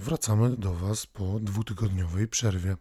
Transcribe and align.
Wracamy 0.00 0.56
do 0.56 0.74
Was 0.74 1.06
po 1.06 1.40
dwutygodniowej 1.40 2.28
przerwie. 2.28 2.76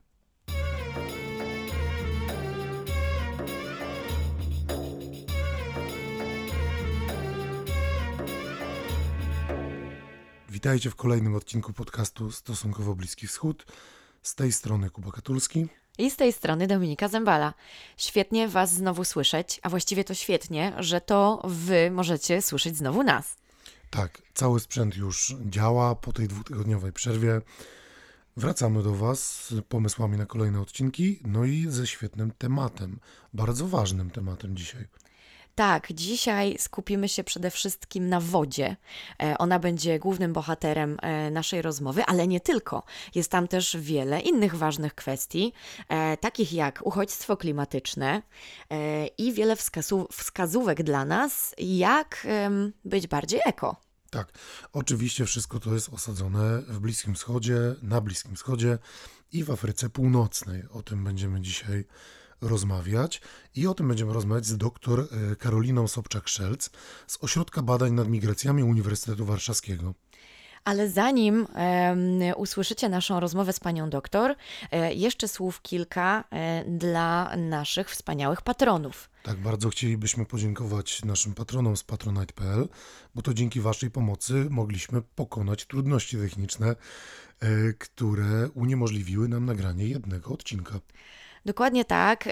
Witajcie 10.50 10.90
w 10.90 10.96
kolejnym 10.96 11.36
odcinku 11.36 11.74
podcastu 11.74 12.32
Stosunkowo 12.32 12.96
Bliski 12.96 13.28
Wschód. 13.28 13.66
Z 14.22 14.36
tej 14.36 14.52
strony 14.52 14.90
Kuba 14.90 15.12
Katulski. 15.12 15.68
I 15.98 16.12
z 16.12 16.16
tej 16.16 16.34
strony 16.34 16.68
Dominika 16.68 17.08
Zembala. 17.08 17.54
Świetnie 17.98 18.48
Was 18.48 18.74
znowu 18.74 19.04
słyszeć, 19.04 19.60
a 19.64 19.70
właściwie 19.70 20.04
to 20.04 20.14
świetnie, 20.14 20.74
że 20.78 21.02
to 21.02 21.42
Wy 21.44 21.92
możecie 21.92 22.42
słyszeć 22.42 22.78
znowu 22.78 23.04
nas. 23.04 23.36
Tak, 23.90 24.22
cały 24.34 24.60
sprzęt 24.60 24.98
już 24.98 25.36
działa 25.46 25.96
po 25.96 26.14
tej 26.14 26.28
dwutygodniowej 26.28 26.94
przerwie. 26.94 27.42
Wracamy 28.38 28.84
do 28.84 28.96
Was 28.96 29.46
z 29.46 29.54
pomysłami 29.70 30.18
na 30.18 30.26
kolejne 30.26 30.62
odcinki, 30.62 31.20
no 31.26 31.46
i 31.46 31.66
ze 31.70 31.88
świetnym 31.88 32.32
tematem, 32.32 33.00
bardzo 33.34 33.68
ważnym 33.68 34.10
tematem 34.10 34.56
dzisiaj. 34.58 34.88
Tak, 35.60 35.94
dzisiaj 35.94 36.56
skupimy 36.60 37.10
się 37.10 37.24
przede 37.24 37.52
wszystkim 37.52 38.10
na 38.10 38.20
wodzie. 38.20 38.76
E, 39.24 39.38
ona 39.38 39.60
będzie 39.60 40.00
głównym 40.00 40.34
bohaterem 40.34 40.98
e, 41.02 41.32
naszej 41.32 41.62
rozmowy, 41.62 42.04
ale 42.06 42.28
nie 42.28 42.40
tylko. 42.40 42.84
Jest 43.16 43.32
tam 43.32 43.48
też 43.48 43.78
wiele 43.80 44.20
innych 44.20 44.56
ważnych 44.56 44.96
kwestii, 44.96 45.54
e, 45.90 46.18
takich 46.18 46.54
jak 46.54 46.80
uchodźstwo 46.84 47.38
klimatyczne 47.38 48.22
i 49.18 49.34
wiele 49.34 49.56
wskazówek 50.12 50.84
dla 50.84 51.06
nas, 51.06 51.56
jak 51.58 52.28
być 52.86 53.08
bardziej 53.08 53.42
eko. 53.46 53.89
Tak, 54.10 54.34
oczywiście 54.74 55.26
wszystko 55.26 55.60
to 55.60 55.74
jest 55.74 55.90
osadzone 55.90 56.62
w 56.62 56.80
Bliskim 56.80 57.16
Wschodzie, 57.16 57.76
na 57.82 58.02
Bliskim 58.02 58.36
Wschodzie 58.36 58.78
i 59.32 59.44
w 59.44 59.52
Afryce 59.52 59.90
Północnej. 59.90 60.64
O 60.70 60.84
tym 60.84 61.04
będziemy 61.04 61.42
dzisiaj 61.42 61.86
rozmawiać 62.42 63.22
i 63.56 63.68
o 63.68 63.74
tym 63.74 63.88
będziemy 63.88 64.14
rozmawiać 64.14 64.46
z 64.46 64.58
dr 64.58 65.00
e, 65.00 65.36
Karoliną 65.36 65.88
Sobczak-Szelc 65.88 66.70
z 67.08 67.24
Ośrodka 67.24 67.62
Badań 67.62 67.94
nad 67.94 68.08
Migracjami 68.08 68.64
Uniwersytetu 68.64 69.26
Warszawskiego. 69.26 69.94
Ale 70.64 70.90
zanim 70.90 71.48
usłyszycie 72.36 72.90
naszą 72.90 73.20
rozmowę 73.20 73.54
z 73.54 73.60
panią 73.60 73.90
doktor, 73.90 74.36
e, 74.72 74.94
jeszcze 74.94 75.28
słów 75.28 75.62
kilka 75.62 76.24
e, 76.32 76.64
dla 76.66 77.36
naszych 77.38 77.90
wspaniałych 77.90 78.42
patronów. 78.42 79.10
Tak, 79.24 79.38
bardzo 79.38 79.70
chcielibyśmy 79.70 80.26
podziękować 80.26 81.06
naszym 81.06 81.34
patronom 81.34 81.78
z 81.78 81.84
patronite.pl, 81.84 82.68
bo 83.16 83.22
to 83.22 83.34
dzięki 83.34 83.62
Waszej 83.62 83.92
pomocy 83.92 84.48
mogliśmy 84.50 85.02
pokonać 85.02 85.66
trudności 85.66 86.18
techniczne, 86.18 86.68
e, 86.70 86.76
które 87.74 88.50
uniemożliwiły 88.54 89.28
nam 89.28 89.46
nagranie 89.46 89.88
jednego 89.88 90.34
odcinka. 90.34 90.80
Dokładnie 91.46 91.86
tak. 91.86 92.30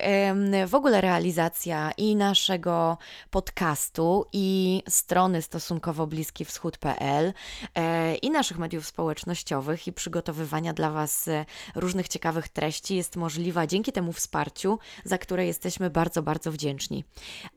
W 0.67 0.75
ogóle 0.75 1.01
realizacja 1.01 1.91
i 1.97 2.15
naszego 2.15 2.97
podcastu, 3.29 4.25
i 4.33 4.83
strony 4.89 5.41
stosunkowo 5.41 6.07
bliski 6.07 6.45
wschód.pl, 6.45 7.33
e, 7.75 8.15
i 8.15 8.31
naszych 8.31 8.57
mediów 8.57 8.85
społecznościowych, 8.85 9.87
i 9.87 9.93
przygotowywania 9.93 10.73
dla 10.73 10.91
Was 10.91 11.27
e, 11.27 11.45
różnych 11.75 12.07
ciekawych 12.07 12.49
treści 12.49 12.95
jest 12.95 13.15
możliwa 13.15 13.67
dzięki 13.67 13.91
temu 13.91 14.13
wsparciu, 14.13 14.79
za 15.03 15.17
które 15.17 15.45
jesteśmy 15.45 15.89
bardzo, 15.89 16.23
bardzo 16.23 16.51
wdzięczni. 16.51 17.03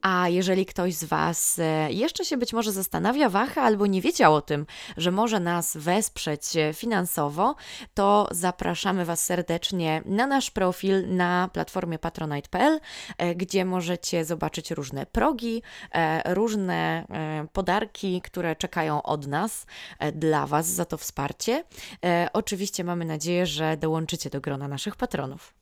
A 0.03 0.29
jeżeli 0.29 0.67
ktoś 0.67 0.95
z 0.95 1.05
Was 1.05 1.59
e, 1.59 1.93
jeszcze 1.93 2.25
się 2.25 2.37
być 2.37 2.53
może 2.53 2.73
zastanawia, 2.73 3.29
waha 3.29 3.63
albo 3.63 3.87
nie 3.87 4.01
wiedział 4.01 4.35
o 4.35 4.43
tym, 4.43 4.67
że 4.97 5.11
może 5.11 5.41
nas 5.41 5.77
wesprzeć 5.77 6.43
finansowo, 6.75 7.55
to 7.95 8.29
zapraszamy 8.31 9.05
Was 9.05 9.25
serdecznie 9.25 10.03
na 10.05 10.27
nasz 10.27 10.51
profil 10.51 11.17
na 11.17 11.40
platformie 11.49 11.99
patronite.pl, 11.99 12.81
e, 13.19 13.35
gdzie 13.35 13.65
możecie 13.65 14.25
zobaczyć 14.25 14.71
różne 14.71 15.07
progi, 15.07 15.63
e, 15.93 16.35
różne 16.35 17.07
e, 17.11 17.47
podarki, 17.53 18.21
które 18.23 18.57
czekają 18.57 19.03
od 19.03 19.27
nas 19.27 19.67
dla 20.13 20.47
Was 20.47 20.67
za 20.67 20.85
to 20.85 20.99
wsparcie. 20.99 21.65
Oczywiście 22.33 22.85
mamy 22.85 23.05
nadzieję, 23.05 23.47
że 23.47 23.77
dołączycie 23.77 24.31
do 24.31 24.41
grona 24.41 24.69
naszych 24.69 24.97
patronów. 24.97 25.55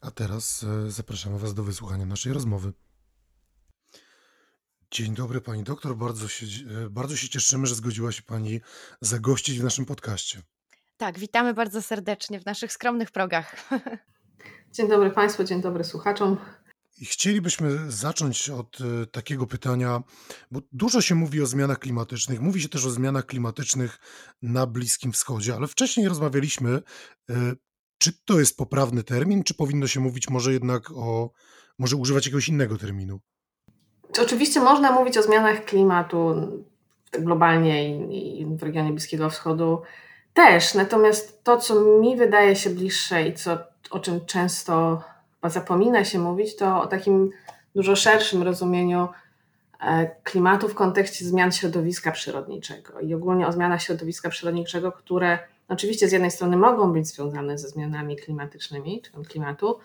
A 0.00 0.10
teraz 0.10 0.66
zapraszamy 0.88 1.38
Was 1.38 1.54
do 1.54 1.64
wysłuchania 1.64 2.06
naszej 2.06 2.32
rozmowy. 2.32 2.72
Dzień 4.90 5.14
dobry 5.14 5.40
Pani 5.40 5.62
doktor, 5.62 5.96
bardzo 5.96 6.28
się, 6.28 6.46
bardzo 6.90 7.16
się 7.16 7.28
cieszymy, 7.28 7.66
że 7.66 7.74
zgodziła 7.74 8.12
się 8.12 8.22
Pani 8.22 8.60
zagościć 9.00 9.60
w 9.60 9.64
naszym 9.64 9.84
podcaście. 9.84 10.42
Tak, 11.02 11.18
witamy 11.18 11.54
bardzo 11.54 11.82
serdecznie 11.82 12.40
w 12.40 12.46
naszych 12.46 12.72
skromnych 12.72 13.10
progach. 13.10 13.56
Dzień 14.72 14.88
dobry 14.88 15.10
Państwu, 15.10 15.44
dzień 15.44 15.60
dobry 15.60 15.84
słuchaczom. 15.84 16.36
I 17.00 17.04
chcielibyśmy 17.04 17.90
zacząć 17.90 18.50
od 18.50 18.78
e, 18.80 19.06
takiego 19.06 19.46
pytania, 19.46 20.02
bo 20.50 20.60
dużo 20.72 21.00
się 21.00 21.14
mówi 21.14 21.42
o 21.42 21.46
zmianach 21.46 21.78
klimatycznych, 21.78 22.40
mówi 22.40 22.60
się 22.62 22.68
też 22.68 22.86
o 22.86 22.90
zmianach 22.90 23.26
klimatycznych 23.26 23.98
na 24.42 24.66
Bliskim 24.66 25.12
Wschodzie, 25.12 25.54
ale 25.54 25.66
wcześniej 25.66 26.08
rozmawialiśmy, 26.08 26.70
e, 27.30 27.34
czy 27.98 28.12
to 28.24 28.38
jest 28.38 28.56
poprawny 28.56 29.02
termin, 29.02 29.44
czy 29.44 29.54
powinno 29.54 29.86
się 29.86 30.00
mówić 30.00 30.30
może 30.30 30.52
jednak 30.52 30.90
o, 30.90 31.30
może 31.78 31.96
używać 31.96 32.26
jakiegoś 32.26 32.48
innego 32.48 32.78
terminu? 32.78 33.20
Oczywiście 34.22 34.60
można 34.60 34.92
mówić 34.92 35.18
o 35.18 35.22
zmianach 35.22 35.64
klimatu 35.64 36.34
globalnie 37.12 37.98
i 38.40 38.46
w 38.46 38.62
regionie 38.62 38.90
Bliskiego 38.90 39.30
Wschodu 39.30 39.82
też, 40.34 40.74
natomiast 40.74 41.44
to, 41.44 41.56
co 41.56 41.80
mi 41.80 42.16
wydaje 42.16 42.56
się 42.56 42.70
bliższe 42.70 43.28
i 43.28 43.34
co 43.34 43.71
o 43.90 44.00
czym 44.00 44.26
często 44.26 45.02
zapomina 45.44 46.04
się 46.04 46.18
mówić, 46.18 46.56
to 46.56 46.82
o 46.82 46.86
takim 46.86 47.30
dużo 47.74 47.96
szerszym 47.96 48.42
rozumieniu 48.42 49.08
e, 49.80 50.10
klimatu 50.24 50.68
w 50.68 50.74
kontekście 50.74 51.24
zmian 51.24 51.52
środowiska 51.52 52.12
przyrodniczego 52.12 53.00
i 53.00 53.14
ogólnie 53.14 53.46
o 53.46 53.52
zmianach 53.52 53.82
środowiska 53.82 54.30
przyrodniczego, 54.30 54.92
które 54.92 55.38
oczywiście 55.68 56.08
z 56.08 56.12
jednej 56.12 56.30
strony 56.30 56.56
mogą 56.56 56.92
być 56.92 57.08
związane 57.08 57.58
ze 57.58 57.68
zmianami 57.68 58.16
klimatycznymi, 58.16 59.02
czy 59.02 59.10
klimatu, 59.28 59.78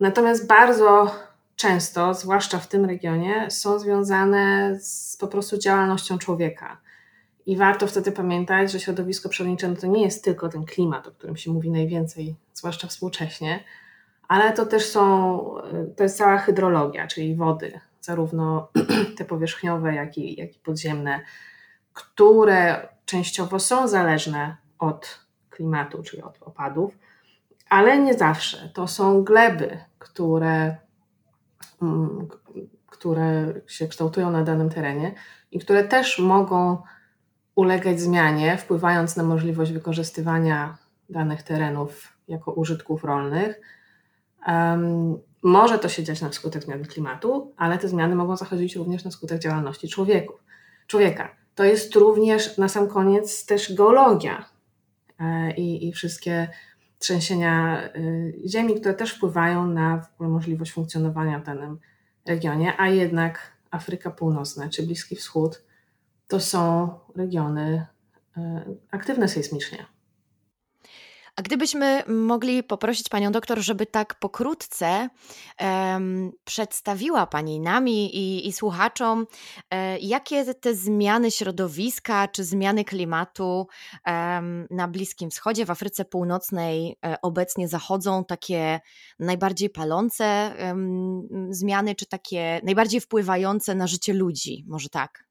natomiast 0.00 0.46
bardzo 0.46 1.14
często, 1.56 2.14
zwłaszcza 2.14 2.58
w 2.58 2.68
tym 2.68 2.84
regionie, 2.84 3.50
są 3.50 3.78
związane 3.78 4.76
z 4.80 5.16
po 5.16 5.28
prostu 5.28 5.58
działalnością 5.58 6.18
człowieka. 6.18 6.76
I 7.46 7.56
warto 7.56 7.86
wtedy 7.86 8.12
pamiętać, 8.12 8.72
że 8.72 8.80
środowisko 8.80 9.28
przyrodnicze 9.28 9.68
no 9.68 9.76
to 9.76 9.86
nie 9.86 10.02
jest 10.02 10.24
tylko 10.24 10.48
ten 10.48 10.64
klimat, 10.64 11.06
o 11.06 11.10
którym 11.10 11.36
się 11.36 11.52
mówi 11.52 11.70
najwięcej, 11.70 12.36
zwłaszcza 12.54 12.88
współcześnie, 12.88 13.64
ale 14.28 14.52
to 14.52 14.66
też 14.66 14.86
są, 14.86 15.38
to 15.96 16.02
jest 16.02 16.18
cała 16.18 16.38
hydrologia, 16.38 17.06
czyli 17.06 17.34
wody, 17.34 17.80
zarówno 18.00 18.68
te 19.18 19.24
powierzchniowe, 19.24 19.94
jak 19.94 20.18
i, 20.18 20.40
jak 20.40 20.56
i 20.56 20.58
podziemne, 20.58 21.20
które 21.92 22.88
częściowo 23.04 23.60
są 23.60 23.88
zależne 23.88 24.56
od 24.78 25.20
klimatu, 25.50 26.02
czyli 26.02 26.22
od 26.22 26.42
opadów, 26.42 26.98
ale 27.68 27.98
nie 27.98 28.14
zawsze. 28.14 28.70
To 28.74 28.88
są 28.88 29.24
gleby, 29.24 29.78
które, 29.98 30.76
mm, 31.82 32.28
które 32.86 33.54
się 33.66 33.88
kształtują 33.88 34.30
na 34.30 34.42
danym 34.42 34.70
terenie 34.70 35.14
i 35.50 35.58
które 35.58 35.84
też 35.84 36.18
mogą 36.18 36.82
ulegać 37.56 38.00
zmianie, 38.00 38.58
wpływając 38.58 39.16
na 39.16 39.22
możliwość 39.22 39.72
wykorzystywania 39.72 40.78
danych 41.10 41.42
terenów 41.42 42.12
jako 42.28 42.52
użytków 42.52 43.04
rolnych. 43.04 43.60
Um, 44.46 45.18
może 45.42 45.78
to 45.78 45.88
się 45.88 46.04
dziać 46.04 46.20
na 46.20 46.32
skutek 46.32 46.62
zmiany 46.62 46.84
klimatu, 46.84 47.52
ale 47.56 47.78
te 47.78 47.88
zmiany 47.88 48.14
mogą 48.14 48.36
zachodzić 48.36 48.76
również 48.76 49.04
na 49.04 49.10
skutek 49.10 49.38
działalności 49.38 49.88
człowieków, 49.88 50.44
człowieka. 50.86 51.28
To 51.54 51.64
jest 51.64 51.94
również 51.94 52.58
na 52.58 52.68
sam 52.68 52.88
koniec 52.88 53.46
też 53.46 53.74
geologia 53.74 54.44
e, 55.20 55.54
i, 55.54 55.88
i 55.88 55.92
wszystkie 55.92 56.48
trzęsienia 56.98 57.82
y, 57.96 58.34
ziemi, 58.46 58.80
które 58.80 58.94
też 58.94 59.12
wpływają 59.12 59.66
na 59.66 60.06
możliwość 60.18 60.72
funkcjonowania 60.72 61.38
w 61.38 61.44
danym 61.44 61.78
regionie, 62.26 62.72
a 62.78 62.88
jednak 62.88 63.52
Afryka 63.70 64.10
Północna 64.10 64.68
czy 64.68 64.82
Bliski 64.82 65.16
Wschód 65.16 65.65
to 66.26 66.40
są 66.40 66.90
regiony 67.16 67.86
e, 68.36 68.64
aktywne 68.90 69.28
sejsmicznie. 69.28 69.86
A 71.36 71.42
gdybyśmy 71.42 72.02
mogli 72.06 72.62
poprosić 72.62 73.08
Panią 73.08 73.32
doktor, 73.32 73.58
żeby 73.58 73.86
tak 73.86 74.18
pokrótce 74.18 75.08
um, 75.60 76.32
przedstawiła 76.44 77.26
Pani 77.26 77.60
nami 77.60 78.16
i, 78.16 78.48
i 78.48 78.52
słuchaczom, 78.52 79.26
e, 79.70 79.98
jakie 79.98 80.54
te 80.54 80.74
zmiany 80.74 81.30
środowiska 81.30 82.28
czy 82.28 82.44
zmiany 82.44 82.84
klimatu 82.84 83.66
um, 84.06 84.66
na 84.70 84.88
Bliskim 84.88 85.30
Wschodzie, 85.30 85.66
w 85.66 85.70
Afryce 85.70 86.04
Północnej 86.04 86.96
e, 87.04 87.16
obecnie 87.22 87.68
zachodzą, 87.68 88.24
takie 88.24 88.80
najbardziej 89.18 89.70
palące 89.70 90.52
zmiany, 91.50 91.94
czy 91.94 92.06
takie 92.06 92.60
najbardziej 92.64 93.00
wpływające 93.00 93.74
na 93.74 93.86
życie 93.86 94.12
ludzi, 94.12 94.64
może 94.68 94.88
tak? 94.88 95.25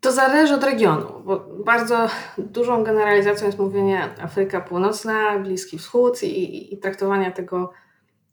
To 0.00 0.12
zależy 0.12 0.54
od 0.54 0.64
regionu, 0.64 1.22
bo 1.24 1.46
bardzo 1.64 2.08
dużą 2.38 2.84
generalizacją 2.84 3.46
jest 3.46 3.58
mówienie 3.58 4.08
Afryka 4.20 4.60
Północna, 4.60 5.38
Bliski 5.38 5.78
Wschód 5.78 6.22
i, 6.22 6.74
i 6.74 6.78
traktowanie 6.78 7.32
tego 7.32 7.72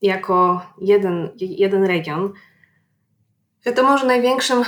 jako 0.01 0.61
jeden, 0.81 1.29
jeden 1.37 1.85
region. 1.85 2.33
Wiadomo, 3.65 3.97
że 3.97 4.07
największym 4.07 4.63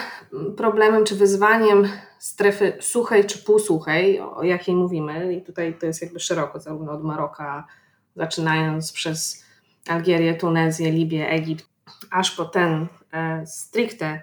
problemem 0.58 1.04
czy 1.04 1.16
wyzwaniem 1.16 1.88
strefy 2.20 2.74
suchej 2.80 3.26
czy 3.26 3.44
półsuchej, 3.44 4.20
o 4.20 4.44
jakiej 4.44 4.76
mówimy, 4.76 5.34
i 5.34 5.42
tutaj 5.42 5.74
to 5.80 5.86
jest 5.86 6.02
jakby 6.02 6.20
szeroko, 6.20 6.60
zarówno 6.60 6.92
od 6.92 7.04
Maroka, 7.04 7.68
zaczynając 8.16 8.92
przez 8.92 9.46
Algierię, 9.90 10.34
Tunezję, 10.34 10.92
Libię, 10.92 11.30
Egipt, 11.30 11.66
aż 12.12 12.32
po 12.32 12.46
ten 12.46 12.88
e, 13.14 13.46
stricte 13.48 14.22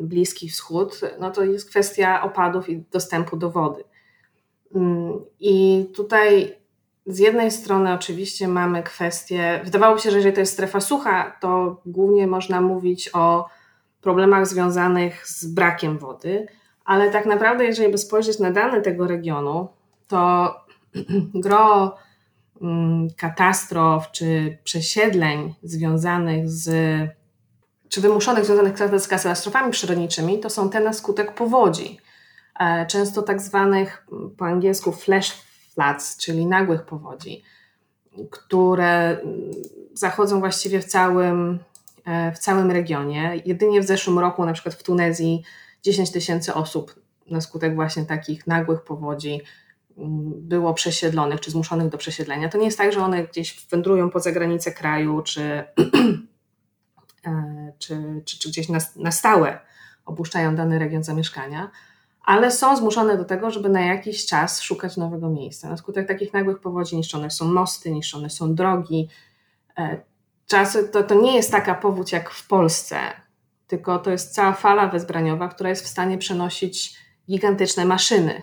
Bliski 0.00 0.48
Wschód, 0.48 1.00
no 1.20 1.30
to 1.30 1.44
jest 1.44 1.70
kwestia 1.70 2.22
opadów 2.22 2.68
i 2.68 2.84
dostępu 2.92 3.36
do 3.36 3.50
wody. 3.50 3.84
Mm, 4.74 5.12
I 5.40 5.86
tutaj 5.96 6.60
z 7.06 7.18
jednej 7.18 7.50
strony 7.50 7.92
oczywiście 7.92 8.48
mamy 8.48 8.82
kwestię, 8.82 9.60
wydawałoby 9.64 10.00
się, 10.00 10.10
że 10.10 10.16
jeżeli 10.16 10.34
to 10.34 10.40
jest 10.40 10.52
strefa 10.52 10.80
sucha, 10.80 11.36
to 11.40 11.80
głównie 11.86 12.26
można 12.26 12.60
mówić 12.60 13.10
o 13.14 13.48
problemach 14.00 14.46
związanych 14.46 15.28
z 15.28 15.46
brakiem 15.46 15.98
wody, 15.98 16.46
ale 16.84 17.10
tak 17.10 17.26
naprawdę, 17.26 17.64
jeżeli 17.64 17.92
by 17.92 17.98
spojrzeć 17.98 18.38
na 18.38 18.50
dane 18.50 18.80
tego 18.80 19.06
regionu, 19.06 19.68
to 20.08 20.54
gro 21.44 21.96
mm, 22.62 23.08
katastrof 23.16 24.10
czy 24.10 24.58
przesiedleń 24.64 25.54
związanych 25.62 26.48
z, 26.48 26.70
czy 27.90 28.00
wymuszonych 28.00 28.44
związanych 28.44 29.02
z 29.02 29.08
katastrofami 29.08 29.72
przyrodniczymi, 29.72 30.40
to 30.40 30.50
są 30.50 30.70
te 30.70 30.80
na 30.80 30.92
skutek 30.92 31.34
powodzi. 31.34 31.98
E, 32.60 32.86
często 32.86 33.22
tak 33.22 33.40
zwanych 33.40 34.06
po 34.36 34.44
angielsku 34.44 34.92
flash 34.92 35.32
floods, 35.74 36.16
czyli 36.16 36.46
nagłych 36.46 36.82
powodzi, 36.82 37.42
które 38.30 39.20
mm, 39.20 39.50
zachodzą 39.92 40.40
właściwie 40.40 40.80
w 40.80 40.84
całym, 40.84 41.58
e, 42.04 42.32
w 42.32 42.38
całym 42.38 42.70
regionie. 42.70 43.42
Jedynie 43.46 43.80
w 43.80 43.86
zeszłym 43.86 44.18
roku, 44.18 44.44
na 44.44 44.52
przykład 44.52 44.74
w 44.74 44.82
Tunezji, 44.82 45.42
10 45.82 46.10
tysięcy 46.10 46.54
osób 46.54 46.94
na 47.30 47.40
skutek 47.40 47.74
właśnie 47.74 48.06
takich 48.06 48.46
nagłych 48.46 48.82
powodzi 48.82 49.40
mm, 49.98 50.32
było 50.36 50.74
przesiedlonych 50.74 51.40
czy 51.40 51.50
zmuszonych 51.50 51.88
do 51.88 51.98
przesiedlenia. 51.98 52.48
To 52.48 52.58
nie 52.58 52.64
jest 52.64 52.78
tak, 52.78 52.92
że 52.92 53.00
one 53.00 53.24
gdzieś 53.24 53.66
wędrują 53.70 54.10
poza 54.10 54.32
granice 54.32 54.72
kraju 54.72 55.22
czy, 55.22 55.64
czy, 57.78 58.22
czy, 58.24 58.38
czy 58.38 58.48
gdzieś 58.48 58.68
na, 58.68 58.78
na 58.96 59.10
stałe 59.10 59.58
opuszczają 60.04 60.56
dany 60.56 60.78
region 60.78 61.04
zamieszkania, 61.04 61.70
ale 62.22 62.50
są 62.50 62.76
zmuszone 62.76 63.18
do 63.18 63.24
tego, 63.24 63.50
żeby 63.50 63.68
na 63.68 63.80
jakiś 63.80 64.26
czas 64.26 64.62
szukać 64.62 64.96
nowego 64.96 65.30
miejsca. 65.30 65.68
Na 65.68 65.76
skutek 65.76 66.08
takich 66.08 66.32
nagłych 66.32 66.60
powodzi 66.60 66.96
niszczone 66.96 67.30
są 67.30 67.52
mosty, 67.52 67.90
niszczone 67.90 68.30
są 68.30 68.54
drogi. 68.54 69.08
E, 69.78 70.00
czasy 70.46 70.88
to, 70.88 71.02
to 71.02 71.14
nie 71.14 71.36
jest 71.36 71.50
taka 71.50 71.74
powódź 71.74 72.12
jak 72.12 72.30
w 72.30 72.46
Polsce, 72.46 72.96
tylko 73.66 73.98
to 73.98 74.10
jest 74.10 74.34
cała 74.34 74.52
fala 74.52 74.88
wezbraniowa, 74.88 75.48
która 75.48 75.70
jest 75.70 75.84
w 75.84 75.88
stanie 75.88 76.18
przenosić 76.18 76.96
gigantyczne 77.30 77.84
maszyny. 77.84 78.42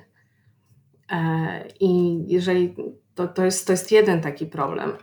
E, 1.12 1.68
I 1.80 2.20
jeżeli 2.28 2.76
to, 3.16 3.28
to, 3.28 3.46
jest, 3.46 3.68
to 3.68 3.74
jest 3.74 3.92
jeden 3.92 4.22
taki 4.22 4.46
problem. 4.46 4.92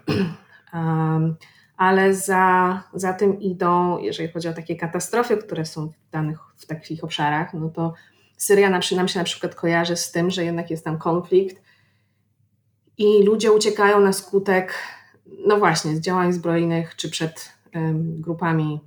Ale 1.77 2.15
za, 2.15 2.83
za 2.95 3.13
tym 3.13 3.41
idą, 3.41 3.99
jeżeli 3.99 4.29
chodzi 4.29 4.49
o 4.49 4.53
takie 4.53 4.77
katastrofy, 4.77 5.37
które 5.37 5.67
są 5.67 5.89
w 5.89 6.11
danych 6.11 6.41
w 6.57 6.67
takich 6.67 7.05
obszarach, 7.05 7.55
no 7.55 7.69
to 7.69 7.95
Syria 8.37 8.71
nam 8.71 8.83
się, 8.83 8.97
nam 8.97 9.09
się 9.09 9.19
na 9.19 9.25
przykład 9.25 9.55
kojarzy 9.55 9.97
z 9.97 10.13
tym, 10.13 10.31
że 10.31 10.45
jednak 10.45 10.71
jest 10.71 10.85
tam 10.85 10.99
konflikt 10.99 11.63
i 12.99 13.23
ludzie 13.23 13.53
uciekają 13.53 14.01
na 14.01 14.13
skutek, 14.13 14.75
no 15.47 15.59
właśnie, 15.59 15.97
z 15.97 16.01
działań 16.01 16.33
zbrojnych 16.33 16.97
czy 16.97 17.11
przed 17.11 17.53
um, 17.75 18.21
grupami 18.21 18.81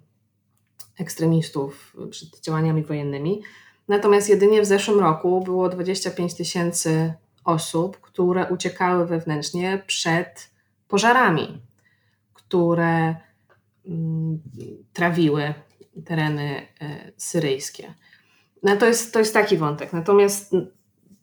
ekstremistów, 1.00 1.96
przed 2.10 2.40
działaniami 2.40 2.84
wojennymi. 2.84 3.42
Natomiast 3.88 4.30
jedynie 4.30 4.62
w 4.62 4.66
zeszłym 4.66 5.00
roku 5.00 5.42
było 5.42 5.70
25 5.70 6.34
tysięcy 6.34 7.14
osób, 7.44 8.02
które 8.02 8.46
uciekały 8.50 9.06
wewnętrznie 9.06 9.84
przed 9.88 10.50
pożarami, 10.88 11.62
które 12.48 13.16
um, 13.86 14.40
trawiły 14.94 15.54
tereny 16.06 16.62
y, 16.82 17.14
syryjskie. 17.18 17.94
No 18.64 18.78
to 18.78 18.86
jest, 18.86 19.14
to 19.14 19.20
jest 19.20 19.34
taki 19.34 19.58
wątek. 19.58 19.94
Natomiast 19.94 20.52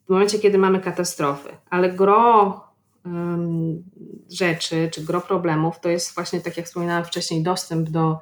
w 0.05 0.09
momencie, 0.09 0.39
kiedy 0.39 0.57
mamy 0.57 0.79
katastrofy, 0.79 1.49
ale 1.69 1.91
gro 1.91 2.61
um, 3.05 3.83
rzeczy, 4.31 4.89
czy 4.93 5.01
gro 5.01 5.21
problemów, 5.21 5.79
to 5.79 5.89
jest 5.89 6.15
właśnie, 6.15 6.41
tak 6.41 6.57
jak 6.57 6.65
wspominałam 6.65 7.05
wcześniej, 7.05 7.43
dostęp 7.43 7.89
do, 7.89 8.19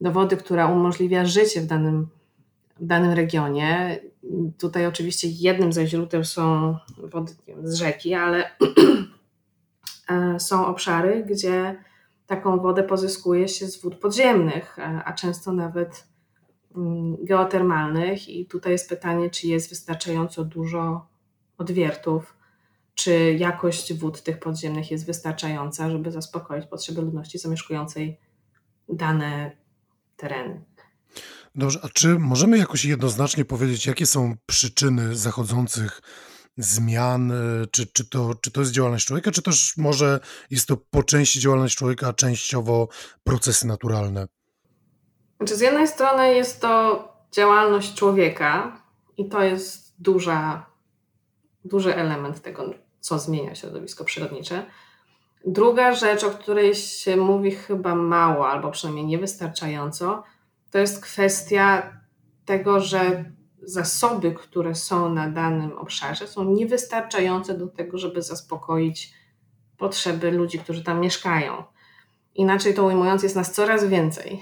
do 0.00 0.12
wody, 0.12 0.36
która 0.36 0.66
umożliwia 0.66 1.26
życie 1.26 1.60
w 1.60 1.66
danym, 1.66 2.08
w 2.80 2.86
danym 2.86 3.12
regionie. 3.12 4.00
Tutaj 4.58 4.86
oczywiście 4.86 5.28
jednym 5.28 5.72
ze 5.72 5.86
źródeł 5.86 6.24
są 6.24 6.76
wody 6.98 7.32
z 7.62 7.74
rzeki, 7.74 8.14
ale 8.14 8.50
e, 10.10 10.40
są 10.40 10.66
obszary, 10.66 11.24
gdzie 11.28 11.76
taką 12.26 12.60
wodę 12.60 12.82
pozyskuje 12.82 13.48
się 13.48 13.66
z 13.66 13.82
wód 13.82 13.94
podziemnych, 13.94 14.76
a 15.04 15.12
często 15.12 15.52
nawet 15.52 16.04
Mm, 16.76 17.16
geotermalnych 17.24 18.28
i 18.28 18.46
tutaj 18.46 18.72
jest 18.72 18.88
pytanie, 18.88 19.30
czy 19.30 19.46
jest 19.46 19.68
wystarczająco 19.68 20.44
dużo 20.44 21.06
odwiertów, 21.58 22.36
czy 22.94 23.36
jakość 23.38 23.94
wód 23.94 24.22
tych 24.22 24.38
podziemnych 24.38 24.90
jest 24.90 25.06
wystarczająca, 25.06 25.90
żeby 25.90 26.10
zaspokoić 26.10 26.66
potrzeby 26.66 27.02
ludności 27.02 27.38
zamieszkującej 27.38 28.20
dane 28.88 29.56
tereny. 30.16 30.64
Dobrze, 31.54 31.78
a 31.82 31.88
czy 31.88 32.18
możemy 32.18 32.58
jakoś 32.58 32.84
jednoznacznie 32.84 33.44
powiedzieć, 33.44 33.86
jakie 33.86 34.06
są 34.06 34.34
przyczyny 34.46 35.16
zachodzących 35.16 36.00
zmian? 36.56 37.32
Czy, 37.70 37.86
czy, 37.86 38.08
to, 38.10 38.34
czy 38.40 38.50
to 38.50 38.60
jest 38.60 38.72
działalność 38.72 39.06
człowieka, 39.06 39.30
czy 39.30 39.42
też 39.42 39.76
może 39.76 40.20
jest 40.50 40.68
to 40.68 40.76
po 40.76 41.02
części 41.02 41.40
działalność 41.40 41.76
człowieka, 41.76 42.08
a 42.08 42.12
częściowo 42.12 42.88
procesy 43.24 43.66
naturalne? 43.66 44.26
Znaczy, 45.36 45.56
z 45.56 45.60
jednej 45.60 45.88
strony 45.88 46.34
jest 46.34 46.60
to 46.60 47.04
działalność 47.32 47.94
człowieka 47.94 48.80
i 49.16 49.28
to 49.28 49.42
jest 49.42 49.94
duża, 49.98 50.66
duży 51.64 51.96
element 51.96 52.42
tego, 52.42 52.74
co 53.00 53.18
zmienia 53.18 53.54
środowisko 53.54 54.04
przyrodnicze. 54.04 54.66
Druga 55.46 55.94
rzecz, 55.94 56.24
o 56.24 56.30
której 56.30 56.74
się 56.74 57.16
mówi 57.16 57.50
chyba 57.50 57.94
mało, 57.94 58.48
albo 58.48 58.70
przynajmniej 58.70 59.06
niewystarczająco, 59.06 60.22
to 60.70 60.78
jest 60.78 61.02
kwestia 61.02 61.92
tego, 62.44 62.80
że 62.80 63.24
zasoby, 63.66 64.32
które 64.32 64.74
są 64.74 65.14
na 65.14 65.30
danym 65.30 65.78
obszarze, 65.78 66.26
są 66.26 66.44
niewystarczające 66.44 67.58
do 67.58 67.66
tego, 67.66 67.98
żeby 67.98 68.22
zaspokoić 68.22 69.14
potrzeby 69.78 70.30
ludzi, 70.30 70.58
którzy 70.58 70.84
tam 70.84 71.00
mieszkają. 71.00 71.64
Inaczej 72.34 72.74
to 72.74 72.84
ujmując, 72.84 73.22
jest 73.22 73.36
nas 73.36 73.52
coraz 73.52 73.84
więcej 73.84 74.40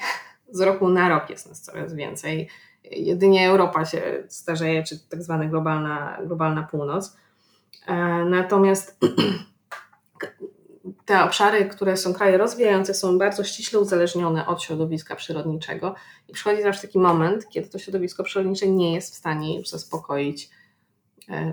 z 0.52 0.60
roku 0.60 0.88
na 0.88 1.08
rok 1.08 1.30
jest 1.30 1.48
nas 1.48 1.62
coraz 1.62 1.94
więcej. 1.94 2.48
Jedynie 2.84 3.48
Europa 3.48 3.84
się 3.84 4.24
starzeje, 4.28 4.82
czy 4.82 5.08
tak 5.08 5.22
zwana 5.22 5.44
globalna, 5.44 6.18
globalna 6.26 6.62
północ. 6.62 7.16
E, 7.86 7.94
natomiast 8.24 8.98
te 11.04 11.24
obszary, 11.24 11.64
które 11.64 11.96
są 11.96 12.14
kraje 12.14 12.38
rozwijające, 12.38 12.94
są 12.94 13.18
bardzo 13.18 13.44
ściśle 13.44 13.80
uzależnione 13.80 14.46
od 14.46 14.62
środowiska 14.62 15.16
przyrodniczego 15.16 15.94
i 16.28 16.32
przychodzi 16.32 16.62
zawsze 16.62 16.82
taki 16.82 16.98
moment, 16.98 17.48
kiedy 17.48 17.68
to 17.68 17.78
środowisko 17.78 18.24
przyrodnicze 18.24 18.68
nie 18.68 18.94
jest 18.94 19.14
w 19.14 19.16
stanie 19.16 19.58
już 19.58 19.68
zaspokoić 19.68 20.50
e, 21.28 21.52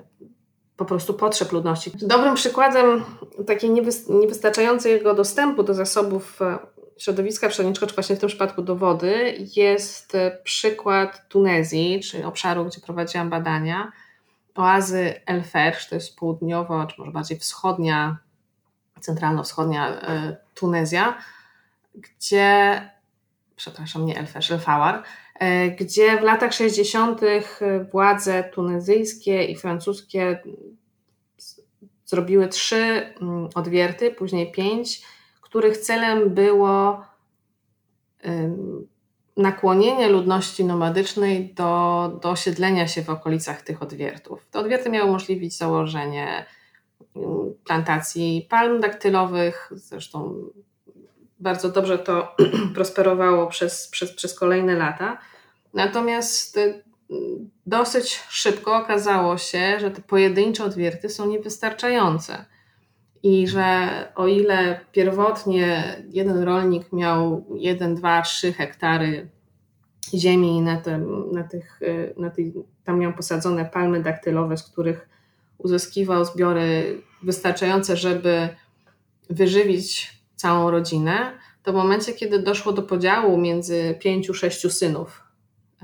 po 0.77 0.85
prostu 0.85 1.13
potrzeb 1.13 1.51
ludności. 1.51 1.91
Dobrym 2.01 2.35
przykładem 2.35 3.05
takiej 3.47 3.69
niewystarczającego 4.09 5.13
dostępu 5.13 5.63
do 5.63 5.73
zasobów 5.73 6.41
e, 6.41 6.57
środowiska 6.97 7.49
przyrodniczego, 7.49 7.87
czy 7.87 7.95
właśnie 7.95 8.15
w 8.15 8.19
tym 8.19 8.29
przypadku 8.29 8.61
do 8.61 8.75
wody, 8.75 9.37
jest 9.55 10.17
przykład 10.43 11.29
Tunezji, 11.29 11.99
czyli 11.99 12.23
obszaru, 12.23 12.65
gdzie 12.65 12.81
prowadziłam 12.81 13.29
badania, 13.29 13.91
oazy 14.55 15.13
El 15.25 15.43
Fersz, 15.43 15.89
to 15.89 15.95
jest 15.95 16.15
południowo, 16.15 16.85
czy 16.85 16.95
może 16.97 17.11
bardziej 17.11 17.39
wschodnia, 17.39 18.17
centralno-wschodnia 18.99 20.01
e, 20.01 20.37
Tunezja, 20.55 21.17
gdzie, 21.95 22.81
przepraszam, 23.55 24.05
nie 24.05 24.17
El 24.17 24.27
Fersz, 24.27 24.51
El 24.51 24.59
Fawar, 24.59 25.03
e, 25.39 25.69
gdzie 25.69 26.17
w 26.17 26.23
latach 26.23 26.53
60. 26.53 27.21
władze 27.91 28.43
tunezyjskie 28.43 29.43
i 29.43 29.55
francuskie 29.55 30.43
zrobiły 32.05 32.47
trzy 32.47 33.13
mm, 33.21 33.49
odwierty, 33.55 34.11
później 34.11 34.51
pięć, 34.51 35.01
których 35.41 35.77
celem 35.77 36.29
było 36.29 37.03
nakłonienie 39.39 40.09
ludności 40.09 40.65
nomadycznej 40.65 41.53
do, 41.53 42.11
do 42.21 42.29
osiedlenia 42.29 42.87
się 42.87 43.01
w 43.01 43.09
okolicach 43.09 43.61
tych 43.61 43.83
odwiertów. 43.83 44.47
Te 44.51 44.59
odwierty 44.59 44.89
miały 44.89 45.09
umożliwić 45.09 45.57
założenie 45.57 46.45
plantacji 47.65 48.47
palm 48.49 48.79
daktylowych, 48.79 49.69
zresztą 49.71 50.35
bardzo 51.39 51.69
dobrze 51.69 51.99
to 51.99 52.35
prosperowało 52.75 53.47
przez, 53.47 53.87
przez, 53.87 54.15
przez 54.15 54.39
kolejne 54.39 54.75
lata. 54.75 55.17
Natomiast 55.73 56.57
y, 56.57 56.83
dosyć 57.65 58.23
szybko 58.29 58.77
okazało 58.77 59.37
się, 59.37 59.79
że 59.79 59.91
te 59.91 60.01
pojedyncze 60.01 60.63
odwierty 60.63 61.09
są 61.09 61.27
niewystarczające. 61.27 62.45
I 63.23 63.47
że 63.47 63.89
o 64.15 64.27
ile 64.27 64.79
pierwotnie 64.91 65.95
jeden 66.09 66.43
rolnik 66.43 66.93
miał 66.93 67.45
1, 67.55 67.95
2, 67.95 68.21
3 68.21 68.53
hektary 68.53 69.29
ziemi 70.13 70.61
na, 70.61 70.77
te, 70.77 70.97
na 71.31 71.43
tych, 71.43 71.81
y, 71.81 72.13
na 72.17 72.29
tych, 72.29 72.53
tam 72.83 72.99
miał 72.99 73.13
posadzone 73.13 73.65
palmy 73.65 74.03
daktylowe, 74.03 74.57
z 74.57 74.63
których 74.63 75.09
uzyskiwał 75.59 76.25
zbiory 76.25 77.01
wystarczające, 77.23 77.97
żeby 77.97 78.49
wyżywić 79.29 80.13
całą 80.35 80.71
rodzinę, 80.71 81.39
to 81.63 81.71
w 81.71 81.75
momencie, 81.75 82.13
kiedy 82.13 82.39
doszło 82.39 82.73
do 82.73 82.83
podziału 82.83 83.37
między 83.37 83.95
pięciu, 83.99 84.33
sześciu 84.33 84.69
synów 84.69 85.23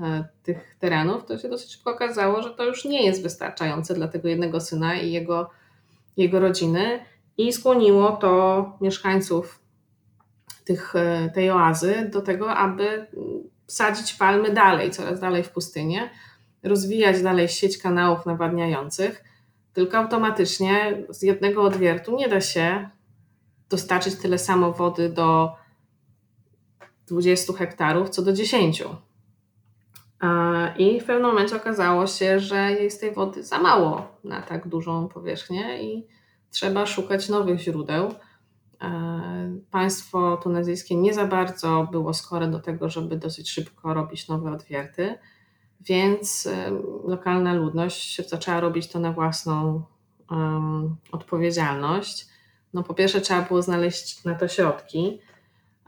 e, 0.00 0.24
tych 0.42 0.76
terenów, 0.78 1.24
to 1.24 1.38
się 1.38 1.48
dosyć 1.48 1.72
szybko 1.72 1.90
okazało, 1.90 2.42
że 2.42 2.50
to 2.50 2.64
już 2.64 2.84
nie 2.84 3.06
jest 3.06 3.22
wystarczające 3.22 3.94
dla 3.94 4.08
tego 4.08 4.28
jednego 4.28 4.60
syna 4.60 4.94
i 4.94 5.12
jego, 5.12 5.50
jego 6.16 6.40
rodziny 6.40 7.00
i 7.38 7.52
skłoniło 7.52 8.12
to 8.12 8.72
mieszkańców 8.80 9.60
tych, 10.64 10.96
e, 10.96 11.30
tej 11.34 11.50
oazy 11.50 12.10
do 12.12 12.22
tego, 12.22 12.54
aby 12.54 13.06
sadzić 13.66 14.14
palmy 14.14 14.50
dalej, 14.50 14.90
coraz 14.90 15.20
dalej 15.20 15.42
w 15.42 15.50
pustynię, 15.50 16.10
rozwijać 16.62 17.22
dalej 17.22 17.48
sieć 17.48 17.78
kanałów 17.78 18.26
nawadniających, 18.26 19.24
tylko 19.76 19.98
automatycznie 19.98 21.04
z 21.08 21.22
jednego 21.22 21.62
odwiertu 21.62 22.16
nie 22.16 22.28
da 22.28 22.40
się 22.40 22.90
dostarczyć 23.70 24.16
tyle 24.16 24.38
samo 24.38 24.72
wody 24.72 25.08
do 25.08 25.52
20 27.06 27.52
hektarów, 27.52 28.08
co 28.08 28.22
do 28.22 28.32
10. 28.32 28.84
I 30.78 31.00
w 31.00 31.04
pewnym 31.04 31.26
momencie 31.26 31.56
okazało 31.56 32.06
się, 32.06 32.40
że 32.40 32.72
jest 32.72 33.00
tej 33.00 33.14
wody 33.14 33.44
za 33.44 33.58
mało 33.58 34.08
na 34.24 34.42
tak 34.42 34.68
dużą 34.68 35.08
powierzchnię 35.08 35.82
i 35.82 36.06
trzeba 36.50 36.86
szukać 36.86 37.28
nowych 37.28 37.60
źródeł. 37.60 38.14
Państwo 39.70 40.36
tunezyjskie 40.36 40.96
nie 40.96 41.14
za 41.14 41.26
bardzo 41.26 41.88
było 41.92 42.14
skore 42.14 42.46
do 42.48 42.60
tego, 42.60 42.88
żeby 42.88 43.16
dosyć 43.16 43.50
szybko 43.50 43.94
robić 43.94 44.28
nowe 44.28 44.52
odwierty, 44.52 45.18
więc 45.80 46.48
lokalna 47.04 47.54
ludność 47.54 48.28
zaczęła 48.28 48.60
robić 48.60 48.88
to 48.88 48.98
na 48.98 49.12
własną 49.12 49.82
um, 50.30 50.96
odpowiedzialność. 51.12 52.26
No, 52.74 52.82
po 52.82 52.94
pierwsze, 52.94 53.20
trzeba 53.20 53.42
było 53.42 53.62
znaleźć 53.62 54.24
na 54.24 54.34
to 54.34 54.48
środki 54.48 55.20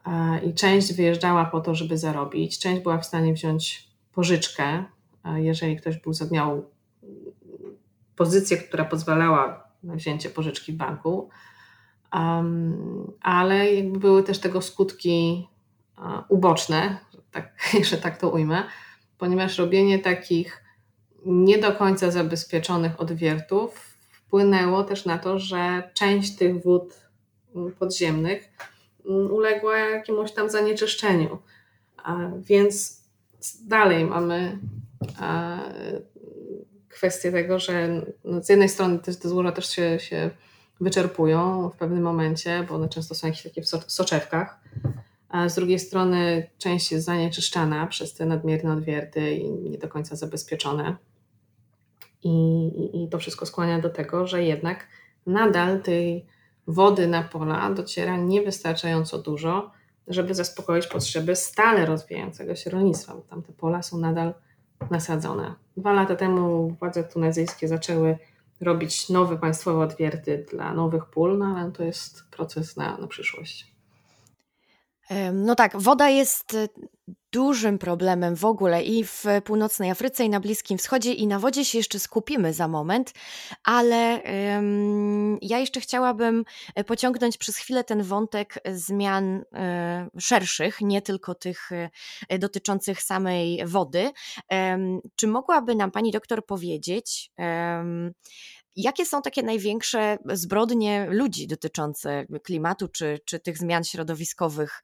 e, 0.07 0.41
i 0.45 0.55
część 0.55 0.95
wyjeżdżała 0.95 1.45
po 1.45 1.61
to, 1.61 1.75
żeby 1.75 1.99
zarobić, 1.99 2.59
część 2.59 2.83
była 2.83 2.99
w 2.99 3.07
stanie 3.07 3.33
wziąć 3.35 3.89
pożyczkę, 4.13 4.85
e, 5.25 5.43
jeżeli 5.43 5.77
ktoś 5.77 5.97
był, 5.97 6.13
miał 6.31 6.65
pozycję, 8.17 8.57
która 8.57 8.85
pozwalała 8.85 9.69
na 9.83 9.95
wzięcie 9.95 10.31
pożyczki 10.31 10.73
w 10.73 10.77
banku. 10.77 11.31
Um, 12.13 13.13
ale 13.21 13.75
jakby 13.75 13.99
były 13.99 14.23
też 14.23 14.39
tego 14.39 14.63
skutki 14.63 15.49
uh, 15.99 16.05
uboczne, 16.29 16.99
tak, 17.31 17.53
że 17.91 17.97
tak 17.97 18.19
to 18.19 18.31
ujmę, 18.31 18.65
ponieważ 19.19 19.59
robienie 19.59 19.99
takich 19.99 20.65
nie 21.27 21.59
do 21.59 21.73
końca 21.73 22.11
zabezpieczonych 22.11 23.01
odwiertów 23.01 23.95
wpłynęło 24.11 24.85
też 24.85 25.05
na 25.05 25.19
to, 25.19 25.39
że 25.39 25.91
część 25.95 26.37
tych 26.37 26.63
wód 26.63 26.95
mm, 27.55 27.73
podziemnych 27.73 28.49
mm, 29.07 29.33
uległa 29.33 29.79
jakiemuś 29.79 30.33
tam 30.33 30.51
zanieczyszczeniu. 30.51 31.39
Więc 32.39 33.03
dalej 33.67 34.05
mamy 34.05 34.59
kwestię 36.89 37.33
tego, 37.33 37.59
że 37.59 38.03
no, 38.25 38.43
z 38.43 38.49
jednej 38.49 38.69
strony 38.69 38.99
te, 38.99 39.13
złoża 39.13 39.53
też 39.53 39.69
się, 39.69 39.99
się 40.01 40.31
wyczerpują 40.81 41.71
w 41.71 41.77
pewnym 41.77 42.03
momencie, 42.03 42.67
bo 42.69 42.75
one 42.75 42.89
często 42.89 43.15
są 43.15 43.27
jakieś 43.27 43.43
takie 43.43 43.63
w 43.63 43.69
soczewkach, 43.93 44.61
a 45.29 45.49
z 45.49 45.55
drugiej 45.55 45.79
strony 45.79 46.51
część 46.59 46.93
jest 46.93 47.07
zanieczyszczana 47.07 47.87
przez 47.87 48.15
te 48.15 48.27
nadmierne 48.27 48.73
odwierty 48.73 49.31
i 49.31 49.51
nie 49.51 49.79
do 49.79 49.89
końca 49.89 50.17
zabezpieczone. 50.17 50.97
I, 52.23 52.71
I, 53.05 53.09
to 53.09 53.19
wszystko 53.19 53.47
skłania 53.47 53.79
do 53.79 53.91
tego, 53.91 54.27
że 54.27 54.45
jednak 54.45 54.87
nadal 55.27 55.83
tej 55.83 56.27
wody 56.67 57.07
na 57.07 57.23
pola 57.23 57.71
dociera 57.71 58.17
niewystarczająco 58.17 59.19
dużo, 59.19 59.71
żeby 60.09 60.35
zaspokoić 60.35 60.87
potrzeby 60.87 61.37
stale 61.37 61.87
rozwijającego 61.87 62.55
się 62.55 62.71
rolnictwa, 62.71 63.15
bo 63.15 63.21
tam 63.21 63.43
te 63.43 63.53
pola 63.53 63.83
są 63.83 63.99
nadal 63.99 64.35
nasadzone. 64.91 65.55
Dwa 65.77 65.93
lata 65.93 66.17
temu 66.17 66.69
władze 66.81 67.05
tunezyjskie 67.05 67.69
zaczęły 67.69 68.19
robić 68.61 69.09
nowe 69.09 69.39
państwowe 69.39 69.85
odwierty 69.85 70.47
dla 70.51 70.75
nowych 70.75 71.05
pól, 71.05 71.39
no 71.39 71.47
ale 71.47 71.73
to 71.73 71.85
jest 71.85 72.25
proces 72.31 72.77
na, 72.77 72.99
na 72.99 73.07
przyszłość. 73.07 73.78
No 75.33 75.55
tak, 75.55 75.77
woda 75.77 76.09
jest 76.09 76.55
y, 76.55 76.69
dużym 77.33 77.79
problemem 77.79 78.37
w 78.37 78.45
ogóle 78.45 78.83
i 78.83 79.05
w 79.05 79.25
północnej 79.45 79.91
Afryce, 79.91 80.25
i 80.25 80.29
na 80.29 80.41
Bliskim 80.41 80.79
Wschodzie, 80.79 81.13
i 81.13 81.27
na 81.27 81.39
wodzie 81.39 81.65
się 81.65 81.79
jeszcze 81.79 81.99
skupimy 81.99 82.53
za 82.53 82.69
moment, 82.69 83.13
ale 83.65 84.23
um, 84.55 85.39
ja 85.43 85.59
jeszcze 85.59 85.81
chciałabym 85.81 86.45
e, 86.75 86.85
pociągnąć 86.85 87.39
przez 87.39 87.57
chwilę 87.57 87.85
ten 87.85 88.03
wątek 88.03 88.59
zmian 88.73 89.25
um, 89.35 89.45
szerszych, 90.19 90.81
nie 90.81 91.03
tylko 91.03 91.35
tych 91.35 91.71
um, 91.71 92.39
dotyczących 92.41 93.03
samej 93.03 93.67
wody. 93.67 94.11
Czy 95.17 95.27
mogłaby 95.27 95.75
nam 95.75 95.91
pani 95.91 96.13
doktor 96.13 96.47
powiedzieć, 96.47 97.31
Jakie 98.81 99.07
są 99.07 99.23
takie 99.23 99.43
największe 99.43 100.19
zbrodnie 100.25 101.07
ludzi 101.11 101.47
dotyczące 101.47 102.27
klimatu 102.43 102.89
czy, 102.89 103.19
czy 103.25 103.41
tych 103.41 103.59
zmian 103.59 103.85
środowiskowych 103.85 104.83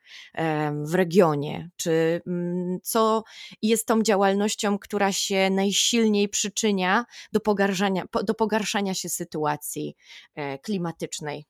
w 0.84 0.94
regionie? 0.94 1.70
Czy 1.76 2.20
mm, 2.26 2.78
co 2.82 3.24
jest 3.62 3.86
tą 3.86 4.02
działalnością, 4.02 4.78
która 4.78 5.12
się 5.12 5.50
najsilniej 5.50 6.28
przyczynia 6.28 7.04
do 7.32 7.40
pogarszania, 7.40 8.04
do 8.24 8.34
pogarszania 8.34 8.94
się 8.94 9.08
sytuacji 9.08 9.96
e, 10.34 10.58
klimatycznej? 10.58 11.44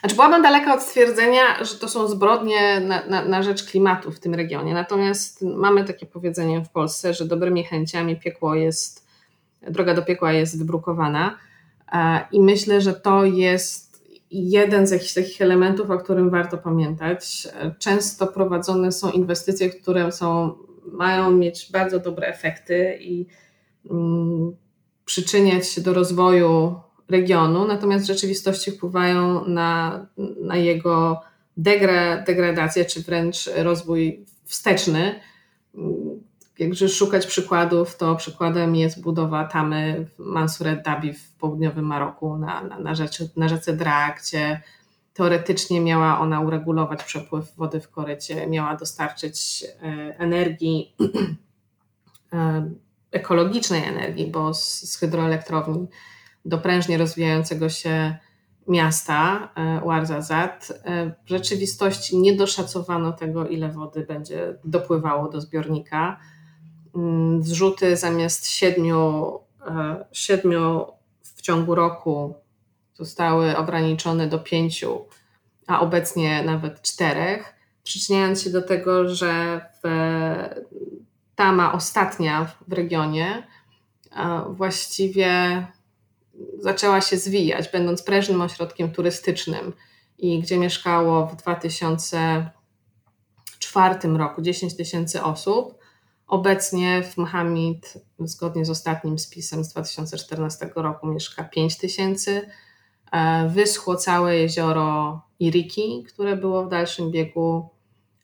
Znaczy 0.00 0.14
byłabym 0.14 0.42
daleka 0.42 0.74
od 0.74 0.82
stwierdzenia, 0.82 1.64
że 1.64 1.74
to 1.74 1.88
są 1.88 2.08
zbrodnie 2.08 2.80
na, 2.80 3.06
na, 3.06 3.24
na, 3.24 3.42
rzecz 3.42 3.64
klimatu 3.64 4.12
w 4.12 4.20
tym 4.20 4.34
regionie. 4.34 4.74
Natomiast 4.74 5.42
mamy 5.42 5.84
takie 5.84 6.06
powiedzenie 6.06 6.60
w 6.60 6.68
Polsce, 6.68 7.14
że 7.14 7.24
dobrymi 7.24 7.64
chęciami 7.64 8.20
piekło 8.20 8.54
jest, 8.54 9.06
droga 9.62 9.94
do 9.94 10.02
piekła 10.02 10.32
jest 10.32 10.58
wybrukowana. 10.58 11.47
I 12.32 12.40
myślę, 12.40 12.80
że 12.80 12.94
to 12.94 13.24
jest 13.24 13.88
jeden 14.30 14.86
z 14.86 14.90
jakichś 14.90 15.14
takich 15.14 15.42
elementów, 15.42 15.90
o 15.90 15.98
którym 15.98 16.30
warto 16.30 16.58
pamiętać. 16.58 17.48
Często 17.78 18.26
prowadzone 18.26 18.92
są 18.92 19.10
inwestycje, 19.10 19.70
które 19.70 20.12
są, 20.12 20.54
mają 20.92 21.30
mieć 21.30 21.72
bardzo 21.72 21.98
dobre 21.98 22.26
efekty 22.26 22.98
i 23.00 23.26
mm, 23.90 24.56
przyczyniać 25.04 25.68
się 25.68 25.80
do 25.80 25.94
rozwoju 25.94 26.74
regionu, 27.08 27.66
natomiast 27.66 28.04
w 28.04 28.08
rzeczywistości 28.08 28.70
wpływają 28.70 29.44
na, 29.44 30.06
na 30.42 30.56
jego 30.56 31.20
degra, 31.56 32.22
degradację, 32.22 32.84
czy 32.84 33.02
wręcz 33.02 33.50
rozwój 33.56 34.24
wsteczny 34.44 35.20
Jakże 36.58 36.88
szukać 36.88 37.26
przykładów, 37.26 37.96
to 37.96 38.16
przykładem 38.16 38.76
jest 38.76 39.02
budowa 39.02 39.44
tamy 39.44 40.06
w 40.14 40.18
Mansuret 40.18 40.82
Dabi 40.82 41.12
w 41.12 41.32
południowym 41.32 41.84
Maroku 41.84 42.36
na, 42.36 42.64
na, 42.64 42.78
na, 42.78 42.92
na 43.36 43.48
rzece 43.48 43.72
Dra, 43.72 44.14
gdzie 44.22 44.62
teoretycznie 45.14 45.80
miała 45.80 46.20
ona 46.20 46.40
uregulować 46.40 47.04
przepływ 47.04 47.56
wody 47.56 47.80
w 47.80 47.90
korycie, 47.90 48.46
miała 48.46 48.76
dostarczyć 48.76 49.64
e, 49.64 49.84
energii, 50.18 50.94
e, 52.32 52.70
ekologicznej 53.10 53.84
energii, 53.84 54.26
bo 54.26 54.54
z, 54.54 54.92
z 54.92 54.96
hydroelektrowni 54.96 55.86
do 56.44 56.58
prężnie 56.58 56.98
rozwijającego 56.98 57.68
się 57.68 58.16
miasta 58.68 59.48
Ouarzazate 59.82 60.66
w 61.24 61.28
rzeczywistości 61.28 62.18
nie 62.18 62.36
doszacowano 62.36 63.12
tego, 63.12 63.48
ile 63.48 63.68
wody 63.68 64.00
będzie 64.00 64.54
dopływało 64.64 65.28
do 65.28 65.40
zbiornika 65.40 66.20
zrzuty 67.40 67.96
zamiast 67.96 68.50
siedmiu, 68.50 69.32
e, 69.66 70.04
siedmiu 70.12 70.86
w 71.22 71.42
ciągu 71.42 71.74
roku 71.74 72.34
zostały 72.94 73.56
ograniczone 73.56 74.26
do 74.26 74.38
pięciu, 74.38 75.04
a 75.66 75.80
obecnie 75.80 76.42
nawet 76.42 76.82
czterech, 76.82 77.54
przyczyniając 77.84 78.42
się 78.42 78.50
do 78.50 78.62
tego, 78.62 79.14
że 79.14 79.60
w, 79.84 79.88
Tama 81.38 81.72
ostatnia 81.72 82.52
w 82.68 82.72
regionie 82.72 83.46
właściwie 84.48 85.66
zaczęła 86.58 87.00
się 87.00 87.16
zwijać, 87.16 87.68
będąc 87.68 88.02
prężnym 88.02 88.40
ośrodkiem 88.40 88.92
turystycznym 88.92 89.72
i 90.18 90.40
gdzie 90.40 90.58
mieszkało 90.58 91.26
w 91.26 91.36
2004 91.36 94.16
roku 94.16 94.42
10 94.42 94.76
tysięcy 94.76 95.22
osób. 95.22 95.77
Obecnie 96.28 97.02
w 97.02 97.16
Mohamid, 97.16 97.94
zgodnie 98.18 98.64
z 98.64 98.70
ostatnim 98.70 99.18
spisem 99.18 99.64
z 99.64 99.68
2014 99.68 100.70
roku, 100.74 101.06
mieszka 101.06 101.44
5 101.44 101.78
tysięcy. 101.78 102.48
E, 103.12 103.48
wyschło 103.48 103.96
całe 103.96 104.36
jezioro 104.36 105.20
Iriki, 105.40 106.04
które 106.08 106.36
było 106.36 106.64
w 106.64 106.68
dalszym 106.68 107.10
biegu 107.10 107.68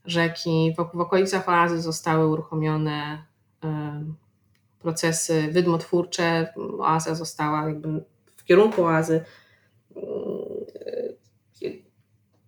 rzeki. 0.05 0.75
W, 0.95 1.01
okolicach 1.01 1.49
oazy 1.49 1.83
zostały 1.83 2.27
uruchomione 2.27 3.25
e, 3.65 4.05
procesy 4.79 5.49
wydmotwórcze. 5.53 6.53
Oaza 6.79 7.15
została 7.15 7.69
jakby 7.69 8.05
w 8.37 8.45
kierunku 8.45 8.85
oazy. 8.85 9.25
E, 9.97 10.01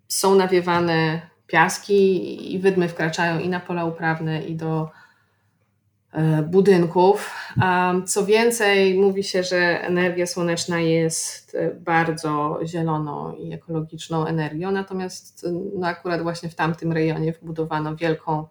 są 0.08 0.34
nawiewane 0.34 1.30
piaski 1.46 2.54
i 2.54 2.58
wydmy 2.58 2.88
wkraczają 2.88 3.38
i 3.38 3.48
na 3.48 3.60
pola 3.60 3.84
uprawne, 3.84 4.42
i 4.42 4.56
do 4.56 4.90
budynków. 6.46 7.34
Co 8.06 8.26
więcej, 8.26 8.98
mówi 8.98 9.24
się, 9.24 9.42
że 9.42 9.82
energia 9.82 10.26
słoneczna 10.26 10.80
jest 10.80 11.54
e, 11.54 11.74
bardzo 11.74 12.60
zieloną 12.64 13.32
i 13.32 13.52
ekologiczną 13.52 14.26
energią, 14.26 14.70
natomiast 14.70 15.44
e, 15.44 15.52
no 15.78 15.86
akurat 15.86 16.22
właśnie 16.22 16.48
w 16.48 16.54
tamtym 16.54 16.92
rejonie 16.92 17.32
wbudowano 17.32 17.96
wielką 17.96 18.46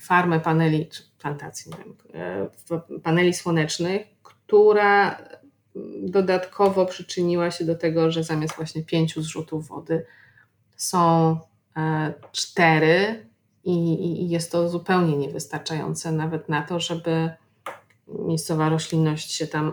farmę 0.00 0.40
paneli, 0.40 0.86
czy 0.86 1.02
plantacji, 1.18 1.72
paneli 3.02 3.34
słonecznych, 3.34 4.02
która 4.22 5.18
dodatkowo 6.02 6.86
przyczyniła 6.86 7.50
się 7.50 7.64
do 7.64 7.74
tego, 7.74 8.10
że 8.10 8.24
zamiast 8.24 8.56
właśnie 8.56 8.84
pięciu 8.84 9.22
zrzutów 9.22 9.68
wody 9.68 10.06
są 10.76 11.38
cztery 12.32 13.27
i, 13.68 14.22
i 14.22 14.28
jest 14.28 14.52
to 14.52 14.68
zupełnie 14.68 15.16
niewystarczające 15.16 16.12
nawet 16.12 16.48
na 16.48 16.62
to, 16.62 16.80
żeby 16.80 17.30
miejscowa 18.08 18.68
roślinność 18.68 19.32
się 19.32 19.46
tam 19.46 19.72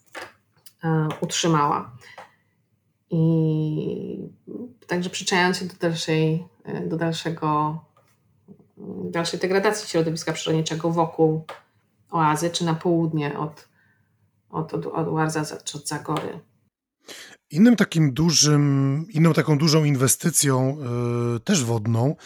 e, 0.84 1.08
utrzymała. 1.20 1.96
I 3.10 4.28
także 4.86 5.10
przyczajając 5.10 5.58
się 5.58 5.64
do 5.64 5.74
dalszej, 5.80 6.46
e, 6.64 6.86
do 6.86 6.96
dalszego, 6.96 7.80
dalszej 9.10 9.40
degradacji 9.40 9.88
środowiska 9.88 10.32
przyrodniczego 10.32 10.90
wokół 10.90 11.44
oazy, 12.10 12.50
czy 12.50 12.64
na 12.64 12.74
południe 12.74 13.38
od, 13.38 13.68
od, 14.50 14.74
od, 14.74 14.86
od 14.86 15.08
Łarza 15.08 15.44
czy 15.64 15.78
od 15.78 15.88
Zagory. 15.88 16.40
Innym 17.50 17.76
takim 17.76 18.12
dużym, 18.12 19.06
inną 19.10 19.32
taką 19.32 19.58
dużą 19.58 19.84
inwestycją, 19.84 20.76
yy, 21.32 21.40
też 21.40 21.64
wodną, 21.64 22.16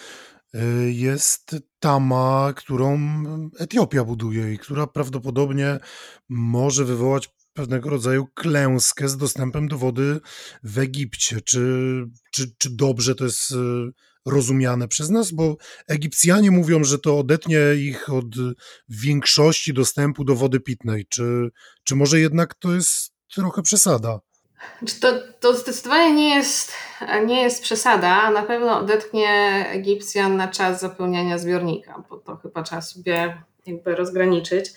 jest 0.87 1.57
tama, 1.79 2.53
którą 2.57 2.99
Etiopia 3.59 4.05
buduje 4.05 4.53
i 4.53 4.59
która 4.59 4.87
prawdopodobnie 4.87 5.79
może 6.29 6.85
wywołać 6.85 7.29
pewnego 7.57 7.91
rodzaju 7.91 8.27
klęskę 8.35 9.09
z 9.09 9.17
dostępem 9.17 9.69
do 9.69 9.79
wody 9.79 10.21
w 10.63 10.79
Egipcie. 10.79 11.41
Czy, 11.41 12.05
czy, 12.33 12.55
czy 12.59 12.71
dobrze 12.71 13.15
to 13.15 13.25
jest 13.25 13.51
y, 13.51 13.55
rozumiane 14.27 14.89
przez 14.89 15.11
nas? 15.11 15.33
Bo 15.33 15.57
Egipcjanie 15.89 16.51
mówią, 16.51 16.85
że 16.85 16.99
to 16.99 17.19
odetnie 17.19 17.61
ich 17.79 18.11
od 18.11 18.35
większości 18.89 19.75
dostępu 19.75 20.25
do 20.25 20.35
wody 20.35 20.61
pitnej. 20.61 21.07
Czy, 21.09 21.51
czy 21.85 21.97
może 21.97 22.21
jednak 22.21 22.55
to 22.55 22.75
jest 22.75 23.13
trochę 23.35 23.63
przesada? 23.63 24.21
To, 25.01 25.09
to 25.41 25.55
zdecydowanie 25.55 26.15
nie 26.15 26.35
jest, 26.35 26.73
nie 27.27 27.43
jest 27.43 27.63
przesada. 27.63 28.31
Na 28.31 28.43
pewno 28.43 28.79
odetchnie 28.79 29.29
Egipcjan 29.69 30.37
na 30.37 30.49
czas 30.49 30.81
zapełniania 30.81 31.39
zbiornika, 31.39 32.03
bo 32.11 32.17
to 32.17 32.37
chyba 32.37 32.63
trzeba 32.63 32.83
sobie 32.83 33.43
jakby 33.67 33.95
rozgraniczyć. 33.95 34.73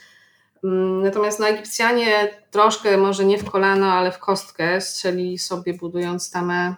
Mm, 0.64 1.04
natomiast 1.04 1.40
no, 1.40 1.48
Egipcjanie 1.48 2.30
troszkę, 2.52 2.98
może 2.98 3.26
nie 3.26 3.38
w 3.38 3.52
kolano, 3.52 3.92
ale 3.92 4.12
w 4.12 4.20
kostkę 4.20 4.82
strzeli 4.82 5.38
sobie 5.38 5.74
budując 5.74 6.32
tamę 6.32 6.76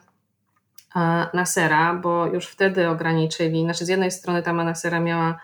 e, 0.96 1.28
Nasera, 1.34 1.94
bo 1.94 2.26
już 2.26 2.48
wtedy 2.48 2.90
ograniczyli, 2.90 3.64
znaczy 3.64 3.86
z 3.86 3.90
jednej 3.90 4.12
strony 4.12 4.44
tama 4.44 4.64
Nasera 4.64 5.00
miała 5.00 5.40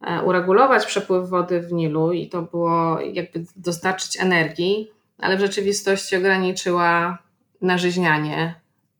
e, 0.00 0.22
uregulować 0.22 0.86
przepływ 0.86 1.28
wody 1.28 1.60
w 1.60 1.72
Nilu 1.72 2.12
i 2.12 2.28
to 2.28 2.42
było 2.42 3.00
jakby 3.00 3.44
dostarczyć 3.56 4.20
energii, 4.20 4.90
ale 5.20 5.36
w 5.36 5.40
rzeczywistości 5.40 6.16
ograniczyła 6.16 7.18
nażyźnianie 7.60 8.54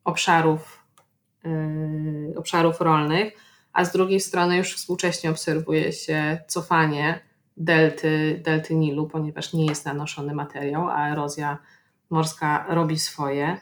obszarów, 0.05 0.85
yy, 1.45 2.39
obszarów 2.39 2.81
rolnych, 2.81 3.33
a 3.73 3.85
z 3.85 3.93
drugiej 3.93 4.21
strony 4.21 4.57
już 4.57 4.77
współcześnie 4.77 5.31
obserwuje 5.31 5.93
się 5.93 6.39
cofanie 6.49 7.21
delty, 7.57 8.41
delty 8.45 8.75
Nilu, 8.75 9.07
ponieważ 9.07 9.53
nie 9.53 9.67
jest 9.67 9.87
nanoszony 9.87 10.35
materiał, 10.35 10.89
a 10.89 11.09
erozja 11.09 11.59
morska 12.11 12.67
robi 12.69 12.99
swoje. 12.99 13.57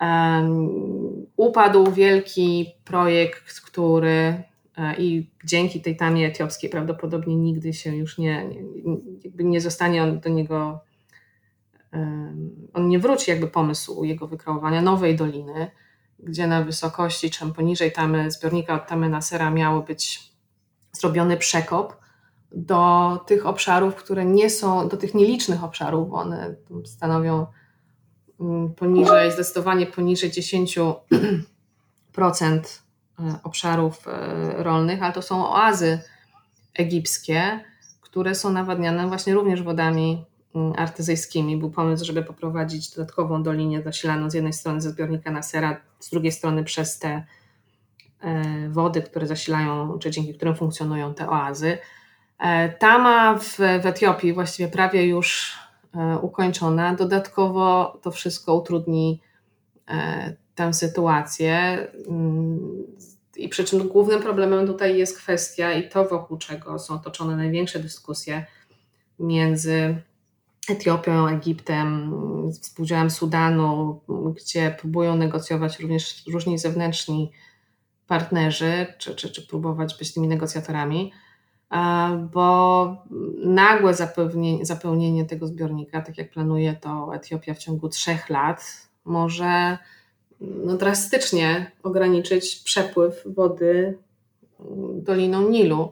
Um, 0.00 1.26
upadł 1.36 1.92
wielki 1.92 2.66
projekt, 2.84 3.60
który 3.60 4.42
e, 4.76 4.96
i 4.98 5.30
dzięki 5.44 5.80
tej 5.80 5.96
tamie 5.96 6.26
etiopskiej 6.26 6.70
prawdopodobnie 6.70 7.36
nigdy 7.36 7.72
się 7.72 7.96
już 7.96 8.18
nie, 8.18 8.48
nie, 8.48 9.44
nie 9.44 9.60
zostanie 9.60 10.02
on 10.02 10.20
do 10.20 10.30
niego 10.30 10.80
on 12.74 12.88
nie 12.88 12.98
wróci 12.98 13.30
jakby 13.30 13.48
pomysł 13.48 14.04
jego 14.04 14.26
wykreowania 14.26 14.82
nowej 14.82 15.16
doliny, 15.16 15.70
gdzie 16.18 16.46
na 16.46 16.62
wysokości, 16.62 17.30
czy 17.30 17.46
poniżej 17.46 17.92
tamy, 17.92 18.30
zbiornika 18.30 18.74
od 18.74 18.86
tamy 18.86 19.08
Nasera 19.08 19.50
miało 19.50 19.82
być 19.82 20.32
zrobiony 20.92 21.36
przekop 21.36 21.96
do 22.52 23.10
tych 23.26 23.46
obszarów, 23.46 23.94
które 23.94 24.24
nie 24.24 24.50
są, 24.50 24.88
do 24.88 24.96
tych 24.96 25.14
nielicznych 25.14 25.64
obszarów, 25.64 26.10
bo 26.10 26.16
one 26.16 26.54
stanowią 26.84 27.46
mm, 28.40 28.74
poniżej, 28.74 29.32
zdecydowanie 29.32 29.86
poniżej 29.86 30.30
10% 30.30 30.94
e, 33.18 33.38
obszarów 33.42 34.08
e, 34.08 34.62
rolnych, 34.62 35.02
ale 35.02 35.12
to 35.12 35.22
są 35.22 35.46
oazy 35.46 36.00
egipskie, 36.74 37.64
które 38.00 38.34
są 38.34 38.52
nawadniane 38.52 39.08
właśnie 39.08 39.34
również 39.34 39.62
wodami 39.62 40.24
artyzyjskimi 40.76 41.56
był 41.56 41.70
pomysł, 41.70 42.04
żeby 42.04 42.22
poprowadzić 42.22 42.90
dodatkową 42.90 43.42
dolinię 43.42 43.82
zasilaną 43.82 44.30
z 44.30 44.34
jednej 44.34 44.52
strony 44.52 44.80
ze 44.80 44.90
zbiornika 44.90 45.30
Nasera, 45.30 45.80
z 45.98 46.10
drugiej 46.10 46.32
strony 46.32 46.64
przez 46.64 46.98
te 46.98 47.24
e, 48.20 48.68
wody, 48.68 49.02
które 49.02 49.26
zasilają, 49.26 49.98
czy 49.98 50.10
dzięki 50.10 50.34
którym 50.34 50.56
funkcjonują 50.56 51.14
te 51.14 51.28
oazy. 51.28 51.78
E, 52.38 52.68
Tama 52.68 53.38
w, 53.38 53.56
w 53.82 53.86
Etiopii 53.86 54.32
właściwie 54.32 54.68
prawie 54.68 55.06
już 55.06 55.58
e, 55.94 56.18
ukończona. 56.18 56.94
Dodatkowo 56.94 57.98
to 58.02 58.10
wszystko 58.10 58.54
utrudni 58.54 59.20
tę 60.54 60.74
sytuację. 60.74 61.86
Mm, 62.08 62.58
I 63.36 63.48
przy 63.48 63.64
czym 63.64 63.88
głównym 63.88 64.22
problemem 64.22 64.66
tutaj 64.66 64.98
jest 64.98 65.18
kwestia 65.18 65.72
i 65.72 65.88
to, 65.88 66.04
wokół 66.04 66.38
czego 66.38 66.78
są 66.78 66.98
toczone 66.98 67.36
największe 67.36 67.78
dyskusje 67.78 68.46
między 69.18 70.02
Etiopią, 70.68 71.26
Egiptem, 71.26 72.12
współdziałem 72.62 73.10
Sudanu, 73.10 74.00
gdzie 74.36 74.76
próbują 74.80 75.16
negocjować 75.16 75.80
również 75.80 76.22
różni 76.32 76.58
zewnętrzni 76.58 77.32
partnerzy, 78.06 78.86
czy, 78.98 79.14
czy, 79.14 79.30
czy 79.30 79.46
próbować 79.46 79.98
być 79.98 80.14
tymi 80.14 80.28
negocjatorami, 80.28 81.12
bo 82.32 82.96
nagłe 83.44 83.94
zapełnienie, 83.94 84.66
zapełnienie 84.66 85.24
tego 85.24 85.46
zbiornika, 85.46 86.00
tak 86.00 86.18
jak 86.18 86.30
planuje 86.30 86.74
to 86.74 87.14
Etiopia 87.14 87.54
w 87.54 87.58
ciągu 87.58 87.88
trzech 87.88 88.30
lat, 88.30 88.88
może 89.04 89.78
no, 90.40 90.76
drastycznie 90.76 91.70
ograniczyć 91.82 92.56
przepływ 92.56 93.22
wody 93.26 93.98
doliną 94.94 95.48
Nilu 95.48 95.90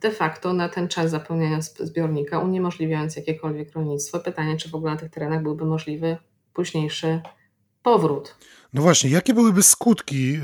de 0.00 0.10
facto 0.10 0.52
na 0.52 0.68
ten 0.68 0.88
czas 0.88 1.10
zapełniania 1.10 1.60
zbiornika, 1.60 2.38
uniemożliwiając 2.38 3.16
jakiekolwiek 3.16 3.72
rolnictwo. 3.72 4.20
Pytanie, 4.20 4.56
czy 4.56 4.70
w 4.70 4.74
ogóle 4.74 4.92
na 4.92 4.98
tych 4.98 5.10
terenach 5.10 5.42
byłby 5.42 5.64
możliwy 5.64 6.16
późniejszy 6.52 7.20
powrót. 7.82 8.36
No 8.72 8.82
właśnie, 8.82 9.10
jakie 9.10 9.34
byłyby 9.34 9.62
skutki 9.62 10.34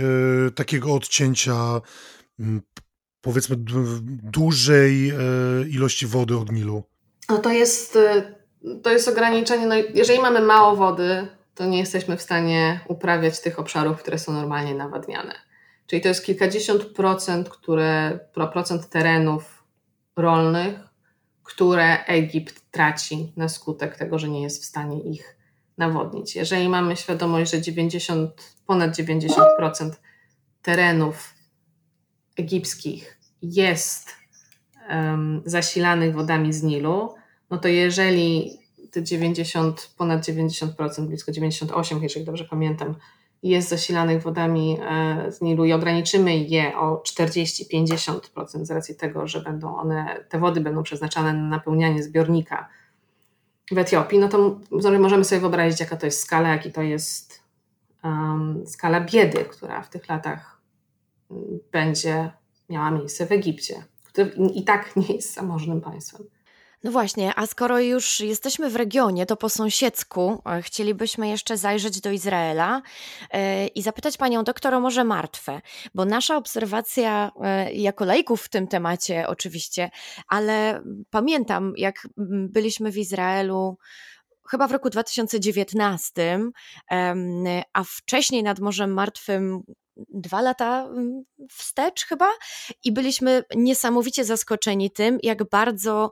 y, 0.48 0.50
takiego 0.50 0.94
odcięcia, 0.94 1.80
y, 2.40 2.44
powiedzmy, 3.20 3.56
dużej 4.22 5.10
y, 5.10 5.14
ilości 5.68 6.06
wody 6.06 6.36
od 6.36 6.52
Nilu? 6.52 6.82
No 7.28 7.38
to 7.38 7.50
jest, 7.50 7.98
to 8.82 8.90
jest 8.90 9.08
ograniczenie. 9.08 9.66
No 9.66 9.74
jeżeli 9.94 10.20
mamy 10.20 10.40
mało 10.40 10.76
wody 10.76 11.26
to 11.54 11.66
nie 11.66 11.78
jesteśmy 11.78 12.16
w 12.16 12.22
stanie 12.22 12.80
uprawiać 12.88 13.40
tych 13.40 13.58
obszarów, 13.58 13.98
które 13.98 14.18
są 14.18 14.32
normalnie 14.32 14.74
nawadniane. 14.74 15.34
Czyli 15.92 16.02
to 16.02 16.08
jest 16.08 16.24
kilkadziesiąt 16.24 16.84
procent, 16.84 17.48
które, 17.48 18.18
procent 18.52 18.88
terenów 18.88 19.64
rolnych, 20.16 20.74
które 21.42 22.04
Egipt 22.04 22.70
traci 22.70 23.32
na 23.36 23.48
skutek 23.48 23.96
tego, 23.96 24.18
że 24.18 24.28
nie 24.28 24.42
jest 24.42 24.62
w 24.62 24.64
stanie 24.64 25.00
ich 25.00 25.36
nawodnić. 25.78 26.36
Jeżeli 26.36 26.68
mamy 26.68 26.96
świadomość, 26.96 27.50
że 27.50 27.60
90, 27.60 28.54
ponad 28.66 28.98
90% 28.98 29.90
terenów 30.62 31.34
egipskich 32.36 33.18
jest 33.42 34.10
um, 34.90 35.42
zasilanych 35.44 36.14
wodami 36.14 36.52
z 36.52 36.62
Nilu, 36.62 37.14
no 37.50 37.58
to 37.58 37.68
jeżeli 37.68 38.58
te 38.90 39.02
90, 39.02 39.94
ponad 39.96 40.28
90%, 40.28 41.06
blisko 41.06 41.32
98%, 41.32 42.02
jeżeli 42.02 42.24
dobrze 42.24 42.44
pamiętam, 42.44 42.94
jest 43.42 43.68
zasilanych 43.68 44.22
wodami 44.22 44.78
e, 44.80 45.32
z 45.32 45.40
Nilu 45.40 45.64
i 45.64 45.72
ograniczymy 45.72 46.36
je 46.36 46.78
o 46.78 47.02
40-50% 47.08 48.64
z 48.64 48.70
racji 48.70 48.94
tego, 48.94 49.26
że 49.26 49.40
będą 49.40 49.76
one, 49.76 50.24
te 50.28 50.38
wody 50.38 50.60
będą 50.60 50.82
przeznaczane 50.82 51.32
na 51.32 51.48
napełnianie 51.48 52.02
zbiornika 52.02 52.68
w 53.70 53.78
Etiopii, 53.78 54.18
no 54.18 54.28
to 54.28 54.60
możemy 54.98 55.24
sobie 55.24 55.40
wyobrazić, 55.40 55.80
jaka 55.80 55.96
to 55.96 56.06
jest 56.06 56.20
skala, 56.20 56.48
jaki 56.48 56.72
to 56.72 56.82
jest 56.82 57.42
um, 58.04 58.66
skala 58.66 59.00
biedy, 59.00 59.44
która 59.44 59.82
w 59.82 59.90
tych 59.90 60.08
latach 60.08 60.60
będzie 61.72 62.30
miała 62.68 62.90
miejsce 62.90 63.26
w 63.26 63.32
Egipcie, 63.32 63.84
który 64.04 64.30
i 64.54 64.64
tak 64.64 64.96
nie 64.96 65.14
jest 65.14 65.34
zamożnym 65.34 65.80
państwem. 65.80 66.26
No 66.84 66.90
właśnie, 66.90 67.32
a 67.36 67.46
skoro 67.46 67.80
już 67.80 68.20
jesteśmy 68.20 68.70
w 68.70 68.76
regionie, 68.76 69.26
to 69.26 69.36
po 69.36 69.48
sąsiedzku 69.48 70.42
e, 70.46 70.62
chcielibyśmy 70.62 71.28
jeszcze 71.28 71.56
zajrzeć 71.56 72.00
do 72.00 72.10
Izraela 72.10 72.82
e, 73.30 73.66
i 73.66 73.82
zapytać 73.82 74.16
panią 74.16 74.44
doktor 74.44 74.74
o 74.74 74.80
Morze 74.80 75.04
Martwe, 75.04 75.60
bo 75.94 76.04
nasza 76.04 76.36
obserwacja 76.36 77.30
e, 77.42 77.72
jako 77.72 78.04
laików 78.04 78.42
w 78.42 78.48
tym 78.48 78.66
temacie 78.68 79.28
oczywiście, 79.28 79.90
ale 80.28 80.82
pamiętam 81.10 81.72
jak 81.76 82.08
byliśmy 82.48 82.92
w 82.92 82.98
Izraelu 82.98 83.78
chyba 84.50 84.68
w 84.68 84.72
roku 84.72 84.90
2019, 84.90 86.40
a 87.72 87.84
wcześniej 87.84 88.42
nad 88.42 88.60
Morzem 88.60 88.92
Martwym 88.94 89.62
dwa 89.96 90.42
lata 90.42 90.88
wstecz 91.50 92.04
chyba 92.04 92.28
i 92.84 92.92
byliśmy 92.92 93.44
niesamowicie 93.56 94.24
zaskoczeni 94.24 94.90
tym, 94.90 95.18
jak 95.22 95.48
bardzo 95.50 96.10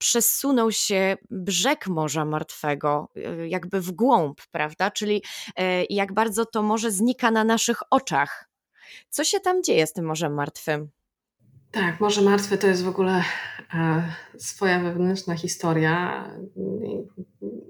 przesunął 0.00 0.72
się 0.72 1.16
brzeg 1.30 1.86
Morza 1.86 2.24
Martwego, 2.24 3.08
e, 3.16 3.48
jakby 3.48 3.80
w 3.80 3.92
głąb, 3.92 4.40
prawda? 4.50 4.90
Czyli 4.90 5.22
e, 5.56 5.84
jak 5.84 6.12
bardzo 6.12 6.46
to 6.46 6.62
morze 6.62 6.90
znika 6.90 7.30
na 7.30 7.44
naszych 7.44 7.78
oczach. 7.90 8.48
Co 9.10 9.24
się 9.24 9.40
tam 9.40 9.62
dzieje 9.62 9.86
z 9.86 9.92
tym 9.92 10.04
Morzem 10.04 10.34
Martwym? 10.34 10.88
Tak, 11.70 12.00
Morze 12.00 12.22
Martwe 12.22 12.58
to 12.58 12.66
jest 12.66 12.84
w 12.84 12.88
ogóle 12.88 13.22
e, 13.74 14.12
swoja 14.38 14.80
wewnętrzna 14.80 15.36
historia 15.36 16.24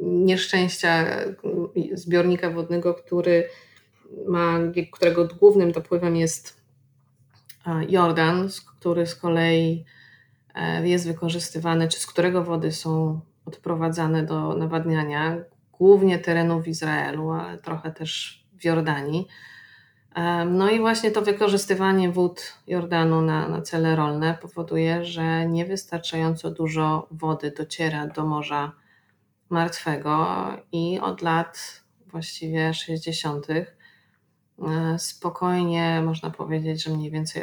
nieszczęścia 0.01 1.07
zbiornika 1.93 2.51
wodnego, 2.51 2.95
który 2.95 3.49
ma, 4.27 4.59
którego 4.93 5.29
głównym 5.29 5.73
dopływem 5.73 6.17
jest 6.17 6.61
Jordan, 7.89 8.49
który 8.79 9.07
z 9.07 9.15
kolei 9.15 9.85
jest 10.83 11.07
wykorzystywany, 11.07 11.89
czy 11.89 12.01
z 12.01 12.07
którego 12.07 12.45
wody 12.45 12.73
są 12.73 13.21
odprowadzane 13.45 14.23
do 14.23 14.55
nawadniania, 14.55 15.37
głównie 15.73 16.19
terenów 16.19 16.69
Izraelu, 16.69 17.31
ale 17.31 17.59
trochę 17.59 17.91
też 17.91 18.41
w 18.53 18.65
Jordanii. 18.65 19.29
E, 20.15 20.45
no 20.45 20.71
i 20.71 20.81
właśnie 20.81 21.11
to 21.11 21.23
wykorzystywanie 21.23 22.11
wód 22.11 22.57
Jordanu 22.67 23.23
na, 23.23 23.49
na 23.49 23.63
cele 23.63 23.97
rolne 23.97 24.39
powoduje, 24.43 25.05
że 25.05 25.47
niewystarczająco 25.47 26.51
dużo 26.51 27.09
wody 27.11 27.53
dociera 27.57 28.07
do 28.07 28.27
Morza 28.27 28.73
Martwego 29.51 30.27
i 30.73 31.01
od 31.01 31.23
lat 31.23 31.83
właściwie 32.07 32.75
60. 32.75 33.47
E, 33.51 33.67
spokojnie 34.99 36.03
można 36.05 36.31
powiedzieć, 36.31 36.83
że 36.83 36.91
mniej 36.91 37.11
więcej 37.11 37.43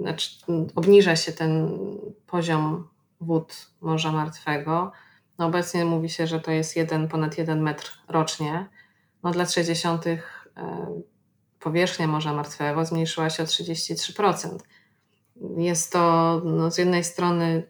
znaczy, 0.00 0.30
obniża 0.74 1.16
się 1.16 1.32
ten 1.32 1.78
poziom 2.26 2.88
wód 3.20 3.70
Morza 3.80 4.12
Martwego. 4.12 4.92
No 5.38 5.46
obecnie 5.46 5.84
mówi 5.84 6.08
się, 6.08 6.26
że 6.26 6.40
to 6.40 6.50
jest 6.50 6.76
jeden, 6.76 7.08
ponad 7.08 7.38
1 7.38 7.62
metr 7.62 7.98
rocznie. 8.08 8.66
No 9.22 9.30
dla 9.30 9.46
60. 9.46 10.06
E, 10.06 10.20
powierzchnia 11.60 12.06
Morza 12.06 12.32
Martwego 12.32 12.84
zmniejszyła 12.84 13.30
się 13.30 13.42
o 13.42 13.46
33%. 13.46 14.58
Jest 15.56 15.92
to 15.92 16.42
no, 16.44 16.70
z 16.70 16.78
jednej 16.78 17.04
strony 17.04 17.62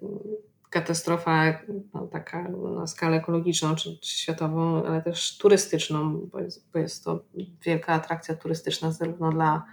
katastrofa 0.71 1.59
no, 1.94 2.07
taka 2.07 2.49
na 2.49 2.87
skalę 2.87 3.16
ekologiczną 3.16 3.77
czy, 3.77 3.99
czy, 3.99 4.18
światową, 4.18 4.85
ale 4.85 5.03
też 5.03 5.38
turystyczną, 5.38 6.29
bo 6.33 6.40
jest, 6.40 6.71
bo 6.73 6.79
jest 6.79 7.05
to 7.05 7.21
wielka 7.62 7.92
atrakcja 7.92 8.37
turystyczna 8.37 8.92
zarówno 8.92 9.33
dla 9.33 9.64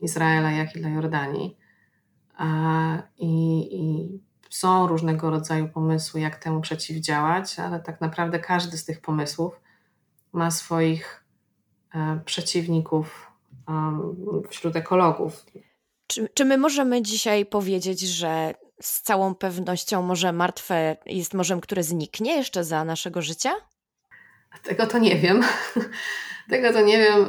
Izraela, 0.00 0.50
jak 0.50 0.76
i 0.76 0.80
dla 0.80 0.90
Jordanii. 0.90 1.61
I, 3.18 3.68
I, 3.72 4.08
są 4.50 4.86
różnego 4.86 5.30
rodzaju 5.30 5.68
pomysły, 5.68 6.20
jak 6.20 6.36
temu 6.36 6.60
przeciwdziałać, 6.60 7.58
ale 7.58 7.80
tak 7.80 8.00
naprawdę 8.00 8.38
każdy 8.38 8.78
z 8.78 8.84
tych 8.84 9.00
pomysłów 9.00 9.60
ma 10.32 10.50
swoich 10.50 11.24
e, 11.94 12.20
przeciwników 12.24 13.32
wśród 14.50 14.76
ekologów. 14.76 15.46
Czy, 16.06 16.28
czy 16.34 16.44
my 16.44 16.58
możemy 16.58 17.02
dzisiaj 17.02 17.46
powiedzieć, 17.46 18.00
że 18.00 18.54
z 18.82 19.02
całą 19.02 19.34
pewnością 19.34 20.02
Morze 20.02 20.32
Martwe 20.32 20.96
jest 21.06 21.34
morzem, 21.34 21.60
które 21.60 21.82
zniknie 21.82 22.36
jeszcze 22.36 22.64
za 22.64 22.84
naszego 22.84 23.22
życia? 23.22 23.50
Tego 24.62 24.86
to 24.86 24.98
nie 24.98 25.16
wiem. 25.16 25.42
Tego 26.50 26.72
to 26.72 26.80
nie 26.80 26.98
wiem 26.98 27.26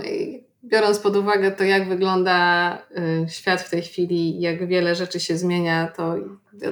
biorąc 0.63 0.99
pod 0.99 1.15
uwagę 1.15 1.51
to, 1.51 1.63
jak 1.63 1.89
wygląda 1.89 2.77
y, 2.77 3.29
świat 3.29 3.61
w 3.61 3.69
tej 3.69 3.81
chwili, 3.81 4.41
jak 4.41 4.67
wiele 4.67 4.95
rzeczy 4.95 5.19
się 5.19 5.37
zmienia, 5.37 5.87
to 5.87 6.15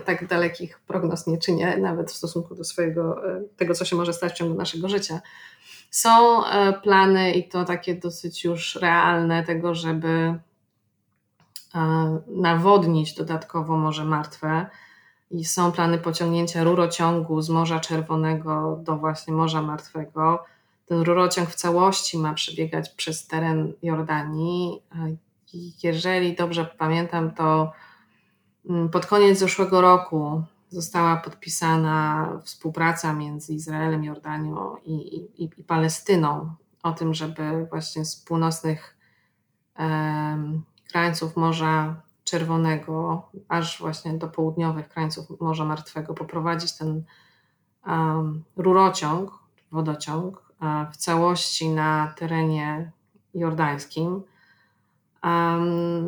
tak 0.06 0.28
dalekich 0.28 0.80
prognoz 0.80 1.28
nie 1.28 1.38
czynię, 1.38 1.78
nawet 1.78 2.12
w 2.12 2.16
stosunku 2.16 2.56
do 2.56 2.64
swojego, 2.64 3.32
y, 3.38 3.50
tego, 3.58 3.74
co 3.74 3.86
się 3.86 3.96
może 3.96 4.14
stać 4.14 4.34
w 4.34 4.36
ciągu 4.36 4.56
naszego 4.56 4.90
życia. 4.90 5.22
Są 5.90 6.44
y, 6.44 6.48
plany 6.84 7.32
i 7.32 7.50
to 7.50 7.66
takie 7.66 7.96
dosyć 7.96 8.44
już 8.44 8.76
realne 8.76 9.44
tego, 9.44 9.76
żeby 9.76 10.40
nawodnić 12.28 13.14
dodatkowo 13.14 13.78
Morze 13.78 14.06
Martwe 14.06 14.66
i 15.32 15.46
są 15.46 15.72
plany 15.72 15.98
pociągnięcia 15.98 16.64
rurociągu 16.64 17.42
z 17.42 17.50
Morza 17.50 17.80
Czerwonego 17.80 18.80
do 18.84 18.98
właśnie 18.98 19.34
Morza 19.34 19.62
Martwego 19.62 20.46
ten 20.92 21.02
rurociąg 21.02 21.50
w 21.50 21.56
całości 21.56 22.18
ma 22.18 22.34
przebiegać 22.34 22.90
przez 22.90 23.28
teren 23.28 23.74
Jordanii. 23.84 24.82
Jeżeli 25.84 26.36
dobrze 26.36 26.66
pamiętam, 26.78 27.32
to 27.32 27.72
mm, 28.70 28.90
pod 28.90 29.06
koniec 29.06 29.40
zeszłego 29.40 29.82
roku 29.82 30.44
została 30.70 31.18
podpisana 31.18 32.30
współpraca 32.44 33.14
między 33.14 33.54
Izraelem, 33.54 34.04
Jordanią 34.04 34.76
i, 34.86 34.94
i, 35.38 35.50
i 35.58 35.64
Palestyną 35.64 36.56
o 36.84 36.92
tym, 36.92 37.14
żeby 37.14 37.66
właśnie 37.70 38.06
z 38.06 38.16
północnych 38.16 38.98
um, 39.80 40.64
krańców 40.92 41.38
Morza 41.38 42.02
Czerwonego, 42.24 43.30
aż 43.48 43.80
właśnie 43.80 44.14
do 44.14 44.28
południowych 44.28 44.90
krańców 44.90 45.40
Morza 45.40 45.66
Martwego 45.66 46.14
poprowadzić 46.14 46.78
ten 46.78 47.04
um, 47.88 48.44
rurociąg, 48.58 49.40
wodociąg, 49.72 50.51
w 50.92 50.98
całości 50.98 51.70
na 51.70 52.14
terenie 52.18 52.92
jordańskim. 53.34 54.24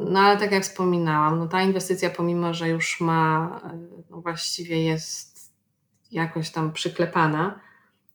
No 0.06 0.20
ale 0.20 0.38
tak 0.39 0.52
jak 0.52 0.63
wspominałam, 0.63 1.39
no 1.39 1.48
ta 1.48 1.62
inwestycja, 1.62 2.10
pomimo 2.10 2.54
że 2.54 2.70
już 2.70 3.02
ma, 3.02 3.62
no 4.10 4.22
właściwie 4.22 4.84
jest 4.84 5.54
jakoś 6.12 6.52
tam 6.52 6.72
przyklepana, 6.72 7.60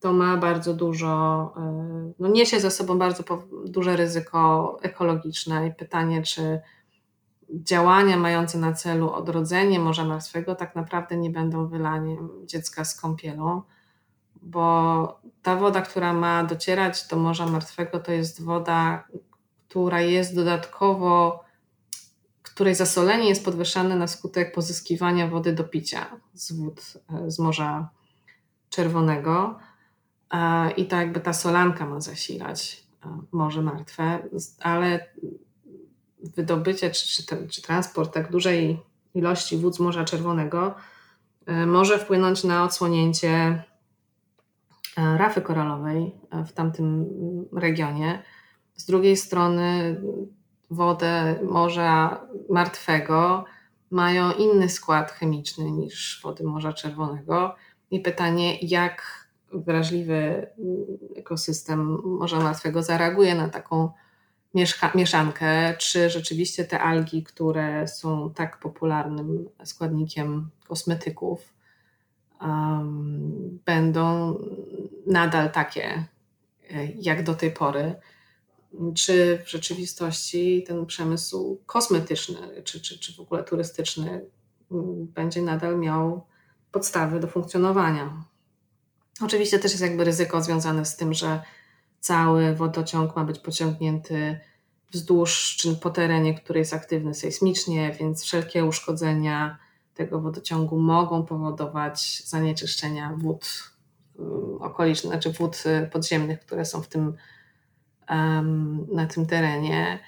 to 0.01 0.13
ma 0.13 0.37
bardzo 0.37 0.75
dużo, 0.75 1.55
e, 1.57 2.13
no 2.19 2.29
niesie 2.29 2.61
ze 2.61 2.71
sobą 2.71 2.99
bardzo 2.99 3.25
duże 3.67 3.97
ryzyko 3.97 4.77
ekologiczne 4.83 5.67
i 5.67 5.75
pytanie, 5.75 6.23
czy 6.23 6.61
działania 7.51 8.17
mające 8.17 8.59
na 8.59 8.73
celu 8.73 9.11
odrodzenie 9.11 9.79
Morza 9.81 10.05
Martwego 10.05 10.55
tak 10.55 10.77
naprawdę 10.77 11.17
nie 11.17 11.31
będą 11.31 11.69
wylaniem 11.69 12.29
dziecka 12.45 12.85
z 12.85 13.01
kąpielą 13.01 13.63
bo 14.43 15.21
ta 15.43 15.57
woda, 15.57 15.83
która 15.83 16.13
ma 16.13 16.45
docierać 16.45 17.07
do 17.09 17.17
Morza 17.17 17.47
Martwego, 17.47 18.01
to 18.01 18.13
jest 18.13 18.43
woda, 18.43 19.05
która 19.69 20.01
jest 20.01 20.35
dodatkowo, 20.35 21.45
której 22.43 22.75
zasolenie 22.75 23.29
jest 23.29 23.45
podwyższane 23.45 23.97
na 23.97 24.07
skutek 24.07 24.55
pozyskiwania 24.55 25.29
wody 25.29 25.53
do 25.53 25.65
picia 25.65 26.07
z 26.35 26.53
wód 26.53 26.81
z 27.27 27.39
Morza 27.39 27.89
Czerwonego. 28.71 29.59
i 30.77 30.87
tak 30.87 31.01
jakby 31.01 31.21
ta 31.21 31.33
solanka 31.33 31.87
ma 31.87 32.01
zasilać 32.01 32.87
Morze 33.33 33.63
Martwe, 33.63 34.19
ale 34.61 35.07
wydobycie 36.37 36.91
czy, 36.91 37.07
czy, 37.07 37.49
czy 37.49 37.63
transport 37.63 38.15
tak 38.15 38.31
dużej 38.31 38.83
ilości 39.15 39.57
wód 39.57 39.77
z 39.77 39.81
Morza 39.81 40.05
Czerwonego 40.05 40.75
może 41.67 41.99
wpłynąć 41.99 42.45
na 42.45 42.65
odsłonięcie 42.65 43.65
rafy 45.17 45.41
koralowej 45.41 46.15
w 46.47 46.53
tamtym 46.53 47.07
regionie. 47.53 48.23
Z 48.75 48.87
drugiej 48.87 49.17
strony 49.17 50.01
wodę 50.71 51.35
Morza 51.43 52.21
Martwego 52.51 53.45
mają 53.91 54.33
inny 54.33 54.69
skład 54.69 55.11
chemiczny 55.11 55.71
niż 55.71 56.21
wody 56.25 56.45
Morza 56.45 56.73
Czerwonego. 56.73 57.57
I 57.91 58.01
pytanie, 58.01 58.59
jak 58.59 59.29
wrażliwy 59.53 60.47
ekosystem 61.17 61.99
Morza 62.05 62.41
Martwego 62.41 62.83
zareaguje 62.83 63.35
na 63.35 63.49
taką 63.49 63.91
mieszka- 64.55 64.95
mieszankę, 64.95 65.77
czy 65.79 66.11
rzeczywiście 66.11 66.65
te 66.65 66.81
algi, 66.81 67.23
które 67.23 67.89
są 67.89 68.31
tak 68.35 68.59
popularnym 68.59 69.49
składnikiem 69.65 70.51
kosmetyków, 70.69 71.58
będą 73.65 74.39
nadal 75.07 75.51
takie 75.51 76.05
e, 76.71 76.87
jak 76.87 77.23
do 77.23 77.35
tej 77.35 77.51
pory 77.51 77.95
czy 78.95 79.43
w 79.45 79.51
rzeczywistości 79.51 80.65
ten 80.67 80.87
przemysł 80.87 81.63
kosmetyczny, 81.67 82.63
czy, 82.65 82.81
czy, 82.81 82.99
czy 82.99 83.15
w 83.17 83.21
ogóle 83.21 83.45
turystyczny 83.45 84.25
mm, 84.73 85.07
będzie 85.07 85.43
nadal 85.43 85.79
miał 85.79 86.27
podstawy 86.73 87.21
do 87.21 87.29
funkcjonowania. 87.29 88.25
Oczywiście 89.21 89.59
też 89.59 89.73
jest 89.73 89.83
jakby 89.83 90.05
ryzyko 90.05 90.43
związane 90.43 90.85
z 90.85 90.97
tym, 90.97 91.15
że 91.15 91.43
cały 92.01 92.55
wodociąg 92.55 93.17
ma 93.17 93.25
być 93.25 93.39
pociągnięty 93.39 94.41
wzdłuż 94.93 95.57
czy 95.57 95.77
po 95.77 95.91
terenie, 95.91 96.35
który 96.35 96.59
jest 96.59 96.75
aktywny 96.75 97.15
sejsmicznie, 97.15 97.97
więc 98.01 98.23
wszelkie 98.23 98.65
uszkodzenia 98.65 99.59
tego 99.99 100.21
wodociągu 100.21 100.79
mogą 100.79 101.23
powodować 101.23 102.23
zanieczyszczenia 102.27 103.15
wód 103.17 103.71
mm, 104.19 104.63
okolicznych, 104.63 105.13
znaczy 105.13 105.33
wód 105.33 105.65
y, 105.67 105.87
podziemnych, 105.87 106.41
które 106.41 106.65
są 106.65 106.83
w 106.83 106.89
tym 106.89 107.15
na 108.93 109.07
tym 109.07 109.27
terenie. 109.27 109.99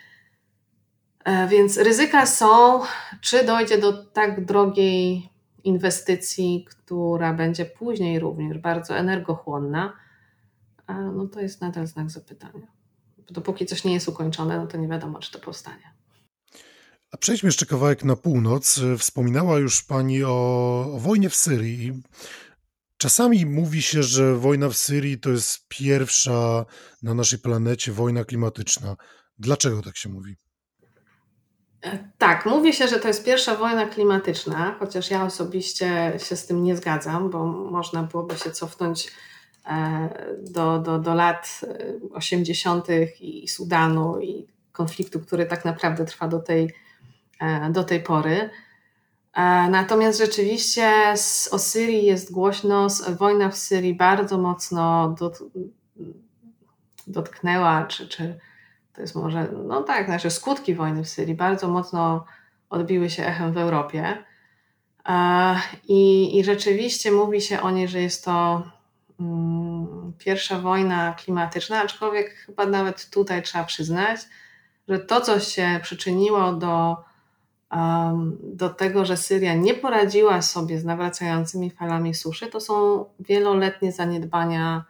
E, 1.24 1.48
więc 1.48 1.76
ryzyka 1.76 2.26
są, 2.26 2.80
czy 3.20 3.44
dojdzie 3.44 3.78
do 3.78 4.04
tak 4.04 4.44
drogiej 4.44 5.30
inwestycji, 5.64 6.66
która 6.68 7.32
będzie 7.32 7.64
później 7.64 8.18
również 8.18 8.58
bardzo 8.58 8.96
energochłonna, 8.96 9.92
no 10.88 11.26
to 11.26 11.40
jest 11.40 11.60
nadal 11.60 11.86
znak 11.86 12.10
zapytania. 12.10 12.66
Dopóki 13.30 13.66
coś 13.66 13.84
nie 13.84 13.94
jest 13.94 14.08
ukończone, 14.08 14.58
no 14.58 14.66
to 14.66 14.78
nie 14.78 14.88
wiadomo, 14.88 15.18
czy 15.18 15.32
to 15.32 15.38
powstanie. 15.38 15.99
A 17.12 17.16
przejdźmy 17.16 17.46
jeszcze 17.46 17.66
kawałek 17.66 18.04
na 18.04 18.16
północ. 18.16 18.80
Wspominała 18.98 19.58
już 19.58 19.82
Pani 19.82 20.24
o, 20.24 20.86
o 20.94 20.98
wojnie 20.98 21.30
w 21.30 21.34
Syrii. 21.34 22.02
Czasami 22.96 23.46
mówi 23.46 23.82
się, 23.82 24.02
że 24.02 24.36
wojna 24.36 24.68
w 24.68 24.76
Syrii 24.76 25.20
to 25.20 25.30
jest 25.30 25.68
pierwsza 25.68 26.66
na 27.02 27.14
naszej 27.14 27.38
planecie 27.38 27.92
wojna 27.92 28.24
klimatyczna. 28.24 28.96
Dlaczego 29.38 29.82
tak 29.82 29.96
się 29.96 30.08
mówi? 30.08 30.36
E, 31.82 32.10
tak, 32.18 32.46
mówi 32.46 32.72
się, 32.72 32.88
że 32.88 32.98
to 32.98 33.08
jest 33.08 33.24
pierwsza 33.24 33.56
wojna 33.56 33.86
klimatyczna, 33.86 34.76
chociaż 34.78 35.10
ja 35.10 35.24
osobiście 35.24 36.12
się 36.18 36.36
z 36.36 36.46
tym 36.46 36.62
nie 36.62 36.76
zgadzam, 36.76 37.30
bo 37.30 37.46
można 37.46 38.02
byłoby 38.02 38.38
się 38.38 38.50
cofnąć 38.50 39.12
e, 39.66 40.36
do, 40.50 40.78
do, 40.78 40.98
do 40.98 41.14
lat 41.14 41.60
80. 42.12 42.90
E, 42.90 43.04
i 43.04 43.48
Sudanu 43.48 44.20
i 44.20 44.46
konfliktu, 44.72 45.20
który 45.20 45.46
tak 45.46 45.64
naprawdę 45.64 46.04
trwa 46.04 46.28
do 46.28 46.38
tej, 46.38 46.74
do 47.70 47.84
tej 47.84 48.00
pory. 48.00 48.50
Natomiast 49.70 50.18
rzeczywiście 50.18 51.14
o 51.50 51.58
Syrii 51.58 52.06
jest 52.06 52.32
głośno, 52.32 52.86
wojna 53.18 53.48
w 53.48 53.56
Syrii 53.56 53.94
bardzo 53.94 54.38
mocno 54.38 55.14
dot, 55.18 55.38
dotknęła, 57.06 57.84
czy, 57.84 58.08
czy 58.08 58.38
to 58.92 59.00
jest 59.00 59.14
może, 59.14 59.48
no 59.66 59.82
tak, 59.82 60.06
znaczy 60.06 60.30
skutki 60.30 60.74
wojny 60.74 61.04
w 61.04 61.08
Syrii 61.08 61.34
bardzo 61.34 61.68
mocno 61.68 62.24
odbiły 62.70 63.10
się 63.10 63.26
echem 63.26 63.52
w 63.52 63.58
Europie. 63.58 64.24
I, 65.88 66.38
i 66.38 66.44
rzeczywiście 66.44 67.12
mówi 67.12 67.40
się 67.40 67.60
o 67.60 67.70
niej, 67.70 67.88
że 67.88 68.00
jest 68.00 68.24
to 68.24 68.62
mm, 69.20 70.12
pierwsza 70.18 70.58
wojna 70.58 71.12
klimatyczna, 71.12 71.82
aczkolwiek 71.82 72.34
chyba 72.34 72.66
nawet 72.66 73.10
tutaj 73.10 73.42
trzeba 73.42 73.64
przyznać, 73.64 74.20
że 74.88 74.98
to, 74.98 75.20
co 75.20 75.40
się 75.40 75.80
przyczyniło 75.82 76.52
do 76.52 76.96
do 78.42 78.68
tego, 78.68 79.04
że 79.04 79.16
Syria 79.16 79.54
nie 79.54 79.74
poradziła 79.74 80.42
sobie 80.42 80.78
z 80.78 80.84
nawracającymi 80.84 81.70
falami 81.70 82.14
suszy, 82.14 82.46
to 82.46 82.60
są 82.60 83.04
wieloletnie 83.20 83.92
zaniedbania 83.92 84.84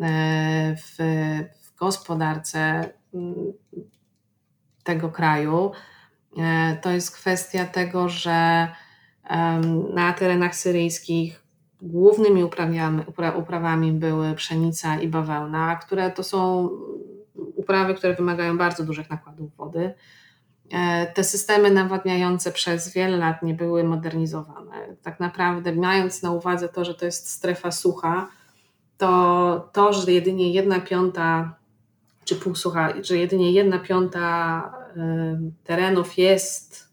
e, 0.00 0.76
w, 0.76 0.96
w 1.62 1.74
gospodarce 1.76 2.90
mm, 3.14 3.34
tego 4.84 5.08
kraju. 5.08 5.72
E, 6.38 6.76
to 6.82 6.90
jest 6.90 7.16
kwestia 7.16 7.64
tego, 7.64 8.08
że 8.08 8.68
na 9.94 10.12
terenach 10.12 10.54
syryjskich 10.56 11.42
głównymi 11.82 12.44
uprawami, 12.44 13.02
uprawami 13.38 13.92
były 13.92 14.34
pszenica 14.34 15.00
i 15.00 15.08
bawełna, 15.08 15.76
które 15.76 16.10
to 16.10 16.22
są 16.22 16.68
uprawy, 17.34 17.94
które 17.94 18.14
wymagają 18.14 18.58
bardzo 18.58 18.84
dużych 18.84 19.10
nakładów 19.10 19.56
wody. 19.56 19.94
E, 20.72 21.06
te 21.06 21.24
systemy 21.24 21.70
nawadniające 21.70 22.52
przez 22.52 22.92
wiele 22.92 23.16
lat 23.16 23.42
nie 23.42 23.54
były 23.54 23.84
modernizowane. 23.84 24.96
Tak 25.02 25.20
naprawdę, 25.20 25.74
mając 25.74 26.22
na 26.22 26.30
uwadze 26.30 26.68
to, 26.68 26.84
że 26.84 26.94
to 26.94 27.04
jest 27.04 27.28
strefa 27.30 27.70
sucha, 27.70 28.28
to 28.98 29.68
to, 29.72 29.92
że 29.92 30.12
jedynie 30.12 30.52
jedna 30.52 30.80
piąta 30.80 31.54
czy 32.24 32.36
półsucha, 32.36 32.92
że 33.02 33.16
jedynie 33.16 33.52
jedna 33.52 33.78
piąta 33.78 34.74
terenów 35.64 36.18
jest 36.18 36.88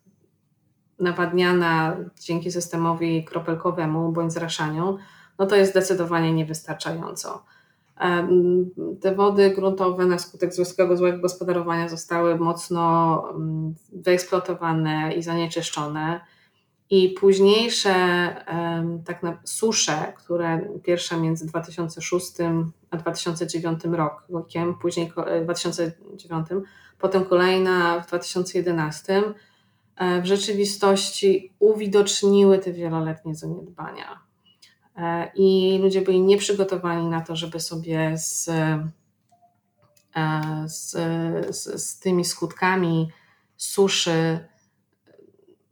nawadniana 0.99 1.97
dzięki 2.19 2.51
systemowi 2.51 3.25
kropelkowemu 3.25 4.11
bądź 4.11 4.33
zraszaniu, 4.33 4.97
no 5.39 5.45
to 5.45 5.55
jest 5.55 5.71
zdecydowanie 5.71 6.33
niewystarczająco. 6.33 7.43
Te 9.01 9.15
wody 9.15 9.49
gruntowe 9.49 10.05
na 10.05 10.19
skutek 10.19 10.53
złego, 10.53 10.97
złego 10.97 11.19
gospodarowania 11.19 11.89
zostały 11.89 12.35
mocno 12.35 13.23
wyeksploatowane 13.91 15.13
i 15.13 15.23
zanieczyszczone. 15.23 16.19
I 16.89 17.09
późniejsze 17.09 17.95
tak 19.05 19.23
na 19.23 19.37
susze, 19.43 20.13
które 20.17 20.69
pierwsza 20.83 21.17
między 21.17 21.45
2006 21.47 22.31
a 22.91 22.97
2009 22.97 23.81
rokiem, 24.29 24.75
później 24.81 25.11
2009, 25.43 26.51
e, 26.51 26.61
potem 26.99 27.25
kolejna 27.25 27.99
w 27.99 28.07
2011, 28.07 29.23
e, 29.95 30.21
w 30.21 30.25
rzeczywistości 30.25 31.53
uwidoczniły 31.59 32.59
te 32.59 32.73
wieloletnie 32.73 33.35
zaniedbania. 33.35 34.28
E, 34.99 35.31
i 35.35 35.79
ludzie 35.81 36.01
byli 36.01 36.21
nieprzygotowani 36.21 37.07
na 37.07 37.21
to, 37.21 37.35
żeby 37.35 37.59
sobie 37.59 38.17
z, 38.17 38.49
e, 38.49 38.89
z, 40.67 40.91
z, 41.55 41.83
z 41.83 41.99
tymi 41.99 42.25
skutkami 42.25 43.09
suszy 43.57 44.39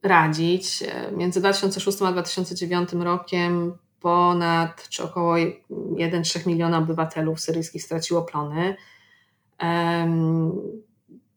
radzić. 0.04 0.84
E, 0.84 1.12
między 1.12 1.40
2006 1.40 2.02
a 2.02 2.12
2009 2.12 2.90
rokiem 2.94 3.78
ponad 4.00 4.90
czy 4.90 5.04
około 5.04 5.36
1,3 5.36 6.48
miliona 6.48 6.78
obywatelów 6.78 7.40
syryjskich 7.40 7.84
straciło 7.84 8.22
plony. 8.22 8.76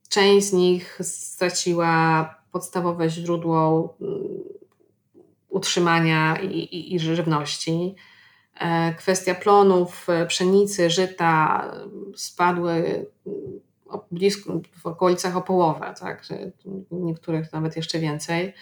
Część 0.09 0.46
z 0.46 0.53
nich 0.53 0.98
straciła 1.03 2.35
podstawowe 2.53 3.11
źródło 3.11 3.96
utrzymania 5.51 6.37
i, 6.43 6.57
i, 6.57 6.95
i 6.95 6.99
żywności. 6.99 7.95
E, 8.61 8.95
kwestia 8.95 9.35
plonów, 9.35 10.07
e, 10.09 10.27
pszenicy, 10.27 10.91
żyta 10.91 11.65
spadły 12.17 13.07
blisko, 14.11 14.61
w 14.83 14.87
okolicach 14.87 15.37
o 15.37 15.43
połowę, 15.43 15.95
tak? 16.01 16.25
niektórych 16.91 17.53
nawet 17.53 17.77
jeszcze 17.77 17.99
więcej. 17.99 18.55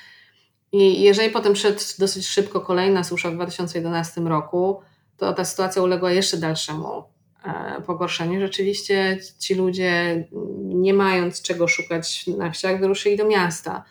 I 0.73 1.03
jeżeli 1.03 1.31
potem 1.31 1.53
przyszedł 1.53 1.81
dosyć 1.99 2.27
szybko 2.27 2.61
kolejna 2.61 3.05
susza 3.05 3.31
w 3.31 3.35
2011 3.35 4.21
roku, 4.21 4.81
to 5.17 5.33
ta 5.33 5.45
sytuacja 5.45 5.83
uległa 5.83 6.13
jeszcze 6.13 6.37
dalszemu 6.37 7.05
e, 7.45 7.83
pogorszeniu. 7.87 8.41
Rzeczywiście 8.41 9.19
ci 9.39 9.55
ludzie, 9.55 10.25
nie 10.65 10.95
mając 10.95 11.43
czego 11.43 11.69
szukać 11.69 12.27
na 12.27 12.51
wsiach, 12.51 12.81
wyruszyli 12.81 13.17
do 13.17 13.27
miasta. 13.27 13.85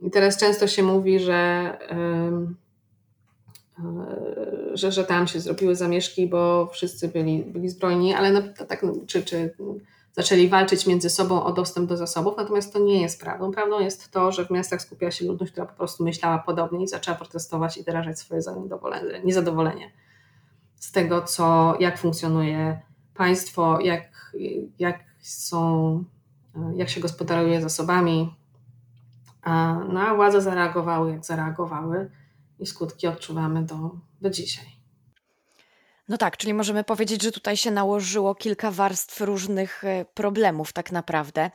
I 0.00 0.10
teraz 0.10 0.38
często 0.38 0.66
się 0.66 0.82
mówi, 0.82 1.20
że 1.20 1.72
że, 4.74 4.92
że 4.92 5.04
tam 5.04 5.26
się 5.26 5.40
zrobiły 5.40 5.76
zamieszki, 5.76 6.26
bo 6.26 6.66
wszyscy 6.66 7.08
byli, 7.08 7.44
byli 7.44 7.68
zbrojni, 7.68 8.14
ale 8.14 8.32
no, 8.32 8.40
tak, 8.68 8.86
czy, 9.06 9.22
czy 9.22 9.54
zaczęli 10.12 10.48
walczyć 10.48 10.86
między 10.86 11.10
sobą 11.10 11.44
o 11.44 11.52
dostęp 11.52 11.88
do 11.88 11.96
zasobów, 11.96 12.34
natomiast 12.36 12.72
to 12.72 12.78
nie 12.78 13.02
jest 13.02 13.20
prawdą. 13.20 13.50
Prawdą 13.50 13.80
jest 13.80 14.10
to, 14.10 14.32
że 14.32 14.46
w 14.46 14.50
miastach 14.50 14.82
skupiała 14.82 15.10
się 15.10 15.26
ludność, 15.26 15.52
która 15.52 15.66
po 15.66 15.76
prostu 15.76 16.04
myślała 16.04 16.38
podobnie 16.38 16.84
i 16.84 16.88
zaczęła 16.88 17.16
protestować 17.16 17.76
i 17.76 17.82
wyrażać 17.82 18.18
swoje 18.18 18.40
niezadowolenie 19.24 19.90
z 20.76 20.92
tego, 20.92 21.22
co, 21.22 21.76
jak 21.80 21.98
funkcjonuje 21.98 22.80
państwo, 23.14 23.80
jak, 23.80 24.32
jak, 24.78 24.98
są, 25.20 26.04
jak 26.76 26.88
się 26.88 27.00
gospodaruje 27.00 27.62
zasobami. 27.62 28.34
No 29.88 30.00
a 30.00 30.14
władze 30.14 30.42
zareagowały, 30.42 31.10
jak 31.10 31.24
zareagowały 31.24 32.10
i 32.58 32.66
skutki 32.66 33.06
odczuwamy 33.06 33.62
do, 33.62 33.90
do 34.20 34.30
dzisiaj. 34.30 34.78
No 36.08 36.18
tak, 36.18 36.36
czyli 36.36 36.54
możemy 36.54 36.84
powiedzieć, 36.84 37.22
że 37.22 37.32
tutaj 37.32 37.56
się 37.56 37.70
nałożyło 37.70 38.34
kilka 38.34 38.70
warstw 38.70 39.20
różnych 39.20 39.84
e, 39.84 40.04
problemów, 40.14 40.72
tak 40.72 40.92
naprawdę. 40.92 41.50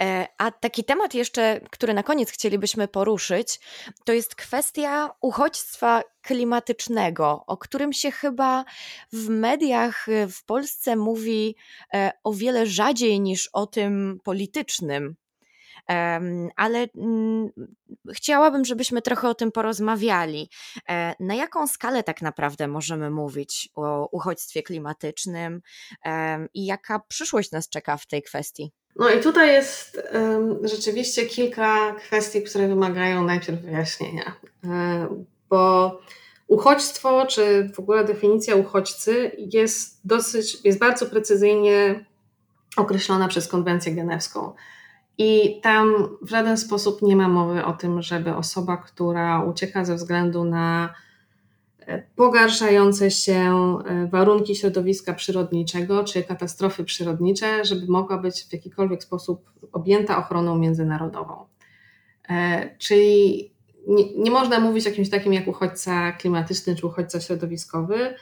E, 0.00 0.26
a 0.38 0.50
taki 0.50 0.84
temat 0.84 1.14
jeszcze, 1.14 1.60
który 1.70 1.94
na 1.94 2.02
koniec 2.02 2.30
chcielibyśmy 2.30 2.88
poruszyć, 2.88 3.60
to 4.04 4.12
jest 4.12 4.34
kwestia 4.34 5.10
uchodźstwa 5.20 6.02
klimatycznego, 6.22 7.44
o 7.46 7.56
którym 7.56 7.92
się 7.92 8.10
chyba 8.10 8.64
w 9.12 9.28
mediach 9.28 10.08
e, 10.08 10.28
w 10.28 10.44
Polsce 10.44 10.96
mówi 10.96 11.56
o 12.24 12.32
wiele 12.32 12.66
rzadziej 12.66 13.20
niż 13.20 13.50
o 13.52 13.66
tym 13.66 14.20
politycznym 14.24 15.16
ale 16.56 16.86
mm, 16.96 17.48
chciałabym, 18.14 18.64
żebyśmy 18.64 19.02
trochę 19.02 19.28
o 19.28 19.34
tym 19.34 19.52
porozmawiali. 19.52 20.50
E, 20.88 21.14
na 21.20 21.34
jaką 21.34 21.66
skalę 21.66 22.02
tak 22.02 22.22
naprawdę 22.22 22.68
możemy 22.68 23.10
mówić 23.10 23.68
o 23.74 24.08
uchodźstwie 24.12 24.62
klimatycznym 24.62 25.60
i 26.54 26.66
jaka 26.66 27.00
przyszłość 27.08 27.52
nas 27.52 27.68
czeka 27.68 27.96
w 27.96 28.06
tej 28.06 28.22
kwestii? 28.22 28.72
No 28.96 29.10
i 29.10 29.20
tutaj 29.20 29.48
jest 29.48 30.02
rzeczywiście 30.62 31.26
kilka 31.26 31.94
kwestii, 31.94 32.42
które 32.42 32.68
wymagają 32.68 33.24
najpierw 33.24 33.60
wyjaśnienia, 33.60 34.32
e, 34.64 35.08
bo 35.48 36.00
uchodźstwo, 36.46 37.26
czy 37.26 37.70
w 37.74 37.78
ogóle 37.78 38.04
definicja 38.04 38.56
uchodźcy 38.56 39.30
jest 39.38 40.00
dosyć, 40.04 40.64
jest 40.64 40.78
bardzo 40.78 41.06
precyzyjnie 41.06 42.04
określona 42.76 43.28
przez 43.28 43.48
konwencję 43.48 43.92
genewską. 43.92 44.54
I 45.22 45.60
tam 45.60 46.08
w 46.22 46.30
żaden 46.30 46.56
sposób 46.56 47.02
nie 47.02 47.16
ma 47.16 47.28
mowy 47.28 47.64
o 47.64 47.72
tym, 47.72 48.02
żeby 48.02 48.34
osoba, 48.34 48.76
która 48.76 49.44
ucieka 49.44 49.84
ze 49.84 49.94
względu 49.94 50.44
na 50.44 50.94
e, 51.78 52.02
pogarszające 52.16 53.10
się 53.10 53.34
e, 53.34 54.06
warunki 54.06 54.56
środowiska 54.56 55.14
przyrodniczego 55.14 56.04
czy 56.04 56.22
katastrofy 56.22 56.84
przyrodnicze, 56.84 57.64
żeby 57.64 57.86
mogła 57.86 58.18
być 58.18 58.44
w 58.44 58.52
jakikolwiek 58.52 59.02
sposób 59.02 59.50
objęta 59.72 60.18
ochroną 60.18 60.58
międzynarodową. 60.58 61.46
E, 62.30 62.70
czyli 62.78 63.50
nie, 63.88 64.14
nie 64.14 64.30
można 64.30 64.60
mówić 64.60 64.86
o 64.86 64.90
kimś 64.90 65.10
takim 65.10 65.32
jak 65.32 65.48
uchodźca 65.48 66.12
klimatyczny 66.12 66.76
czy 66.76 66.86
uchodźca 66.86 67.20
środowiskowy, 67.20 68.14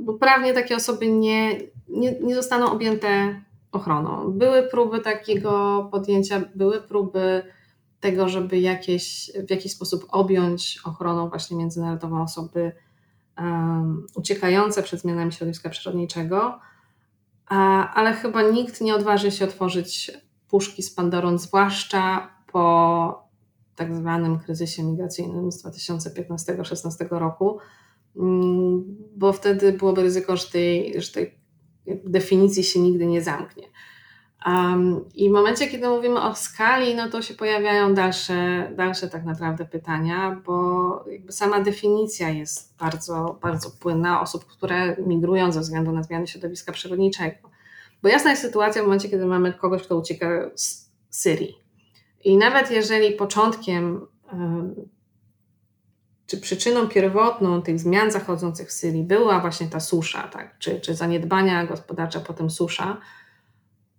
bo 0.00 0.14
prawnie 0.14 0.52
takie 0.52 0.76
osoby 0.76 1.08
nie, 1.08 1.58
nie, 1.88 2.20
nie 2.20 2.34
zostaną 2.34 2.70
objęte 2.72 3.40
ochroną. 3.76 4.32
Były 4.32 4.62
próby 4.62 5.00
takiego 5.00 5.84
podjęcia, 5.92 6.42
były 6.54 6.80
próby 6.80 7.42
tego, 8.00 8.28
żeby 8.28 8.58
jakieś, 8.58 9.30
w 9.48 9.50
jakiś 9.50 9.72
sposób 9.72 10.06
objąć 10.10 10.80
ochroną 10.84 11.28
właśnie 11.28 11.56
międzynarodową 11.56 12.22
osoby 12.22 12.72
um, 13.38 14.06
uciekające 14.14 14.82
przed 14.82 15.00
zmianami 15.00 15.32
środowiska 15.32 15.70
przyrodniczego, 15.70 16.58
a, 17.46 17.90
ale 17.94 18.12
chyba 18.12 18.42
nikt 18.42 18.80
nie 18.80 18.94
odważy 18.94 19.30
się 19.30 19.44
otworzyć 19.44 20.12
puszki 20.48 20.82
z 20.82 20.94
Pandorą, 20.94 21.38
zwłaszcza 21.38 22.30
po 22.52 23.24
tak 23.76 23.94
zwanym 23.94 24.38
kryzysie 24.38 24.82
migracyjnym 24.82 25.52
z 25.52 25.64
2015-2016 25.64 27.08
roku, 27.10 27.58
mm, 28.16 28.84
bo 29.16 29.32
wtedy 29.32 29.72
byłoby 29.72 30.02
ryzyko, 30.02 30.36
że 30.36 30.46
tej, 30.46 31.02
że 31.02 31.12
tej 31.12 31.43
definicji 31.86 32.64
się 32.64 32.80
nigdy 32.80 33.06
nie 33.06 33.22
zamknie. 33.22 33.68
Um, 34.46 35.04
I 35.14 35.28
w 35.28 35.32
momencie, 35.32 35.66
kiedy 35.66 35.88
mówimy 35.88 36.22
o 36.22 36.34
skali, 36.34 36.94
no 36.94 37.08
to 37.08 37.22
się 37.22 37.34
pojawiają 37.34 37.94
dalsze, 37.94 38.70
dalsze 38.76 39.08
tak 39.08 39.24
naprawdę 39.24 39.64
pytania, 39.64 40.40
bo 40.46 41.04
sama 41.30 41.60
definicja 41.60 42.30
jest 42.30 42.76
bardzo, 42.78 43.38
bardzo 43.42 43.70
płynna 43.70 44.20
osób, 44.20 44.44
które 44.44 44.96
migrują 45.06 45.52
ze 45.52 45.60
względu 45.60 45.92
na 45.92 46.02
zmiany 46.02 46.26
środowiska 46.26 46.72
przyrodniczego. 46.72 47.36
Bo 48.02 48.08
jasna 48.08 48.30
jest 48.30 48.42
sytuacja 48.42 48.82
w 48.82 48.84
momencie, 48.84 49.08
kiedy 49.08 49.26
mamy 49.26 49.52
kogoś, 49.52 49.82
kto 49.82 49.98
ucieka 49.98 50.50
z 50.54 50.90
Syrii. 51.10 51.58
I 52.24 52.36
nawet 52.36 52.70
jeżeli 52.70 53.12
początkiem 53.12 54.06
czy 56.26 56.40
przyczyną 56.40 56.88
pierwotną 56.88 57.62
tych 57.62 57.80
zmian 57.80 58.10
zachodzących 58.10 58.68
w 58.68 58.72
Syrii 58.72 59.02
była 59.02 59.40
właśnie 59.40 59.66
ta 59.66 59.80
susza, 59.80 60.22
tak, 60.22 60.58
czy, 60.58 60.80
czy 60.80 60.94
zaniedbania 60.94 61.66
gospodarcze, 61.66 62.20
potem 62.20 62.50
susza, 62.50 62.96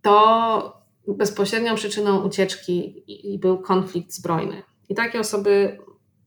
to 0.02 0.86
bezpośrednią 1.08 1.76
przyczyną 1.76 2.22
ucieczki 2.22 3.04
był 3.40 3.58
konflikt 3.58 4.12
zbrojny. 4.12 4.64
I 4.90 4.96
takie 4.96 5.20
osoby 5.20 5.78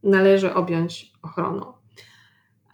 należy 0.02 0.54
objąć 0.54 1.12
ochroną. 1.22 1.72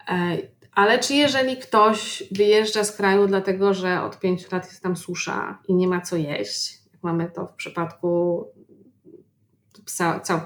E, 0.09 0.37
ale 0.71 0.99
czy 0.99 1.13
jeżeli 1.13 1.57
ktoś 1.57 2.23
wyjeżdża 2.31 2.83
z 2.83 2.91
kraju 2.91 3.27
dlatego, 3.27 3.73
że 3.73 4.01
od 4.01 4.19
pięciu 4.19 4.47
lat 4.51 4.65
jest 4.65 4.83
tam 4.83 4.97
susza 4.97 5.59
i 5.67 5.75
nie 5.75 5.87
ma 5.87 6.01
co 6.01 6.15
jeść, 6.15 6.79
jak 6.93 7.03
mamy 7.03 7.31
to 7.31 7.45
w 7.47 7.53
przypadku 7.53 8.43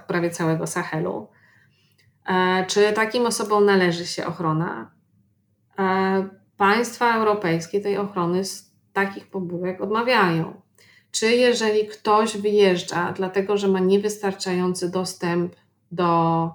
prawie 0.07 0.29
całego 0.29 0.67
Sahelu, 0.67 1.27
czy 2.67 2.93
takim 2.93 3.25
osobom 3.25 3.65
należy 3.65 4.07
się 4.07 4.25
ochrona? 4.25 4.91
E, 5.79 6.29
państwa 6.57 7.15
europejskie 7.15 7.81
tej 7.81 7.97
ochrony 7.97 8.45
z 8.45 8.71
takich 8.93 9.27
pobudek 9.27 9.81
odmawiają. 9.81 10.61
Czy 11.11 11.31
jeżeli 11.31 11.87
ktoś 11.87 12.37
wyjeżdża, 12.37 13.13
dlatego 13.17 13.57
że 13.57 13.67
ma 13.67 13.79
niewystarczający 13.79 14.91
dostęp 14.91 15.55
do 15.91 16.49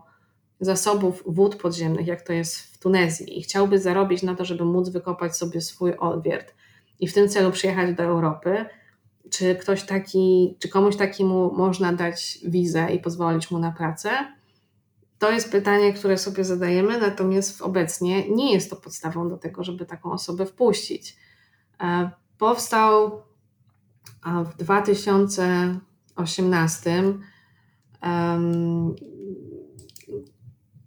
zasobów 0.60 1.22
wód 1.26 1.56
podziemnych, 1.56 2.06
jak 2.06 2.22
to 2.22 2.32
jest 2.32 2.58
w 2.58 2.78
Tunezji, 2.78 3.38
i 3.38 3.42
chciałby 3.42 3.78
zarobić 3.78 4.22
na 4.22 4.34
to, 4.34 4.44
żeby 4.44 4.64
móc 4.64 4.88
wykopać 4.88 5.36
sobie 5.36 5.60
swój 5.60 5.96
odwiert 5.96 6.54
i 7.00 7.08
w 7.08 7.14
tym 7.14 7.28
celu 7.28 7.50
przyjechać 7.50 7.94
do 7.94 8.02
Europy, 8.02 8.64
czy 9.30 9.54
ktoś 9.54 9.82
taki, 9.82 10.56
czy 10.58 10.68
komuś 10.68 10.96
takiemu 10.96 11.52
można 11.54 11.92
dać 11.92 12.38
wizę 12.44 12.94
i 12.94 12.98
pozwolić 12.98 13.50
mu 13.50 13.58
na 13.58 13.72
pracę? 13.72 14.10
To 15.24 15.30
jest 15.30 15.52
pytanie, 15.52 15.92
które 15.92 16.18
sobie 16.18 16.44
zadajemy, 16.44 16.98
natomiast 16.98 17.62
obecnie 17.62 18.28
nie 18.28 18.52
jest 18.52 18.70
to 18.70 18.76
podstawą 18.76 19.28
do 19.28 19.36
tego, 19.36 19.64
żeby 19.64 19.86
taką 19.86 20.12
osobę 20.12 20.46
wpuścić. 20.46 21.16
E, 21.80 22.10
powstał 22.38 23.22
w 24.24 24.56
2018 24.56 27.04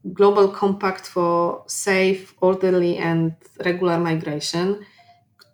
Global 0.04 0.52
Compact 0.60 1.08
for 1.08 1.64
Safe, 1.68 2.34
Orderly 2.42 3.04
and 3.04 3.34
Regular 3.60 4.02
Migration. 4.02 4.76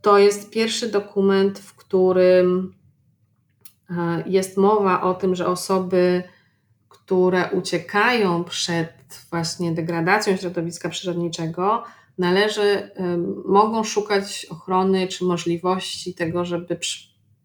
To 0.02 0.18
jest 0.18 0.50
pierwszy 0.50 0.92
dokument, 0.92 1.60
w 1.60 1.76
którym 1.76 2.74
e, 3.90 4.24
jest 4.26 4.58
mowa 4.58 5.02
o 5.02 5.14
tym, 5.14 5.36
że 5.36 5.48
osoby 5.48 6.24
które 7.14 7.50
uciekają 7.52 8.44
przed 8.44 9.26
właśnie 9.30 9.72
degradacją 9.72 10.38
środowiska 10.38 10.90
przyrodniczego, 10.90 11.84
należy, 12.18 12.92
mogą 13.46 13.84
szukać 13.84 14.48
ochrony 14.50 15.08
czy 15.08 15.26
możliwości 15.26 16.14
tego, 16.14 16.46
żeby 16.46 16.80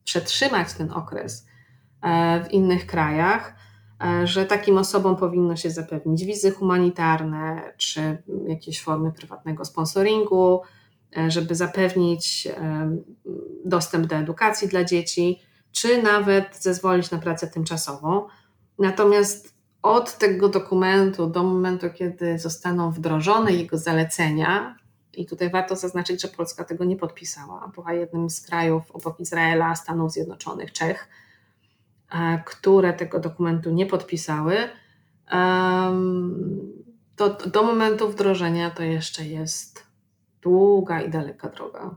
przetrzymać 0.04 0.72
ten 0.72 0.92
okres 0.92 1.46
e, 2.02 2.44
w 2.44 2.52
innych 2.52 2.86
krajach, 2.86 3.54
e, 4.04 4.26
że 4.26 4.46
takim 4.46 4.78
osobom 4.78 5.16
powinno 5.16 5.56
się 5.56 5.70
zapewnić 5.70 6.24
wizy 6.24 6.50
humanitarne 6.50 7.72
czy 7.76 8.22
jakieś 8.46 8.82
formy 8.82 9.12
prywatnego 9.12 9.64
sponsoringu, 9.64 10.60
e, 11.16 11.30
żeby 11.30 11.54
zapewnić 11.54 12.48
dostęp 13.64 14.06
do 14.06 14.16
edukacji 14.16 14.68
dla 14.68 14.84
dzieci, 14.84 15.40
czy 15.72 16.02
nawet 16.02 16.56
zezwolić 16.56 17.10
na 17.10 17.18
pracę 17.18 17.46
tymczasową. 17.46 18.26
Natomiast 18.78 19.57
od 19.82 20.18
tego 20.18 20.48
dokumentu 20.48 21.26
do 21.26 21.42
momentu, 21.42 21.86
kiedy 21.94 22.38
zostaną 22.38 22.90
wdrożone 22.90 23.52
jego 23.52 23.78
zalecenia, 23.78 24.78
i 25.18 25.26
tutaj 25.26 25.50
warto 25.50 25.76
zaznaczyć, 25.76 26.22
że 26.22 26.28
Polska 26.28 26.64
tego 26.64 26.84
nie 26.84 26.96
podpisała, 26.96 27.70
była 27.74 27.92
jednym 27.92 28.30
z 28.30 28.40
krajów 28.40 28.90
obok 28.90 29.20
Izraela, 29.20 29.74
Stanów 29.74 30.12
Zjednoczonych, 30.12 30.72
Czech, 30.72 31.08
e, 32.10 32.42
które 32.46 32.92
tego 32.92 33.20
dokumentu 33.20 33.70
nie 33.70 33.86
podpisały. 33.86 34.56
to 37.16 37.28
do 37.30 37.62
momentu 37.62 38.08
wdrożenia 38.08 38.70
to 38.70 38.82
jeszcze 38.82 39.24
jest 39.24 39.86
długa 40.42 41.00
i 41.00 41.10
daleka 41.10 41.48
droga. 41.48 41.94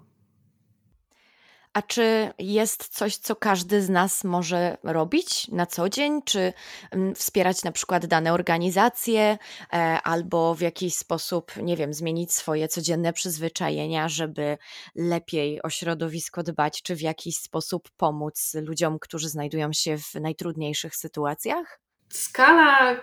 A 1.74 1.82
czy 1.82 2.34
jest 2.40 2.88
coś, 2.88 3.18
co 3.18 3.36
każdy 3.36 3.82
z 3.82 3.90
nas 3.90 4.24
może 4.24 4.78
robić 4.84 5.48
na 5.48 5.66
co 5.66 5.90
dzień? 5.90 6.22
Czy 6.26 6.54
mm, 6.92 7.16
wspierać 7.16 7.64
na 7.64 7.72
przykład 7.72 8.06
dane 8.06 8.34
organizacje, 8.34 9.38
e, 9.74 9.78
albo 10.04 10.56
w 10.56 10.62
jakiś 10.62 10.96
sposób, 10.96 11.52
nie 11.58 11.78
wiem, 11.78 11.94
zmienić 11.94 12.34
swoje 12.34 12.68
codzienne 12.68 13.14
przyzwyczajenia, 13.14 14.10
żeby 14.10 14.58
lepiej 14.96 15.62
o 15.62 15.70
środowisko 15.70 16.44
dbać, 16.44 16.82
czy 16.82 16.96
w 16.96 17.02
jakiś 17.02 17.38
sposób 17.38 17.90
pomóc 17.98 18.56
ludziom, 18.62 19.00
którzy 19.00 19.30
znajdują 19.30 19.74
się 19.74 19.98
w 19.98 20.14
najtrudniejszych 20.16 20.96
sytuacjach? 20.96 21.80
Skala 22.10 22.96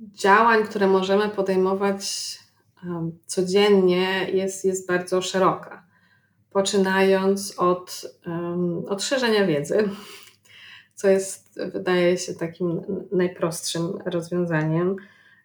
działań, 0.00 0.64
które 0.64 0.86
możemy 0.86 1.28
podejmować 1.28 2.38
codziennie, 3.26 4.30
jest, 4.32 4.64
jest 4.64 4.88
bardzo 4.88 5.22
szeroka 5.22 5.79
poczynając 6.50 7.58
od, 7.58 8.06
szerzenia 9.02 9.46
wiedzy, 9.46 9.88
co 10.94 11.08
jest, 11.08 11.60
wydaje 11.72 12.18
się, 12.18 12.34
takim 12.34 12.82
najprostszym 13.12 13.98
rozwiązaniem. 14.04 14.96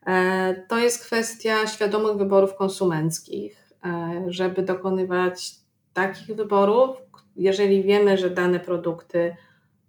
E, 0.06 0.66
to 0.68 0.78
jest 0.78 1.06
kwestia 1.06 1.68
świadomych 1.68 2.18
wyborów 2.18 2.56
konsumenckich, 2.56 3.74
e, 3.86 4.24
żeby 4.28 4.62
dokonywać 4.62 5.56
takich 5.94 6.36
wyborów, 6.36 6.98
jeżeli 7.36 7.84
wiemy, 7.84 8.18
że 8.18 8.30
dane 8.30 8.60
produkty 8.60 9.36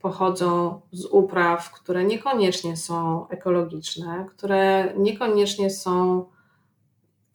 pochodzą 0.01 0.81
z 0.93 1.05
upraw, 1.05 1.73
które 1.73 2.05
niekoniecznie 2.05 2.77
są 2.77 3.29
ekologiczne, 3.29 4.27
które 4.37 4.93
niekoniecznie 4.97 5.71
są 5.71 6.25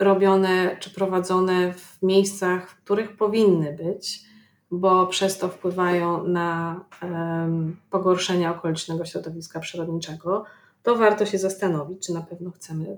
robione 0.02 0.78
czy 0.80 0.90
prowadzone 0.90 1.74
w 1.74 2.02
miejscach, 2.02 2.70
w 2.70 2.76
których 2.76 3.18
powinny 3.18 3.74
być, 3.74 4.24
bo 4.72 5.08
przez 5.08 5.38
to 5.38 5.50
wpływają 5.50 6.24
na 6.24 6.80
um, 7.02 7.78
pogorszenie 7.90 8.50
okolicznego 8.52 9.06
środowiska 9.06 9.60
przyrodniczego, 9.60 10.46
to 10.84 10.96
warto 10.96 11.26
się 11.26 11.38
zastanowić, 11.38 12.06
czy 12.08 12.14
na 12.14 12.22
pewno 12.22 12.52
chcemy 12.52 12.98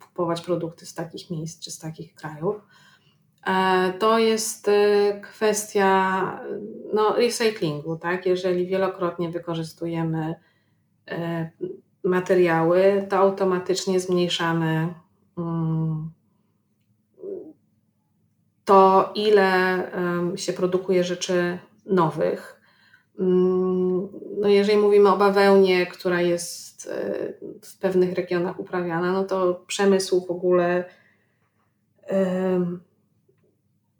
kupować 0.00 0.40
produkty 0.40 0.86
z 0.86 0.94
takich 0.94 1.30
miejsc 1.30 1.60
czy 1.64 1.70
z 1.70 1.78
takich 1.78 2.14
krajów. 2.14 2.56
E, 3.46 3.92
to 3.92 4.18
jest 4.18 4.68
e, 4.68 5.20
kwestia 5.20 6.40
no, 6.94 7.16
recyklingu, 7.16 7.96
tak? 7.96 8.26
Jeżeli 8.26 8.66
wielokrotnie 8.66 9.30
wykorzystujemy 9.30 10.34
e, 11.08 11.50
materiały, 12.04 13.06
to 13.10 13.16
automatycznie 13.16 14.00
zmniejszamy 14.00 14.94
mm, 15.38 16.10
to 18.70 19.12
ile 19.14 19.90
się 20.36 20.52
produkuje 20.52 21.04
rzeczy 21.04 21.58
nowych. 21.86 22.60
Mm, 23.18 24.08
no 24.40 24.48
jeżeli 24.48 24.78
mówimy 24.78 25.08
o 25.08 25.16
bawełnie, 25.16 25.86
która 25.86 26.20
jest 26.20 26.88
e, 26.88 27.32
w 27.62 27.78
pewnych 27.78 28.12
regionach 28.14 28.60
uprawiana, 28.60 29.12
no 29.12 29.24
to 29.24 29.64
przemysł 29.66 30.26
w 30.26 30.30
ogóle 30.30 30.84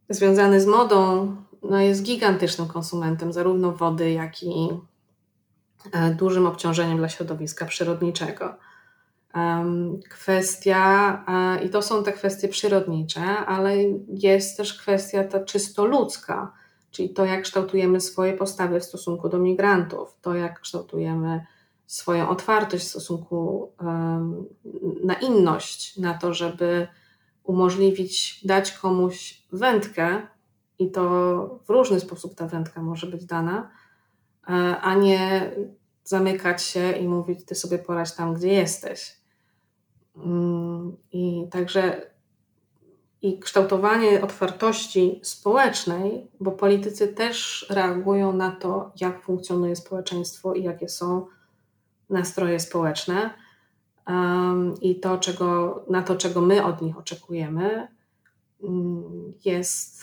związany 0.09 0.61
z 0.61 0.67
modą 0.67 1.37
no 1.63 1.81
jest 1.81 2.03
gigantycznym 2.03 2.69
konsumentem 2.69 3.33
zarówno 3.33 3.73
wody, 3.73 4.11
jak 4.11 4.43
i 4.43 4.69
e, 5.93 6.15
dużym 6.15 6.47
obciążeniem 6.47 6.99
dla 6.99 7.09
środowiska 7.09 7.67
przyrodniczego 7.67 8.55
kwestia, 10.09 11.25
i 11.65 11.71
to 11.71 11.83
są 11.83 12.05
te 12.05 12.13
kwestie 12.13 12.49
przyrodnicze, 12.49 13.23
ale 13.23 13.77
jest 14.09 14.57
też 14.57 14.75
kwestia 14.75 15.25
ta 15.25 15.45
czysto 15.45 15.85
ludzka, 15.85 16.53
czyli 16.91 17.11
to, 17.11 17.25
jak 17.25 17.43
kształtujemy 17.43 18.01
swoje 18.01 18.33
postawy 18.33 18.81
w 18.81 18.85
stosunku 18.85 19.29
do 19.29 19.39
migrantów, 19.39 20.17
to, 20.23 20.35
jak 20.35 20.61
kształtujemy 20.61 21.47
swoją 21.87 22.29
otwartość 22.29 22.85
w 22.85 22.89
stosunku 22.89 23.73
na 25.05 25.15
inność, 25.15 25.97
na 25.97 26.15
to, 26.15 26.35
żeby 26.35 26.89
umożliwić, 27.45 28.41
dać 28.45 28.73
komuś 28.73 29.43
wędkę, 29.53 30.23
i 30.81 30.91
to 30.91 31.61
w 31.65 31.71
różny 31.71 32.01
sposób 32.01 32.35
ta 32.35 32.47
wędka 32.47 32.83
może 32.83 33.07
być 33.07 33.25
dana, 33.25 33.71
e, 34.49 34.53
a 34.81 34.95
nie 34.95 35.51
zamykać 36.05 36.63
się 36.63 36.93
i 36.93 37.09
mówić, 37.09 37.45
ty 37.45 37.55
sobie 37.55 37.79
poradź 37.79 38.15
tam, 38.15 38.35
gdzie 38.35 38.49
jesteś. 38.49 39.20
Mm, 40.17 40.97
I 41.13 41.47
także 41.51 42.11
i 43.23 43.39
kształtowanie 43.39 44.23
otwartości 44.23 45.21
społecznej, 45.23 46.31
bo 46.41 46.53
politycy 46.53 47.09
też 47.09 47.67
reagują 47.71 48.33
na 48.33 48.51
to, 48.51 48.93
jak 49.01 49.23
funkcjonuje 49.23 49.77
społeczeństwo 49.77 50.55
i 50.55 50.63
jakie 50.63 50.89
są 50.89 51.27
nastroje 52.11 52.61
społeczne. 52.61 53.31
Um, 54.07 54.75
I 54.81 55.01
to, 55.01 55.19
czego, 55.19 55.81
na 55.91 56.03
to, 56.03 56.17
czego 56.17 56.41
my 56.41 56.65
od 56.65 56.83
nich 56.83 56.99
oczekujemy, 56.99 57.89
um, 58.61 59.33
jest 59.45 60.03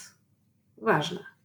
ważne. 0.77 1.36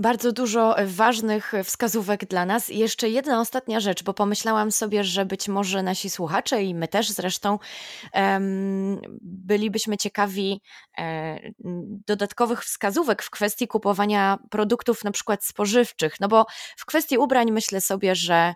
Bardzo 0.00 0.32
dużo 0.32 0.76
ważnych 0.86 1.52
wskazówek 1.64 2.24
dla 2.24 2.46
nas. 2.46 2.70
I 2.70 2.78
jeszcze 2.78 3.08
jedna 3.08 3.40
ostatnia 3.40 3.80
rzecz, 3.80 4.02
bo 4.02 4.14
pomyślałam 4.14 4.72
sobie, 4.72 5.04
że 5.04 5.26
być 5.26 5.48
może 5.48 5.82
nasi 5.82 6.10
słuchacze 6.10 6.62
i 6.62 6.74
my 6.74 6.88
też 6.88 7.10
zresztą 7.10 7.58
um, 8.14 9.00
bylibyśmy 9.22 9.96
ciekawi 9.96 10.60
e, 10.98 11.38
dodatkowych 12.06 12.64
wskazówek 12.64 13.22
w 13.22 13.30
kwestii 13.30 13.68
kupowania 13.68 14.38
produktów 14.50 15.04
na 15.04 15.10
przykład 15.10 15.44
spożywczych. 15.44 16.20
No 16.20 16.28
bo 16.28 16.46
w 16.76 16.86
kwestii 16.86 17.18
ubrań 17.18 17.50
myślę 17.50 17.80
sobie, 17.80 18.14
że 18.14 18.54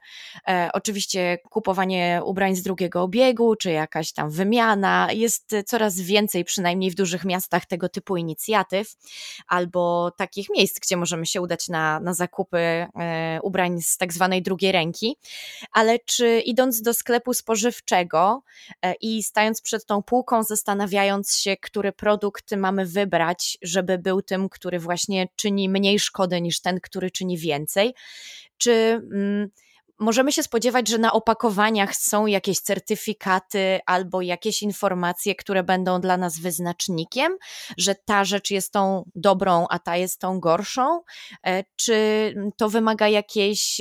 e, 0.49 0.71
oczywiście 0.73 1.39
kupowanie 1.51 2.21
ubrań 2.25 2.57
z 2.57 2.63
drugiego 2.63 3.03
obiegu, 3.03 3.57
czy 3.57 3.71
jakaś 3.71 4.13
tam 4.13 4.31
wymiana, 4.31 5.09
jest 5.13 5.51
coraz 5.67 6.01
więcej, 6.01 6.45
przynajmniej 6.45 6.91
w 6.91 6.95
dużych 6.95 7.25
miastach, 7.25 7.67
tego 7.67 7.89
typu 7.89 8.17
inicjatyw 8.17 8.95
albo 9.47 10.11
takich 10.17 10.51
miejsc, 10.51 10.81
gdzie 10.81 10.97
możemy 10.97 11.27
się 11.32 11.32
się 11.33 11.41
udać 11.41 11.69
na, 11.69 12.01
na 12.01 12.15
zakupy 12.15 12.59
e, 12.59 12.89
ubrań 13.43 13.83
z 13.83 13.97
tak 13.97 14.13
zwanej 14.13 14.43
drugiej 14.43 14.73
ręki, 14.73 15.17
ale 15.73 15.99
czy 15.99 16.41
idąc 16.41 16.83
do 16.83 16.95
sklepu 16.95 17.35
spożywczego 17.35 18.43
e, 18.83 18.95
i 19.01 19.23
stając 19.23 19.61
przed 19.61 19.87
tą 19.87 20.03
półką, 20.03 20.43
zastanawiając 20.43 21.37
się, 21.37 21.57
który 21.57 21.93
produkt 21.93 22.57
mamy 22.57 22.87
wybrać, 22.87 23.59
żeby 23.63 23.99
był 23.99 24.23
tym, 24.23 24.49
który 24.49 24.79
właśnie 24.79 25.29
czyni 25.37 25.69
mniej 25.69 25.99
szkody 25.99 26.41
niż 26.41 26.61
ten, 26.61 26.81
który 26.81 27.11
czyni 27.11 27.39
więcej, 27.39 27.95
czy. 28.59 28.73
Mm, 29.13 29.51
możemy 30.03 30.33
się 30.33 30.43
spodziewać, 30.43 30.89
że 30.89 30.99
na 30.99 31.13
opakowaniach 31.13 31.97
są 31.97 32.27
jakieś 32.27 32.61
certyfikaty 32.61 33.81
albo 33.87 34.23
jakieś 34.23 34.63
informacje, 34.63 35.35
które 35.35 35.63
będą 35.63 36.01
dla 36.01 36.17
nas 36.17 36.39
wyznacznikiem, 36.39 37.37
że 37.79 37.95
ta 37.95 38.25
rzecz 38.25 38.51
jest 38.51 38.73
tą 38.73 39.11
dobrą, 39.15 39.67
a 39.71 39.79
ta 39.79 39.97
jest 39.97 40.21
tą 40.21 40.41
gorszą? 40.41 41.01
E, 41.47 41.65
czy 41.77 41.95
to 42.57 42.69
wymaga 42.69 43.09
jakiejś 43.09 43.81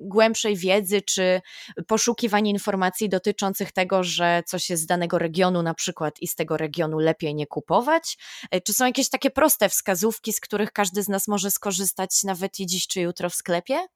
głębszej 0.00 0.56
wiedzy, 0.56 1.02
czy 1.02 1.40
poszukiwania 1.86 2.50
informacji 2.50 3.08
dotyczących 3.08 3.72
tego, 3.72 4.04
że 4.04 4.42
coś 4.46 4.70
jest 4.70 4.82
z 4.82 4.86
danego 4.86 5.18
regionu 5.18 5.62
na 5.62 5.74
przykład 5.74 6.22
i 6.22 6.26
z 6.26 6.34
tego 6.34 6.56
regionu 6.56 6.98
lepiej 6.98 7.34
nie 7.34 7.46
kupować? 7.46 8.18
E, 8.50 8.60
czy 8.60 8.72
są 8.72 8.86
jakieś 8.86 9.08
takie 9.08 9.30
proste 9.30 9.68
wskazówki, 9.68 10.32
z 10.32 10.40
których 10.40 10.72
każdy 10.72 11.02
z 11.02 11.08
nas 11.08 11.28
może 11.28 11.50
skorzystać 11.50 12.24
nawet 12.24 12.60
i 12.60 12.66
dziś 12.66 12.86
czy 12.86 13.00
jutro 13.00 13.30
w 13.30 13.34
sklepie? 13.34 13.86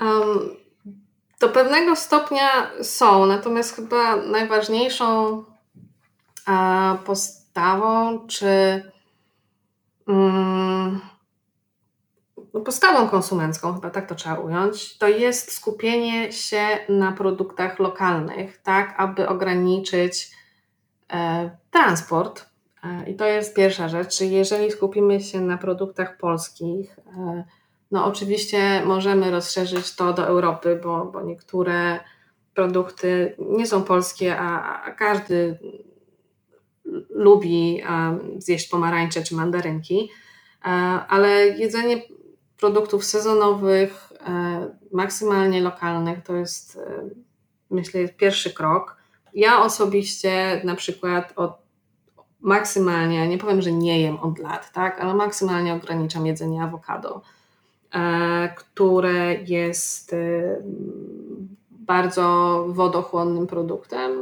Um, 0.00 0.56
do 1.40 1.48
pewnego 1.48 1.96
stopnia 1.96 2.70
są, 2.82 3.26
natomiast 3.26 3.76
chyba 3.76 4.16
najważniejszą 4.16 5.38
e, 6.48 6.98
postawą, 7.04 8.26
czy 8.26 8.82
um, 10.06 11.00
postawą 12.64 13.08
konsumencką, 13.08 13.74
chyba 13.74 13.90
tak 13.90 14.08
to 14.08 14.14
trzeba 14.14 14.34
ująć, 14.34 14.98
to 14.98 15.08
jest 15.08 15.52
skupienie 15.52 16.32
się 16.32 16.78
na 16.88 17.12
produktach 17.12 17.78
lokalnych, 17.78 18.62
tak 18.62 18.94
aby 18.96 19.28
ograniczyć 19.28 20.30
e, 21.12 21.50
transport. 21.70 22.46
E, 22.84 23.10
I 23.10 23.14
to 23.16 23.24
jest 23.24 23.56
pierwsza 23.56 23.88
rzecz. 23.88 24.16
Czyli 24.16 24.30
jeżeli 24.30 24.70
skupimy 24.70 25.20
się 25.20 25.40
na 25.40 25.58
produktach 25.58 26.16
polskich, 26.16 26.98
e, 27.18 27.44
no 27.92 28.04
oczywiście 28.04 28.82
możemy 28.84 29.30
rozszerzyć 29.30 29.96
to 29.96 30.12
do 30.12 30.26
Europy, 30.26 30.80
bo, 30.82 31.04
bo 31.04 31.22
niektóre 31.22 32.00
produkty 32.54 33.36
nie 33.38 33.66
są 33.66 33.82
polskie, 33.82 34.38
a, 34.38 34.82
a 34.82 34.90
każdy 34.90 35.58
lubi 37.10 37.82
um, 37.88 38.40
zjeść 38.40 38.68
pomarańcze 38.68 39.22
czy 39.22 39.34
mandarynki, 39.34 40.10
e, 40.64 40.68
ale 41.08 41.48
jedzenie 41.48 42.02
produktów 42.56 43.04
sezonowych, 43.04 44.12
e, 44.26 44.76
maksymalnie 44.92 45.60
lokalnych 45.60 46.22
to 46.22 46.36
jest, 46.36 46.76
e, 46.76 47.10
myślę, 47.70 48.08
pierwszy 48.08 48.52
krok. 48.52 49.02
ja 49.34 49.62
osobiście 49.62 50.60
na 50.64 50.74
przykład 50.74 51.32
od 51.36 51.52
maksymalnie, 52.40 53.28
nie 53.28 53.38
powiem, 53.38 53.62
że 53.62 53.72
nie 53.72 54.00
jem 54.00 54.18
od 54.18 54.38
lat, 54.38 54.72
tak, 54.72 55.00
ale 55.00 55.14
maksymalnie 55.14 55.74
ograniczam 55.74 56.26
jedzenie 56.26 56.62
awokado, 56.62 57.22
które 58.56 59.34
jest 59.34 60.12
e, 60.12 60.16
bardzo 61.70 62.64
wodochłonnym 62.68 63.46
produktem, 63.46 64.12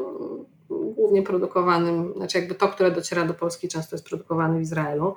głównie 0.70 1.22
produkowanym, 1.22 2.12
znaczy 2.16 2.38
jakby 2.38 2.54
to, 2.54 2.68
które 2.68 2.90
dociera 2.90 3.24
do 3.24 3.34
Polski 3.34 3.68
często 3.68 3.96
jest 3.96 4.06
produkowane 4.06 4.58
w 4.58 4.62
Izraelu 4.62 5.14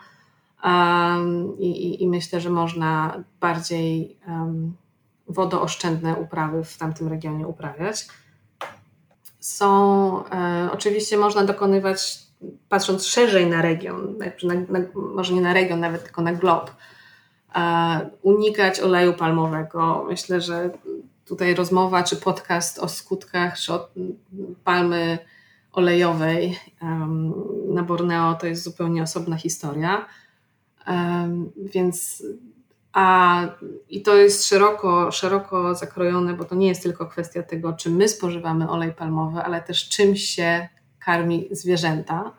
um, 0.63 1.59
i, 1.59 2.03
i, 2.03 2.07
myślę, 2.07 2.41
że 2.41 2.49
można 2.49 3.23
bardziej 3.39 4.17
wodooszczędne 5.27 6.15
uprawy 6.15 6.63
w 6.63 6.77
tamtym 6.77 7.07
regionie 7.07 7.47
uprawiać. 7.47 8.07
Są, 9.39 10.25
e, 10.25 10.69
oczywiście 10.73 11.17
można 11.17 11.43
dokonywać, 11.43 12.19
patrząc 12.69 13.05
szerzej 13.05 13.47
na 13.47 13.61
region, 13.61 14.17
na, 14.43 14.53
na, 14.53 14.85
może 14.95 15.33
nie 15.33 15.41
na 15.41 15.53
region, 15.53 15.79
nawet 15.79 16.03
tylko 16.03 16.21
na 16.21 16.33
glob, 16.33 16.69
e, 16.69 16.73
unikać 18.21 18.79
oleju 18.79 19.13
palmowego. 19.13 20.05
Myślę, 20.09 20.41
że 20.41 20.69
tutaj 21.25 21.55
rozmowa 21.55 22.03
czy 22.03 22.15
podcast 22.15 22.79
o 22.79 22.89
skutkach 22.89 23.57
czy 23.57 23.73
o 23.73 23.89
palmy 24.63 25.17
olejowej 25.73 26.59
na 27.67 27.83
Borneo 27.83 28.33
to 28.33 28.47
jest 28.47 28.63
zupełnie 28.63 29.03
osobna 29.03 29.37
historia. 29.37 30.05
Więc 31.57 32.23
a, 32.93 33.45
I 33.89 34.01
to 34.01 34.15
jest 34.15 34.47
szeroko, 34.47 35.11
szeroko 35.11 35.75
zakrojone, 35.75 36.33
bo 36.33 36.45
to 36.45 36.55
nie 36.55 36.67
jest 36.67 36.83
tylko 36.83 37.05
kwestia 37.05 37.43
tego, 37.43 37.73
czy 37.73 37.89
my 37.89 38.09
spożywamy 38.09 38.69
olej 38.69 38.91
palmowy, 38.91 39.39
ale 39.39 39.61
też 39.61 39.89
czym 39.89 40.15
się 40.15 40.67
karmi 40.99 41.47
zwierzęta 41.51 42.31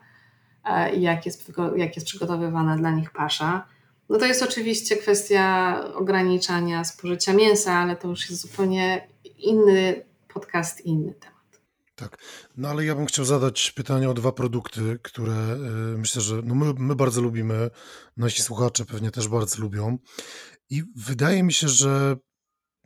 e, 0.65 0.95
i 0.95 1.01
jak 1.01 1.25
jest, 1.25 1.51
jak 1.75 1.95
jest 1.95 2.07
przygotowywana 2.07 2.77
dla 2.77 2.91
nich 2.91 3.11
pasza. 3.11 3.65
No 4.09 4.19
to 4.19 4.25
jest 4.25 4.43
oczywiście 4.43 4.97
kwestia 4.97 5.79
ograniczania 5.93 6.83
spożycia 6.83 7.33
mięsa, 7.33 7.73
ale 7.73 7.95
to 7.95 8.07
już 8.07 8.29
jest 8.29 8.41
zupełnie 8.41 9.07
inny 9.37 10.05
podcast 10.33 10.81
inny 10.81 11.13
temat. 11.13 11.35
Tak, 11.95 12.17
no 12.57 12.69
ale 12.69 12.85
ja 12.85 12.95
bym 12.95 13.05
chciał 13.05 13.25
zadać 13.25 13.71
pytanie 13.71 14.09
o 14.09 14.13
dwa 14.13 14.31
produkty, 14.31 14.99
które 15.03 15.33
y, 15.93 15.97
myślę, 15.97 16.21
że 16.21 16.41
no 16.43 16.55
my, 16.55 16.73
my 16.77 16.95
bardzo 16.95 17.21
lubimy, 17.21 17.69
nasi 18.17 18.41
słuchacze 18.41 18.85
pewnie 18.85 19.11
też 19.11 19.27
bardzo 19.27 19.61
lubią. 19.61 19.97
I 20.69 20.83
wydaje 20.95 21.43
mi 21.43 21.53
się, 21.53 21.69
że 21.69 22.15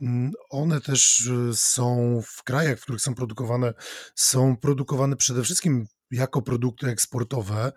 mm, 0.00 0.32
one 0.50 0.80
też 0.80 1.20
y, 1.20 1.50
są 1.54 2.20
w 2.26 2.42
krajach, 2.42 2.78
w 2.78 2.82
których 2.82 3.00
są 3.00 3.14
produkowane, 3.14 3.74
są 4.14 4.56
produkowane 4.56 5.16
przede 5.16 5.42
wszystkim 5.42 5.86
jako 6.10 6.42
produkty 6.42 6.86
eksportowe. 6.86 7.72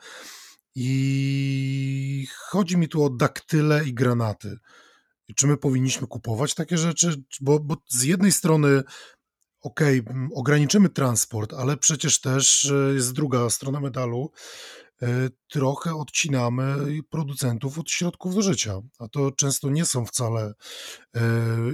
I 0.75 2.27
chodzi 2.37 2.77
mi 2.77 2.87
tu 2.87 3.03
o 3.03 3.09
daktyle 3.09 3.85
i 3.85 3.93
granaty. 3.93 4.57
Czy 5.35 5.47
my 5.47 5.57
powinniśmy 5.57 6.07
kupować 6.07 6.55
takie 6.55 6.77
rzeczy? 6.77 7.23
Bo, 7.41 7.59
bo 7.59 7.77
z 7.87 8.03
jednej 8.03 8.31
strony 8.31 8.83
okej, 9.61 9.99
okay, 9.99 10.27
ograniczymy 10.35 10.89
transport, 10.89 11.53
ale 11.53 11.77
przecież 11.77 12.21
też 12.21 12.65
e, 12.65 12.93
jest 12.93 13.13
druga 13.13 13.49
strona 13.49 13.79
medalu. 13.79 14.31
E, 15.01 15.29
trochę 15.49 15.95
odcinamy 15.95 16.75
producentów 17.09 17.79
od 17.79 17.91
środków 17.91 18.35
do 18.35 18.41
życia, 18.41 18.81
a 18.99 19.07
to 19.07 19.31
często 19.31 19.69
nie 19.69 19.85
są 19.85 20.05
wcale 20.05 20.53
e, 21.15 21.21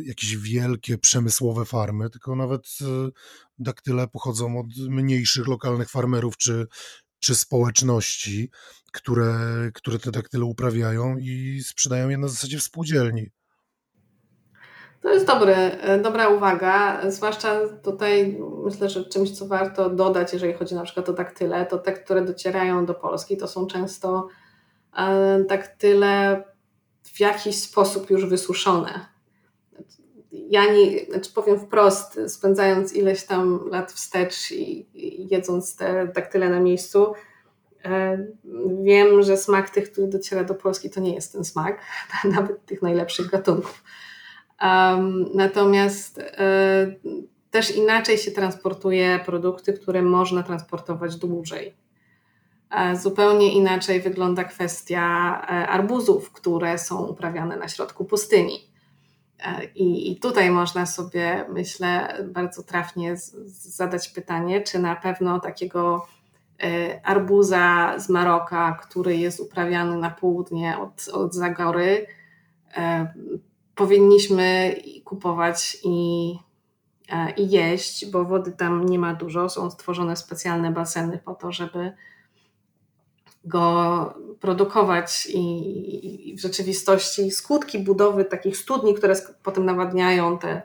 jakieś 0.06 0.38
wielkie 0.38 0.98
przemysłowe 0.98 1.66
farmy, 1.66 2.10
tylko 2.10 2.36
nawet 2.36 2.68
daktyle 3.60 4.08
pochodzą 4.08 4.60
od 4.60 4.66
mniejszych 4.90 5.48
lokalnych 5.48 5.90
farmerów 5.90 6.38
czy, 6.38 6.68
czy 7.20 7.36
społeczności, 7.36 8.50
które, 8.92 9.36
które 9.74 10.00
te 10.00 10.12
daktyle 10.12 10.46
uprawiają 10.46 11.18
i 11.18 11.62
sprzedają 11.64 12.10
je 12.10 12.18
na 12.18 12.28
zasadzie 12.28 12.58
współdzielni. 12.58 13.30
To 15.02 15.14
jest 15.14 15.26
dobry, 15.26 15.54
e, 15.54 16.00
dobra 16.02 16.30
uwaga, 16.30 17.02
zwłaszcza 17.12 17.60
tutaj 17.84 18.40
myślę, 18.64 18.90
że 18.90 19.06
czymś, 19.06 19.32
co 19.32 19.48
warto 19.48 19.90
dodać, 19.90 20.34
jeżeli 20.34 20.54
chodzi 20.54 20.76
na 20.76 20.84
przykład 20.84 21.10
o 21.10 21.14
daktyle, 21.14 21.66
to 21.66 21.78
te, 21.78 21.94
które 21.94 22.26
docierają 22.26 22.86
do 22.86 22.94
Polski, 22.94 23.38
to 23.38 23.48
są 23.48 23.68
często 23.68 24.28
e, 24.98 25.44
daktyle 25.44 26.44
w 27.04 27.20
jakiś 27.20 27.56
sposób 27.62 28.10
już 28.10 28.26
wysuszone. 28.26 29.19
Ja 30.50 30.66
nie, 30.74 31.06
znaczy 31.06 31.34
powiem 31.34 31.60
wprost, 31.60 32.20
spędzając 32.28 32.94
ileś 32.94 33.24
tam 33.24 33.70
lat 33.70 33.92
wstecz 33.92 34.52
i, 34.52 34.88
i 34.94 35.28
jedząc 35.32 35.76
te 35.76 36.08
daktyle 36.08 36.50
na 36.50 36.60
miejscu, 36.60 37.14
e, 37.86 38.26
wiem, 38.84 39.22
że 39.22 39.38
smak 39.38 39.70
tych, 39.70 39.92
który 39.92 40.08
dociera 40.08 40.44
do 40.44 40.56
Polski, 40.56 40.90
to 40.90 41.00
nie 41.00 41.16
jest 41.16 41.34
ten 41.34 41.46
smak, 41.46 41.82
nawet 42.36 42.66
tych 42.66 42.82
najlepszych 42.82 43.30
gatunków. 43.30 43.84
Um, 44.62 45.26
natomiast 45.34 46.18
y, 46.18 46.24
też 47.52 47.76
inaczej 47.76 48.18
się 48.18 48.32
transportuje 48.32 49.20
produkty, 49.26 49.74
które 49.74 50.02
można 50.02 50.44
transportować 50.44 51.16
dłużej. 51.16 51.74
E, 52.72 52.96
zupełnie 52.96 53.54
inaczej 53.54 54.02
wygląda 54.02 54.44
kwestia 54.44 55.02
e, 55.42 55.46
arbuzów, 55.68 56.32
które 56.32 56.78
są 56.78 57.06
uprawiane 57.06 57.58
na 57.58 57.68
środku 57.68 58.06
pustyni. 58.06 58.69
E, 59.44 59.66
I, 59.76 60.12
I, 60.12 60.20
tutaj 60.20 60.52
można 60.52 60.86
sobie, 60.86 61.46
myślę, 61.50 62.18
bardzo 62.34 62.64
trafnie 62.64 63.18
z, 63.18 63.34
zadać 63.76 64.10
pytanie, 64.10 64.62
czy 64.62 64.80
na 64.80 64.96
pewno 64.96 65.40
takiego 65.40 66.08
arbuza 67.04 67.94
z 68.00 68.10
Maroka, 68.10 68.78
który 68.82 69.18
jest 69.18 69.40
uprawiany 69.40 69.98
na 69.98 70.10
południe 70.10 70.78
od, 70.78 71.08
od 71.14 71.34
Zagory, 71.34 72.08
powinniśmy 73.80 74.76
kupować 75.04 75.78
i, 75.84 76.36
e, 77.10 77.32
i 77.32 77.50
jeść, 77.50 78.12
bo 78.12 78.26
wody 78.26 78.52
tam 78.52 78.86
nie 78.86 79.00
ma 79.00 79.14
dużo. 79.14 79.50
Są 79.50 79.72
stworzone 79.72 80.16
specjalne 80.16 80.72
baseny 80.72 81.18
po 81.18 81.36
to, 81.36 81.52
żeby 81.52 81.92
go 83.50 84.14
produkować 84.40 85.26
i, 85.26 86.30
i 86.30 86.36
w 86.36 86.42
rzeczywistości 86.42 87.32
skutki 87.32 87.80
budowy 87.80 88.26
takich 88.26 88.58
studni, 88.58 88.94
które 88.94 89.16
potem 89.44 89.66
nawadniają 89.66 90.40
te, 90.40 90.62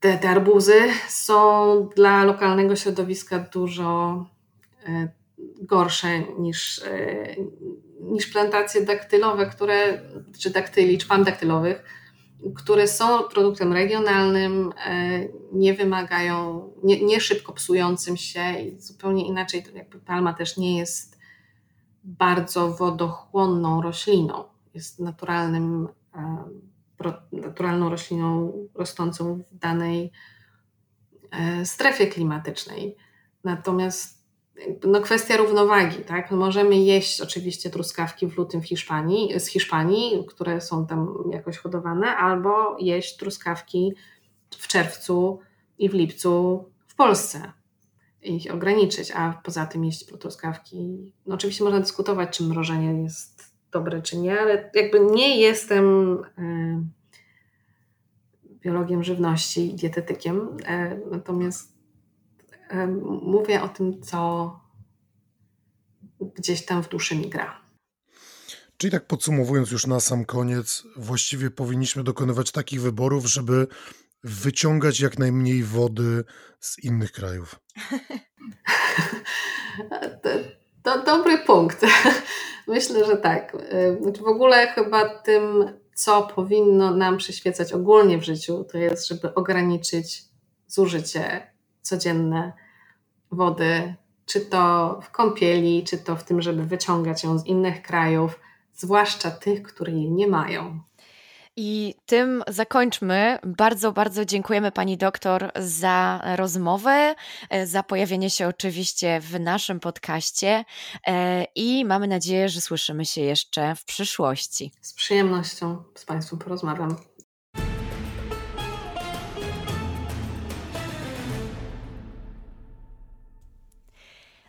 te, 0.00 0.18
te 0.18 0.30
arbuzy, 0.30 0.80
są 1.08 1.88
dla 1.96 2.24
lokalnego 2.24 2.76
środowiska 2.76 3.38
dużo 3.38 4.26
e, 4.86 5.08
gorsze 5.62 6.20
niż, 6.38 6.82
e, 6.82 7.36
niż 8.00 8.26
plantacje 8.26 8.84
daktylowe, 8.84 9.46
które, 9.46 10.02
czy 10.38 10.50
daktyli, 10.50 10.98
czy 10.98 11.06
daktylowych, 11.24 11.84
które 12.56 12.88
są 12.88 13.22
produktem 13.22 13.72
regionalnym, 13.72 14.72
e, 14.86 15.20
nie 15.52 15.74
wymagają, 15.74 16.68
nie, 16.82 17.04
nie 17.04 17.20
szybko 17.20 17.52
psującym 17.52 18.16
się 18.16 18.60
i 18.60 18.80
zupełnie 18.80 19.26
inaczej, 19.26 19.62
to 19.62 19.70
jakby 19.76 19.98
palma 19.98 20.34
też 20.34 20.56
nie 20.56 20.78
jest 20.78 21.19
bardzo 22.04 22.72
wodochłonną 22.72 23.82
rośliną. 23.82 24.44
Jest 24.74 25.00
naturalnym, 25.00 25.88
e, 26.14 26.44
naturalną 27.32 27.90
rośliną 27.90 28.52
rosnącą 28.74 29.42
w 29.50 29.58
danej 29.58 30.12
strefie 31.64 32.06
klimatycznej. 32.06 32.96
Natomiast 33.44 34.20
no 34.84 35.00
kwestia 35.00 35.36
równowagi, 35.36 36.04
tak? 36.04 36.30
Możemy 36.30 36.76
jeść 36.76 37.20
oczywiście 37.20 37.70
truskawki 37.70 38.26
w 38.26 38.36
lutym 38.36 38.62
w 38.62 38.66
Hiszpanii, 38.66 39.40
z 39.40 39.46
Hiszpanii, 39.46 40.24
które 40.28 40.60
są 40.60 40.86
tam 40.86 41.14
jakoś 41.32 41.58
hodowane, 41.58 42.16
albo 42.16 42.76
jeść 42.78 43.16
truskawki 43.16 43.92
w 44.50 44.68
czerwcu 44.68 45.40
i 45.78 45.88
w 45.88 45.94
lipcu 45.94 46.64
w 46.86 46.94
Polsce 46.94 47.52
ich 48.22 48.54
ograniczyć, 48.54 49.10
a 49.10 49.40
poza 49.44 49.66
tym 49.66 49.84
jeść 49.84 50.06
truskawki. 50.06 51.12
No 51.26 51.34
oczywiście 51.34 51.64
można 51.64 51.80
dyskutować, 51.80 52.36
czy 52.36 52.42
mrożenie 52.42 53.02
jest 53.02 53.52
dobre, 53.72 54.02
czy 54.02 54.16
nie, 54.16 54.40
ale 54.40 54.70
jakby 54.74 55.00
nie 55.00 55.40
jestem 55.40 56.18
e, 56.38 56.84
biologiem 58.60 59.04
żywności 59.04 59.70
i 59.70 59.74
dietetykiem, 59.74 60.56
e, 60.66 61.00
natomiast 61.10 61.80
mówię 63.22 63.62
o 63.62 63.68
tym, 63.68 64.02
co 64.02 64.60
gdzieś 66.34 66.64
tam 66.64 66.82
w 66.82 66.88
duszy 66.88 67.16
mi 67.16 67.30
gra. 67.30 67.60
Czyli 68.76 68.90
tak 68.90 69.06
podsumowując 69.06 69.70
już 69.70 69.86
na 69.86 70.00
sam 70.00 70.24
koniec, 70.24 70.84
właściwie 70.96 71.50
powinniśmy 71.50 72.04
dokonywać 72.04 72.52
takich 72.52 72.80
wyborów, 72.80 73.26
żeby 73.26 73.66
wyciągać 74.24 75.00
jak 75.00 75.18
najmniej 75.18 75.64
wody 75.64 76.24
z 76.60 76.78
innych 76.78 77.12
krajów. 77.12 77.60
to, 80.22 80.28
to 80.82 81.02
dobry 81.02 81.38
punkt. 81.38 81.86
Myślę, 82.66 83.04
że 83.04 83.16
tak. 83.16 83.56
W 84.20 84.26
ogóle 84.26 84.66
chyba 84.66 85.08
tym, 85.08 85.70
co 85.94 86.22
powinno 86.22 86.90
nam 86.90 87.16
przyświecać 87.16 87.72
ogólnie 87.72 88.18
w 88.18 88.24
życiu, 88.24 88.64
to 88.72 88.78
jest, 88.78 89.08
żeby 89.08 89.34
ograniczyć 89.34 90.24
zużycie 90.66 91.52
codzienne 91.82 92.52
wody, 93.30 93.94
czy 94.26 94.40
to 94.40 94.98
w 95.02 95.10
kąpieli, 95.10 95.84
czy 95.84 95.98
to 95.98 96.16
w 96.16 96.24
tym, 96.24 96.42
żeby 96.42 96.64
wyciągać 96.64 97.24
ją 97.24 97.38
z 97.38 97.46
innych 97.46 97.82
krajów, 97.82 98.40
zwłaszcza 98.74 99.30
tych, 99.30 99.62
które 99.62 99.92
jej 99.92 100.10
nie 100.10 100.28
mają. 100.28 100.80
I 101.62 101.94
tym 102.06 102.42
zakończmy. 102.48 103.38
Bardzo, 103.44 103.92
bardzo 103.92 104.24
dziękujemy 104.24 104.72
Pani 104.72 104.96
doktor 104.96 105.52
za 105.56 106.20
rozmowę, 106.36 107.14
e, 107.50 107.66
za 107.66 107.82
pojawienie 107.82 108.30
się 108.30 108.48
oczywiście 108.48 109.20
w 109.20 109.40
naszym 109.40 109.80
podcaście 109.80 110.64
e, 111.06 111.44
i 111.54 111.84
mamy 111.84 112.08
nadzieję, 112.08 112.48
że 112.48 112.60
słyszymy 112.60 113.04
się 113.04 113.20
jeszcze 113.20 113.74
w 113.74 113.84
przyszłości. 113.84 114.72
Z 114.80 114.92
przyjemnością 114.92 115.82
z 115.94 116.04
Państwem 116.04 116.38
porozmawiam. 116.38 116.96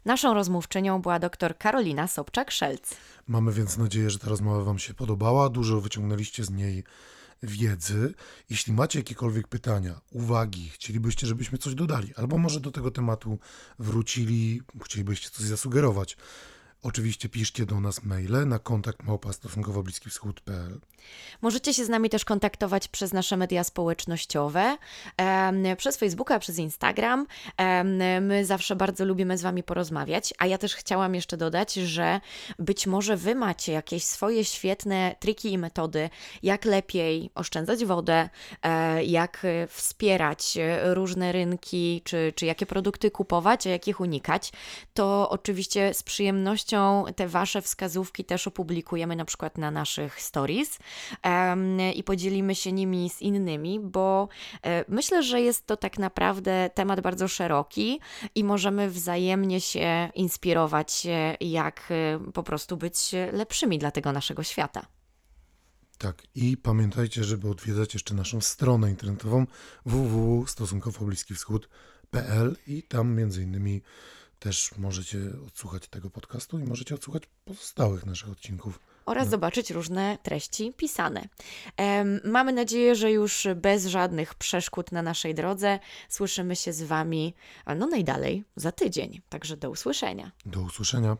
Naszą 0.06 0.34
rozmówczynią 0.34 1.02
była 1.02 1.20
dr 1.20 1.58
Karolina 1.58 2.06
Sobczak-Szelc. 2.08 2.96
Mamy 3.28 3.52
więc 3.52 3.78
nadzieję, 3.78 4.10
że 4.10 4.20
ta 4.20 4.30
rozmowa 4.30 4.64
Wam 4.64 4.80
się 4.80 4.94
podobała. 4.94 5.50
Dużo 5.50 5.82
wyciągnęliście 5.82 6.44
z 6.44 6.50
niej 6.50 6.84
wiedzy. 7.44 8.14
Jeśli 8.50 8.74
macie 8.74 9.00
jakiekolwiek 9.00 9.48
pytania, 9.48 10.02
uwagi, 10.12 10.70
chcielibyście, 10.70 11.28
żebyśmy 11.28 11.58
coś 11.58 11.76
dodali, 11.76 12.14
albo 12.16 12.38
może 12.38 12.60
do 12.60 12.72
tego 12.72 12.92
tematu 12.92 13.40
wrócili, 13.80 14.62
chcielibyście 14.86 15.30
coś 15.30 15.46
zasugerować, 15.46 16.18
Oczywiście 16.84 17.30
piszcie 17.30 17.66
do 17.66 17.80
nas 17.80 18.04
maile 18.04 18.48
na 18.48 18.60
kontakt 18.60 19.04
małpa 19.04 19.34
stosunkowo 19.34 19.84
bliski 19.84 20.10
wschód.pl. 20.10 20.80
Możecie 21.42 21.74
się 21.74 21.86
z 21.86 21.90
nami 21.90 22.10
też 22.10 22.26
kontaktować 22.26 22.88
przez 22.88 23.14
nasze 23.14 23.38
media 23.38 23.64
społecznościowe, 23.64 24.78
przez 25.78 25.98
Facebooka, 25.98 26.40
przez 26.40 26.58
Instagram. 26.58 27.28
My 28.22 28.46
zawsze 28.46 28.76
bardzo 28.76 29.06
lubimy 29.06 29.38
z 29.38 29.42
Wami 29.42 29.64
porozmawiać, 29.64 30.34
a 30.38 30.46
ja 30.46 30.58
też 30.58 30.76
chciałam 30.76 31.16
jeszcze 31.16 31.38
dodać, 31.38 31.74
że 31.74 32.22
być 32.60 32.88
może 32.88 33.18
Wy 33.18 33.36
macie 33.36 33.72
jakieś 33.72 34.04
swoje 34.04 34.46
świetne 34.46 35.16
triki 35.20 35.52
i 35.52 35.58
metody, 35.58 36.10
jak 36.44 36.66
lepiej 36.66 37.32
oszczędzać 37.36 37.86
wodę, 37.86 38.30
e, 38.64 39.04
jak 39.04 39.48
wspierać 39.68 40.58
różne 40.84 41.32
rynki, 41.32 42.02
czy, 42.04 42.34
czy 42.36 42.46
jakie 42.46 42.66
produkty 42.66 43.12
kupować, 43.12 43.68
a 43.68 43.70
jakich 43.70 44.00
unikać. 44.00 44.52
To 44.94 45.30
oczywiście 45.30 45.94
z 45.94 46.04
przyjemnością 46.04 46.71
te 47.16 47.28
Wasze 47.28 47.62
wskazówki 47.62 48.26
też 48.26 48.48
opublikujemy 48.48 49.16
na 49.16 49.26
przykład 49.26 49.58
na 49.58 49.72
naszych 49.72 50.22
stories 50.22 50.80
i 51.96 52.04
podzielimy 52.04 52.56
się 52.56 52.72
nimi 52.72 53.10
z 53.10 53.22
innymi, 53.22 53.80
bo 53.80 54.28
e, 54.64 54.86
myślę, 54.88 55.24
że 55.24 55.42
jest 55.42 55.68
to 55.68 55.78
tak 55.78 56.00
naprawdę 56.00 56.70
temat 56.74 57.02
bardzo 57.02 57.28
szeroki 57.28 58.00
i 58.36 58.44
możemy 58.44 58.90
wzajemnie 58.90 59.62
się 59.62 60.10
inspirować, 60.16 61.08
jak 61.42 61.92
e, 61.92 62.20
po 62.34 62.44
prostu 62.44 62.78
być 62.78 63.12
lepszymi 63.34 63.80
dla 63.80 63.92
tego 63.92 64.12
naszego 64.12 64.44
świata. 64.44 64.86
Tak, 65.98 66.24
i 66.36 66.58
pamiętajcie, 66.58 67.24
żeby 67.24 67.50
odwiedzać 67.50 67.94
jeszcze 67.94 68.16
naszą 68.16 68.42
stronę 68.42 68.90
internetową 68.90 69.46
www.stosunkowo-bliski-wschód.pl 69.86 72.56
i 72.68 72.84
tam 72.84 73.16
między 73.16 73.44
innymi 73.44 73.82
też 74.42 74.78
możecie 74.78 75.18
odsłuchać 75.48 75.88
tego 75.88 76.10
podcastu 76.10 76.60
i 76.60 76.64
możecie 76.64 76.96
odsłuchać 76.96 77.24
pozostałych 77.46 78.06
naszych 78.06 78.30
odcinków. 78.30 78.80
Oraz 79.06 79.26
no. 79.26 79.32
zobaczyć 79.32 79.72
różne 79.72 80.18
treści 80.24 80.74
pisane. 80.78 81.28
Mamy 82.24 82.54
nadzieję, 82.54 82.96
że 82.96 83.12
już 83.12 83.48
bez 83.56 83.86
żadnych 83.86 84.36
przeszkód 84.36 84.92
na 84.92 85.02
naszej 85.02 85.36
drodze 85.36 85.80
słyszymy 86.10 86.56
się 86.56 86.74
z 86.74 86.84
Wami 86.84 87.34
no 87.76 87.88
najdalej 87.88 88.44
za 88.56 88.72
tydzień. 88.72 89.22
Także 89.30 89.58
do 89.58 89.70
usłyszenia. 89.70 90.32
Do 90.46 90.62
usłyszenia. 90.62 91.18